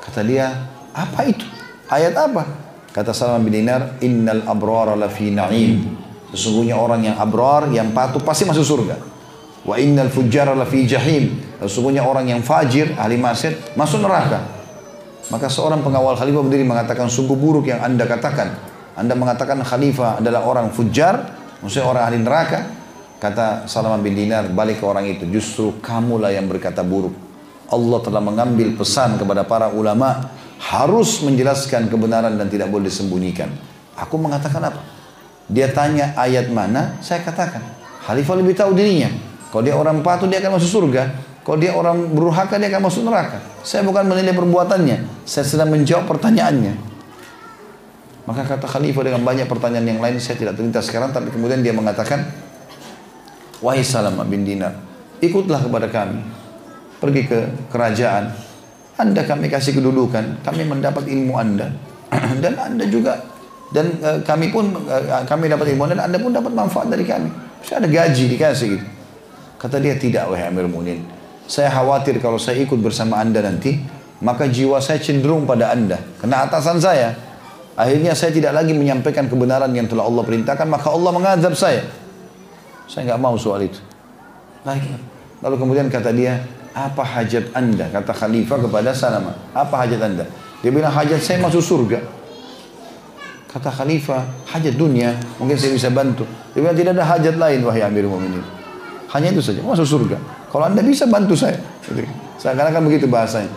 Kata 0.02 0.26
dia, 0.26 0.50
apa 0.94 1.26
itu? 1.26 1.46
Ayat 1.90 2.14
apa? 2.18 2.46
Kata 2.90 3.14
Salam 3.14 3.46
bin 3.46 3.54
Dinar, 3.54 3.98
innal 4.02 4.46
abrara 4.46 4.98
lafi 4.98 5.30
na'im. 5.30 5.86
Sesungguhnya 6.34 6.78
orang 6.78 7.02
yang 7.02 7.18
abrar, 7.18 7.70
yang 7.74 7.90
patuh 7.94 8.22
pasti 8.22 8.46
masuk 8.46 8.62
surga. 8.62 8.98
Wa 9.68 9.76
innal 9.76 10.08
fujjara 10.08 10.56
lafi 10.56 10.88
jahim. 10.88 11.36
Sesungguhnya 11.60 12.08
orang 12.08 12.32
yang 12.32 12.40
fajir, 12.40 12.96
ahli 12.96 13.20
maksiat, 13.20 13.76
masuk 13.76 14.00
neraka. 14.00 14.40
Maka 15.30 15.46
seorang 15.52 15.86
pengawal 15.86 16.18
khalifah 16.18 16.42
berdiri 16.42 16.66
mengatakan 16.66 17.12
sungguh 17.12 17.36
buruk 17.38 17.70
yang 17.70 17.84
anda 17.84 18.08
katakan. 18.08 18.56
Anda 18.98 19.14
mengatakan 19.14 19.62
khalifah 19.62 20.20
adalah 20.24 20.44
orang 20.48 20.74
fujar, 20.74 21.36
maksudnya 21.62 21.86
orang 21.86 22.04
ahli 22.10 22.18
neraka. 22.24 22.60
Kata 23.20 23.68
Salamah 23.68 24.00
bin 24.00 24.16
Dinar, 24.16 24.48
balik 24.48 24.80
ke 24.80 24.86
orang 24.88 25.04
itu. 25.04 25.28
Justru 25.28 25.84
kamulah 25.84 26.32
yang 26.32 26.48
berkata 26.48 26.82
buruk. 26.82 27.12
Allah 27.70 28.00
telah 28.02 28.24
mengambil 28.24 28.74
pesan 28.74 29.20
kepada 29.20 29.46
para 29.46 29.70
ulama 29.70 30.34
harus 30.60 31.22
menjelaskan 31.22 31.92
kebenaran 31.92 32.34
dan 32.40 32.48
tidak 32.50 32.72
boleh 32.72 32.90
disembunyikan. 32.90 33.52
Aku 34.00 34.16
mengatakan 34.16 34.72
apa? 34.72 34.82
Dia 35.52 35.70
tanya 35.70 36.16
ayat 36.16 36.50
mana, 36.50 36.98
saya 37.04 37.22
katakan. 37.22 37.62
Khalifah 38.08 38.36
lebih 38.40 38.56
tahu 38.56 38.74
dirinya. 38.74 39.29
Kalau 39.50 39.64
dia 39.66 39.74
orang 39.74 40.06
patuh, 40.06 40.30
dia 40.30 40.40
akan 40.40 40.62
masuk 40.62 40.70
surga. 40.70 41.04
Kalau 41.42 41.58
dia 41.58 41.74
orang 41.74 42.14
berhaka, 42.14 42.62
dia 42.62 42.70
akan 42.70 42.86
masuk 42.86 43.02
neraka. 43.02 43.42
Saya 43.66 43.82
bukan 43.82 44.06
menilai 44.06 44.38
perbuatannya. 44.38 45.26
Saya 45.26 45.46
sedang 45.46 45.74
menjawab 45.74 46.06
pertanyaannya. 46.06 46.78
Maka 48.30 48.46
kata 48.46 48.70
Khalifah 48.70 49.02
dengan 49.10 49.26
banyak 49.26 49.50
pertanyaan 49.50 49.98
yang 49.98 50.00
lain, 50.00 50.22
saya 50.22 50.38
tidak 50.38 50.54
terlintas 50.54 50.86
sekarang. 50.86 51.10
Tapi 51.10 51.34
kemudian 51.34 51.66
dia 51.66 51.74
mengatakan, 51.74 52.30
Wahai 53.66 53.82
Salam 53.82 54.22
bin 54.30 54.46
Dinar, 54.46 54.78
ikutlah 55.18 55.66
kepada 55.66 55.90
kami. 55.90 56.22
Pergi 57.02 57.22
ke 57.26 57.40
kerajaan. 57.74 58.30
Anda 59.02 59.26
kami 59.26 59.50
kasih 59.50 59.74
kedudukan. 59.82 60.46
Kami 60.46 60.62
mendapat 60.70 61.10
ilmu 61.10 61.34
Anda. 61.34 61.74
Dan 62.44 62.54
Anda 62.54 62.86
juga 62.86 63.40
dan 63.70 64.02
uh, 64.02 64.20
kami 64.26 64.50
pun 64.50 64.74
uh, 64.74 65.22
kami 65.30 65.46
dapat 65.46 65.74
ilmu 65.74 65.86
dan 65.94 66.02
anda 66.02 66.18
pun 66.18 66.34
dapat 66.34 66.50
manfaat 66.58 66.90
dari 66.90 67.06
kami. 67.06 67.30
Saya 67.62 67.86
ada 67.86 67.90
gaji 67.90 68.24
dikasih 68.34 68.68
gitu. 68.74 68.86
Kata 69.60 69.76
dia 69.76 70.00
tidak 70.00 70.32
wahai 70.32 70.48
Amir 70.48 70.72
Mu'minin. 70.72 71.04
Saya 71.44 71.68
khawatir 71.68 72.24
kalau 72.24 72.40
saya 72.40 72.64
ikut 72.64 72.80
bersama 72.80 73.20
anda 73.20 73.44
nanti, 73.44 73.76
maka 74.24 74.48
jiwa 74.48 74.80
saya 74.80 75.04
cenderung 75.04 75.44
pada 75.44 75.76
anda. 75.76 76.00
Kena 76.24 76.48
atasan 76.48 76.80
saya. 76.80 77.12
Akhirnya 77.76 78.16
saya 78.16 78.32
tidak 78.32 78.56
lagi 78.56 78.72
menyampaikan 78.72 79.28
kebenaran 79.28 79.72
yang 79.76 79.92
telah 79.92 80.08
Allah 80.08 80.24
perintahkan, 80.24 80.68
maka 80.68 80.88
Allah 80.92 81.12
mengazab 81.12 81.56
saya. 81.60 81.84
Saya 82.88 83.12
nggak 83.12 83.20
mau 83.20 83.36
soal 83.36 83.68
itu. 83.68 83.84
Lalu 85.44 85.56
kemudian 85.60 85.88
kata 85.92 86.12
dia, 86.16 86.40
apa 86.72 87.04
hajat 87.04 87.52
anda? 87.52 87.92
Kata 87.92 88.16
khalifah 88.16 88.64
kepada 88.64 88.96
Salama. 88.96 89.36
Apa 89.52 89.84
hajat 89.84 90.00
anda? 90.00 90.24
Dia 90.60 90.72
bilang 90.72 90.92
hajat 90.92 91.20
saya 91.20 91.40
masuk 91.40 91.64
surga. 91.64 92.00
Kata 93.50 93.72
khalifah, 93.72 94.24
hajat 94.56 94.76
dunia, 94.76 95.16
mungkin 95.40 95.56
saya 95.56 95.74
bisa 95.74 95.90
bantu. 95.90 96.28
Dia 96.54 96.60
bilang 96.64 96.78
tidak 96.78 96.92
ada 97.00 97.06
hajat 97.16 97.36
lain 97.40 97.60
wahai 97.66 97.82
Amir 97.82 98.06
Mu'minin. 98.06 98.59
Hanya 99.10 99.34
itu 99.34 99.42
saja, 99.42 99.66
masuk 99.66 99.86
surga. 99.86 100.18
Kalau 100.54 100.70
anda 100.70 100.86
bisa 100.86 101.10
bantu 101.10 101.34
saya. 101.34 101.58
Seakan-akan 102.38 102.82
begitu 102.86 103.10
bahasanya. 103.10 103.50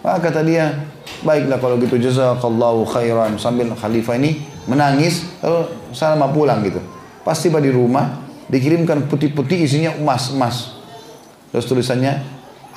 Maka 0.00 0.30
kata 0.30 0.46
dia, 0.46 0.86
baiklah 1.26 1.58
kalau 1.58 1.76
gitu 1.82 1.98
jazakallahu 1.98 2.86
khairan. 2.86 3.34
Sambil 3.36 3.68
khalifah 3.74 4.16
ini 4.16 4.46
menangis, 4.70 5.26
lalu 5.42 5.74
Salama 5.90 6.30
pulang 6.30 6.62
gitu. 6.62 6.78
Pasti 7.26 7.50
tiba 7.50 7.58
di 7.58 7.74
rumah, 7.74 8.22
dikirimkan 8.46 9.10
putih-putih 9.10 9.66
isinya 9.66 9.92
emas-emas. 9.98 10.78
Terus 11.50 11.66
tulisannya, 11.66 12.22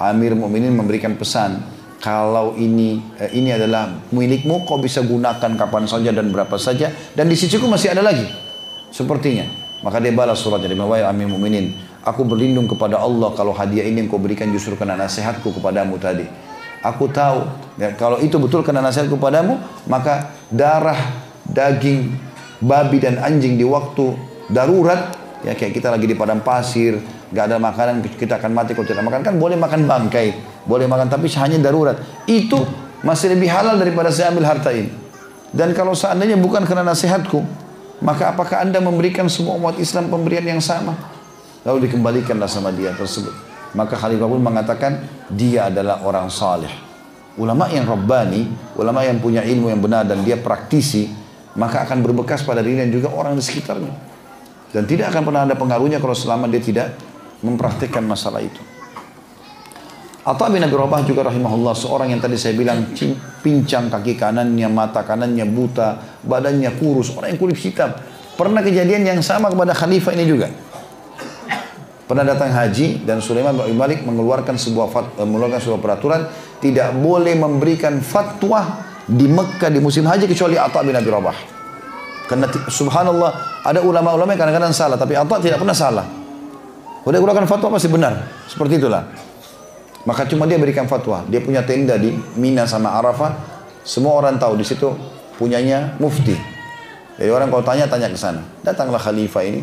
Amir 0.01 0.33
Mu'minin 0.33 0.73
memberikan 0.73 1.13
pesan, 1.13 1.61
kalau 2.03 2.59
ini 2.59 2.99
eh, 3.15 3.31
ini 3.31 3.55
adalah 3.55 3.87
milikmu 4.11 4.67
kau 4.67 4.75
bisa 4.75 4.99
gunakan 4.99 5.55
kapan 5.55 5.87
saja 5.87 6.11
dan 6.11 6.35
berapa 6.35 6.59
saja 6.59 6.91
dan 7.15 7.31
di 7.31 7.39
sisiku 7.39 7.63
masih 7.71 7.95
ada 7.95 8.03
lagi 8.03 8.27
sepertinya 8.91 9.47
maka 9.83 9.99
dia 9.99 10.15
balas 10.15 10.39
suratnya 10.39 10.71
dia 10.71 10.79
wahai 10.79 11.03
amin 11.03 11.27
muminin 11.27 11.75
aku 12.03 12.27
berlindung 12.27 12.67
kepada 12.67 12.99
Allah 12.99 13.31
kalau 13.33 13.55
hadiah 13.55 13.87
ini 13.87 14.05
yang 14.05 14.11
kau 14.11 14.19
berikan 14.19 14.51
justru 14.51 14.75
kena 14.75 14.99
nasihatku 14.99 15.55
kepadamu 15.59 15.95
tadi. 15.97 16.27
Aku 16.83 17.07
tahu 17.07 17.47
ya, 17.79 17.95
kalau 17.95 18.19
itu 18.19 18.35
betul 18.35 18.59
kena 18.59 18.83
nasihatku 18.83 19.15
kepadamu 19.15 19.55
maka 19.87 20.35
darah 20.51 20.99
daging 21.47 22.11
babi 22.59 22.99
dan 22.99 23.23
anjing 23.23 23.55
di 23.55 23.63
waktu 23.63 24.19
darurat 24.51 25.15
ya 25.47 25.55
kayak 25.55 25.79
kita 25.79 25.87
lagi 25.87 26.07
di 26.07 26.15
padang 26.15 26.43
pasir 26.43 26.99
nggak 27.31 27.43
ada 27.49 27.57
makanan 27.59 27.95
kita 28.03 28.35
akan 28.35 28.51
mati 28.51 28.75
kalau 28.75 28.87
tidak 28.87 29.03
makan. 29.07 29.23
Kan 29.23 29.39
boleh 29.39 29.55
makan 29.55 29.87
bangkai 29.87 30.27
boleh 30.67 30.87
makan 30.91 31.07
tapi 31.07 31.31
hanya 31.39 31.59
darurat. 31.63 31.95
Itu 32.27 32.59
masih 33.03 33.35
lebih 33.35 33.47
halal 33.47 33.79
daripada 33.79 34.11
saya 34.11 34.35
ambil 34.35 34.47
harta 34.47 34.75
ini. 34.75 34.91
Dan 35.53 35.71
kalau 35.71 35.95
seandainya 35.95 36.35
bukan 36.35 36.67
karena 36.67 36.83
nasihatku 36.83 37.62
maka 38.03 38.35
apakah 38.35 38.61
anda 38.61 38.83
memberikan 38.83 39.31
semua 39.31 39.55
umat 39.55 39.79
Islam 39.79 40.11
pemberian 40.11 40.43
yang 40.43 40.59
sama? 40.59 40.93
Lalu 41.63 41.87
dikembalikanlah 41.87 42.51
sama 42.51 42.75
dia 42.75 42.91
tersebut. 42.91 43.31
Maka 43.73 43.95
Khalifah 43.95 44.27
pun 44.27 44.43
mengatakan 44.43 45.07
dia 45.31 45.71
adalah 45.71 46.03
orang 46.03 46.27
saleh 46.27 46.93
ulama 47.33 47.65
yang 47.65 47.89
rabbani 47.89 48.45
ulama 48.77 49.01
yang 49.01 49.17
punya 49.17 49.41
ilmu 49.41 49.73
yang 49.73 49.81
benar 49.81 50.05
dan 50.05 50.21
dia 50.21 50.37
praktisi 50.37 51.09
maka 51.57 51.85
akan 51.85 52.01
berbekas 52.01 52.41
pada 52.41 52.65
diri 52.65 52.81
dan 52.81 52.89
juga 52.89 53.13
orang 53.13 53.37
di 53.37 53.43
sekitarnya. 53.45 53.93
Dan 54.73 54.89
tidak 54.89 55.13
akan 55.13 55.21
pernah 55.21 55.41
ada 55.45 55.53
pengaruhnya 55.53 56.01
kalau 56.01 56.17
selama 56.17 56.49
dia 56.49 56.57
tidak 56.57 56.97
mempraktikkan 57.45 58.01
masalah 58.01 58.41
itu. 58.41 58.57
Atta 60.23 60.47
bin 60.47 60.63
Abi 60.63 60.71
Rabah 60.71 61.03
juga 61.03 61.27
rahimahullah 61.27 61.75
seorang 61.75 62.15
yang 62.15 62.23
tadi 62.23 62.39
saya 62.39 62.55
bilang 62.55 62.95
pincang 63.43 63.91
kaki 63.91 64.15
kanannya, 64.15 64.71
mata 64.71 65.03
kanannya 65.03 65.43
buta, 65.43 65.99
badannya 66.23 66.71
kurus, 66.79 67.11
orang 67.11 67.35
yang 67.35 67.39
kulit 67.43 67.59
hitam. 67.59 67.91
Pernah 68.39 68.63
kejadian 68.63 69.03
yang 69.03 69.19
sama 69.19 69.51
kepada 69.51 69.75
khalifah 69.75 70.15
ini 70.15 70.23
juga. 70.23 70.47
Pernah 72.07 72.23
datang 72.23 72.55
haji 72.55 73.03
dan 73.03 73.19
Sulaiman 73.19 73.51
bin 73.51 73.75
Malik 73.75 74.07
mengeluarkan 74.07 74.55
sebuah 74.55 75.19
eh, 75.19 75.27
mengeluarkan 75.27 75.59
sebuah 75.59 75.79
peraturan 75.83 76.21
tidak 76.63 76.95
boleh 76.99 77.35
memberikan 77.35 77.99
fatwa 77.99 78.79
di 79.03 79.27
Mekah 79.27 79.71
di 79.75 79.83
musim 79.83 80.07
haji 80.07 80.23
kecuali 80.23 80.55
Atta 80.55 80.87
bin 80.87 80.95
Abi 80.95 81.11
Rabah. 81.11 81.37
Karena 82.31 82.47
subhanallah 82.71 83.63
ada 83.67 83.83
ulama-ulama 83.83 84.31
yang 84.31 84.47
kadang-kadang 84.47 84.71
salah 84.71 84.95
tapi 84.95 85.19
Atta 85.19 85.43
tidak 85.43 85.59
pernah 85.59 85.75
salah. 85.75 86.07
Dia 87.03 87.19
keluarkan 87.19 87.43
fatwa 87.43 87.75
pasti 87.75 87.91
benar. 87.91 88.23
Seperti 88.47 88.79
itulah. 88.79 89.03
Maka 90.03 90.27
cuma 90.27 90.43
dia 90.43 90.59
berikan 90.59 90.83
fatwa. 90.83 91.23
Dia 91.31 91.39
punya 91.39 91.63
tenda 91.63 91.95
di 91.95 92.11
Mina 92.35 92.67
sama 92.67 92.91
Arafah. 92.99 93.35
Semua 93.87 94.19
orang 94.19 94.35
tahu 94.35 94.59
di 94.59 94.65
situ 94.67 94.91
punyanya 95.39 95.95
mufti. 95.99 96.35
Jadi 97.15 97.29
orang 97.31 97.47
kalau 97.47 97.63
tanya 97.63 97.87
tanya 97.87 98.11
ke 98.11 98.19
sana. 98.19 98.43
Datanglah 98.65 98.99
khalifah 98.99 99.43
ini. 99.47 99.61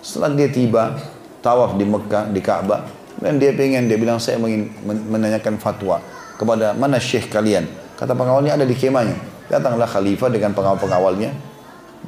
Setelah 0.00 0.32
dia 0.36 0.48
tiba 0.48 0.94
tawaf 1.42 1.74
di 1.76 1.84
Mekah 1.84 2.30
di 2.30 2.40
Ka'bah, 2.40 2.86
Dan 3.20 3.36
dia 3.36 3.52
pengen, 3.52 3.84
dia 3.84 4.00
bilang 4.00 4.16
saya 4.16 4.40
ingin 4.40 4.72
menanyakan 4.88 5.60
fatwa 5.60 6.00
kepada 6.40 6.72
mana 6.72 6.96
syekh 6.96 7.28
kalian. 7.28 7.68
Kata 8.00 8.16
pengawalnya 8.16 8.56
ada 8.56 8.64
di 8.64 8.72
kemahnya. 8.72 9.12
Datanglah 9.52 9.84
khalifah 9.84 10.32
dengan 10.32 10.56
pengawal-pengawalnya. 10.56 11.28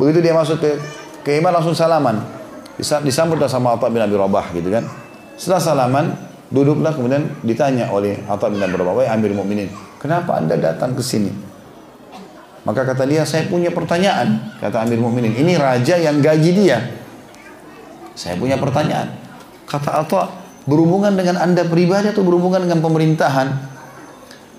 Begitu 0.01 0.24
dia 0.24 0.33
masuk 0.33 0.57
ke 0.62 0.80
kemah 1.20 1.53
langsung 1.53 1.76
salaman. 1.76 2.24
Disambutlah 2.80 3.51
sama 3.51 3.76
Atta 3.76 3.93
bin 3.93 4.01
Abi 4.01 4.16
Rabah 4.16 4.57
gitu 4.57 4.72
kan. 4.72 4.89
Setelah 5.37 5.61
salaman, 5.61 6.16
duduklah 6.53 6.92
kemudian 6.92 7.24
ditanya 7.40 7.88
oleh 7.88 8.20
Atta 8.28 8.53
bin 8.53 8.61
Abi 8.61 8.76
Rabah, 8.76 9.09
Amir 9.09 9.32
Mukminin, 9.32 9.72
kenapa 9.96 10.36
anda 10.36 10.55
datang 10.55 10.92
ke 10.92 11.00
sini? 11.00 11.32
Maka 12.62 12.86
kata 12.86 13.03
dia, 13.11 13.26
saya 13.26 13.50
punya 13.50 13.74
pertanyaan. 13.74 14.55
Kata 14.62 14.86
Amir 14.86 15.00
Mukminin, 15.03 15.34
ini 15.34 15.59
raja 15.59 15.98
yang 15.98 16.22
gaji 16.22 16.50
dia. 16.55 16.78
Saya 18.14 18.38
punya 18.38 18.55
pertanyaan. 18.55 19.18
Kata 19.66 19.98
Atta, 19.98 20.30
berhubungan 20.68 21.11
dengan 21.18 21.42
anda 21.42 21.66
pribadi 21.66 22.14
atau 22.14 22.22
berhubungan 22.22 22.62
dengan 22.62 22.78
pemerintahan? 22.78 23.48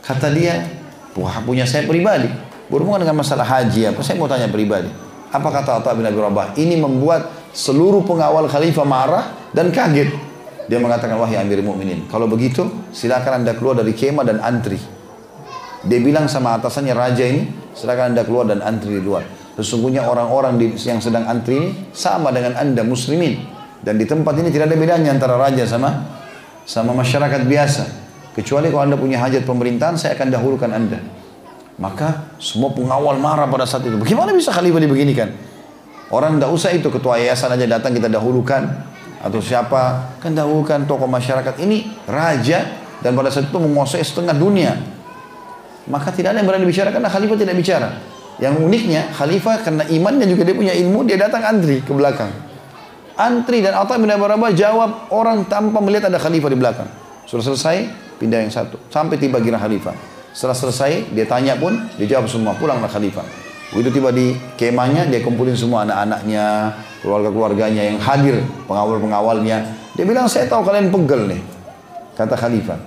Kata 0.03 0.27
dia, 0.35 0.67
wah 1.15 1.39
punya 1.47 1.63
saya 1.63 1.87
pribadi. 1.87 2.27
Berhubungan 2.67 3.07
dengan 3.07 3.23
masalah 3.23 3.47
haji 3.47 3.93
apa? 3.93 4.03
Saya 4.03 4.19
mau 4.19 4.27
tanya 4.27 4.51
pribadi. 4.51 4.91
Apa 5.31 5.47
kata 5.47 5.79
Atta 5.79 5.95
bin 5.95 6.03
Abi 6.03 6.19
Rabah? 6.19 6.59
Ini 6.59 6.75
membuat 6.75 7.31
seluruh 7.55 8.03
pengawal 8.03 8.51
khalifah 8.51 8.83
marah 8.83 9.23
dan 9.55 9.71
kaget. 9.71 10.32
Dia 10.67 10.79
mengatakan, 10.79 11.19
wahai 11.19 11.39
Amir 11.39 11.59
Mukminin, 11.59 12.07
kalau 12.07 12.25
begitu 12.25 12.67
silakan 12.95 13.43
anda 13.43 13.51
keluar 13.57 13.75
dari 13.75 13.91
kemah 13.91 14.23
dan 14.23 14.39
antri. 14.39 14.79
Dia 15.83 15.99
bilang 15.99 16.31
sama 16.31 16.55
atasannya 16.55 16.95
raja 16.95 17.27
ini, 17.27 17.51
silakan 17.75 18.15
anda 18.15 18.23
keluar 18.23 18.47
dan 18.47 18.63
antri 18.63 18.95
di 18.95 19.03
luar. 19.03 19.27
Sesungguhnya 19.59 20.07
orang-orang 20.07 20.57
yang 20.79 21.03
sedang 21.03 21.27
antri 21.27 21.59
ini 21.59 21.69
sama 21.91 22.31
dengan 22.31 22.55
anda 22.57 22.81
muslimin. 22.81 23.43
Dan 23.83 23.99
di 23.99 24.07
tempat 24.07 24.39
ini 24.39 24.47
tidak 24.47 24.71
ada 24.71 24.77
bedanya 24.79 25.11
antara 25.11 25.35
raja 25.35 25.67
sama 25.67 26.07
sama 26.63 26.95
masyarakat 26.95 27.43
biasa. 27.43 27.83
Kecuali 28.33 28.71
kalau 28.71 28.87
anda 28.87 28.97
punya 28.97 29.19
hajat 29.19 29.43
pemerintahan, 29.43 29.99
saya 29.99 30.15
akan 30.15 30.27
dahulukan 30.31 30.71
anda. 30.71 30.97
Maka 31.77 32.33
semua 32.39 32.71
pengawal 32.71 33.19
marah 33.19 33.45
pada 33.45 33.67
saat 33.67 33.83
itu. 33.85 33.99
Bagaimana 33.99 34.31
bisa 34.33 34.49
khalifah 34.49 34.81
dibeginikan? 34.81 35.29
Orang 36.09 36.37
tidak 36.37 36.49
usah 36.53 36.71
itu 36.73 36.87
ketua 36.89 37.17
yayasan 37.19 37.53
aja 37.53 37.65
datang 37.65 37.93
kita 37.93 38.09
dahulukan 38.09 38.92
atau 39.23 39.39
siapa 39.39 40.13
kan 40.19 40.35
dahulukan 40.35 40.83
tokoh 40.83 41.07
masyarakat 41.07 41.55
ini 41.63 41.87
raja 42.11 42.83
dan 42.99 43.15
pada 43.15 43.31
saat 43.31 43.47
itu 43.47 43.55
menguasai 43.55 44.03
setengah 44.03 44.35
dunia. 44.35 44.75
Maka 45.87 46.11
tidak 46.11 46.35
ada 46.35 46.43
yang 46.43 46.47
berani 46.47 46.67
bicara 46.67 46.91
karena 46.91 47.07
khalifah 47.07 47.37
tidak 47.39 47.55
bicara. 47.55 47.89
Yang 48.39 48.59
uniknya 48.59 49.01
khalifah 49.15 49.63
karena 49.63 49.83
imannya 49.87 50.27
juga 50.27 50.43
dia 50.47 50.55
punya 50.55 50.73
ilmu 50.75 51.07
dia 51.07 51.15
datang 51.15 51.43
antri 51.43 51.79
ke 51.79 51.91
belakang. 51.95 52.31
Antri 53.15 53.61
dan 53.63 53.77
Atta 53.77 53.95
bin 53.95 54.09
Abi 54.09 54.25
Rabah 54.25 54.51
jawab 54.51 55.13
orang 55.13 55.45
tanpa 55.47 55.79
melihat 55.79 56.11
ada 56.11 56.19
khalifah 56.19 56.49
di 56.49 56.57
belakang. 56.57 56.89
Sudah 57.29 57.45
selesai, 57.45 57.87
pindah 58.17 58.41
yang 58.41 58.51
satu. 58.51 58.81
Sampai 58.89 59.21
tiba 59.21 59.37
gira 59.37 59.55
khalifah. 59.61 59.93
Setelah 60.33 60.57
selesai, 60.57 61.13
dia 61.13 61.29
tanya 61.29 61.53
pun, 61.53 61.77
dia 61.93 62.17
jawab 62.17 62.25
semua, 62.25 62.57
pulanglah 62.57 62.89
khalifah. 62.89 63.21
Begitu 63.71 64.01
tiba 64.01 64.11
di 64.11 64.35
kemahnya, 64.59 65.07
dia 65.07 65.23
kumpulin 65.23 65.55
semua 65.55 65.87
anak-anaknya, 65.87 66.75
keluarga-keluarganya 66.99 67.95
yang 67.95 67.97
hadir, 68.03 68.43
pengawal-pengawalnya. 68.67 69.63
Dia 69.95 70.03
bilang, 70.03 70.27
saya 70.27 70.49
tahu 70.51 70.67
kalian 70.67 70.91
pegel 70.91 71.31
nih. 71.31 71.41
Kata 72.17 72.35
khalifah. 72.35 72.79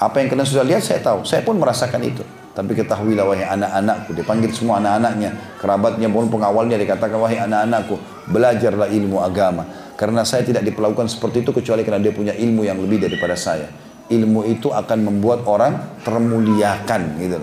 Apa 0.00 0.22
yang 0.22 0.32
kalian 0.32 0.48
sudah 0.48 0.64
lihat, 0.64 0.80
saya 0.80 1.02
tahu. 1.02 1.26
Saya 1.26 1.44
pun 1.44 1.58
merasakan 1.60 2.00
itu. 2.06 2.24
Tapi 2.50 2.74
ketahuilah 2.74 3.24
wahai 3.24 3.46
anak-anakku, 3.46 4.10
dia 4.10 4.26
panggil 4.26 4.50
semua 4.50 4.82
anak-anaknya, 4.82 5.30
kerabatnya 5.62 6.08
pun 6.10 6.26
pengawalnya, 6.26 6.76
dikatakan 6.82 7.16
wahai 7.22 7.38
anak-anakku, 7.38 7.94
belajarlah 8.26 8.90
ilmu 8.90 9.22
agama. 9.22 9.62
Karena 9.94 10.26
saya 10.26 10.42
tidak 10.42 10.66
diperlakukan 10.66 11.06
seperti 11.06 11.46
itu 11.46 11.54
kecuali 11.54 11.86
karena 11.86 12.02
dia 12.02 12.10
punya 12.10 12.34
ilmu 12.34 12.66
yang 12.66 12.80
lebih 12.82 13.06
daripada 13.06 13.38
saya. 13.38 13.70
Ilmu 14.10 14.42
itu 14.50 14.74
akan 14.74 14.98
membuat 15.06 15.46
orang 15.46 16.02
termuliakan 16.02 17.20
gitu. 17.22 17.38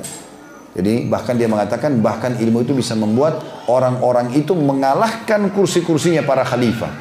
Jadi 0.77 1.09
bahkan 1.09 1.33
dia 1.33 1.49
mengatakan 1.49 1.97
bahkan 2.05 2.37
ilmu 2.37 2.61
itu 2.61 2.77
bisa 2.77 2.93
membuat 2.93 3.41
orang-orang 3.65 4.37
itu 4.37 4.53
mengalahkan 4.53 5.49
kursi-kursinya 5.49 6.21
para 6.21 6.45
khalifah. 6.45 6.93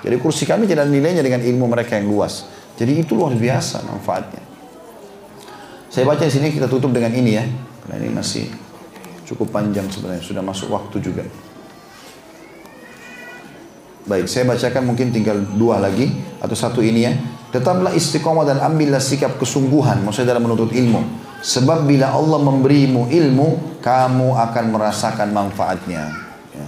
Jadi 0.00 0.16
kursi 0.16 0.48
kami 0.48 0.64
tidak 0.64 0.88
nilainya 0.88 1.20
dengan 1.20 1.44
ilmu 1.44 1.68
mereka 1.68 2.00
yang 2.00 2.08
luas. 2.08 2.48
Jadi 2.80 3.04
itu 3.04 3.12
luar 3.12 3.36
biasa 3.36 3.84
manfaatnya. 3.84 4.40
Saya 5.92 6.08
baca 6.08 6.24
di 6.24 6.32
sini 6.32 6.48
kita 6.48 6.64
tutup 6.64 6.96
dengan 6.96 7.12
ini 7.12 7.36
ya. 7.36 7.44
Karena 7.84 8.00
ini 8.00 8.08
masih 8.08 8.48
cukup 9.28 9.52
panjang 9.52 9.84
sebenarnya, 9.92 10.24
sudah 10.24 10.40
masuk 10.40 10.72
waktu 10.72 10.96
juga. 11.04 11.22
Baik, 14.08 14.26
saya 14.32 14.48
bacakan 14.48 14.90
mungkin 14.90 15.12
tinggal 15.12 15.38
dua 15.60 15.76
lagi 15.76 16.08
atau 16.40 16.56
satu 16.56 16.80
ini 16.80 17.04
ya. 17.04 17.12
Tetaplah 17.52 17.92
istiqomah 17.92 18.48
dan 18.48 18.58
ambillah 18.64 19.02
sikap 19.02 19.36
kesungguhan, 19.36 20.00
maksudnya 20.00 20.32
dalam 20.32 20.48
menuntut 20.48 20.72
ilmu. 20.72 21.29
Sebab 21.40 21.88
bila 21.88 22.12
Allah 22.12 22.36
memberimu 22.36 23.08
ilmu, 23.08 23.80
kamu 23.80 24.28
akan 24.36 24.64
merasakan 24.76 25.32
manfaatnya. 25.32 26.12
Ya. 26.52 26.66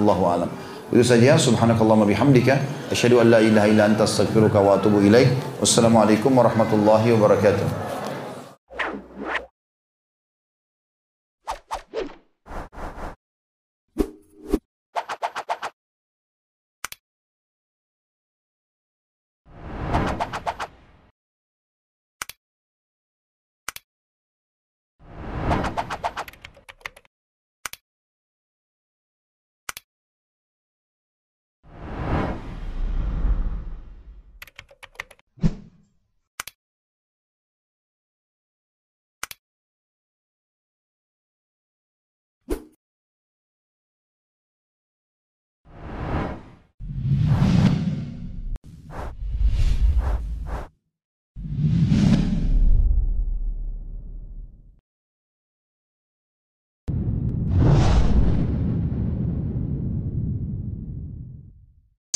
Allahu 0.00 0.22
a'lam. 0.24 0.50
Itu 0.88 1.04
saja. 1.04 1.36
Subhanakallahumma 1.36 2.08
bihamdika. 2.08 2.88
Asyhadu 2.88 3.20
an 3.20 3.36
la 3.36 3.40
ilaha 3.44 3.66
illa 3.68 3.84
anta 3.84 4.08
astaghfiruka 4.08 4.60
wa 4.64 4.80
atubu 4.80 5.04
ilaik. 5.04 5.60
Wassalamualaikum 5.60 6.32
warahmatullahi 6.32 7.12
wabarakatuh. 7.12 7.93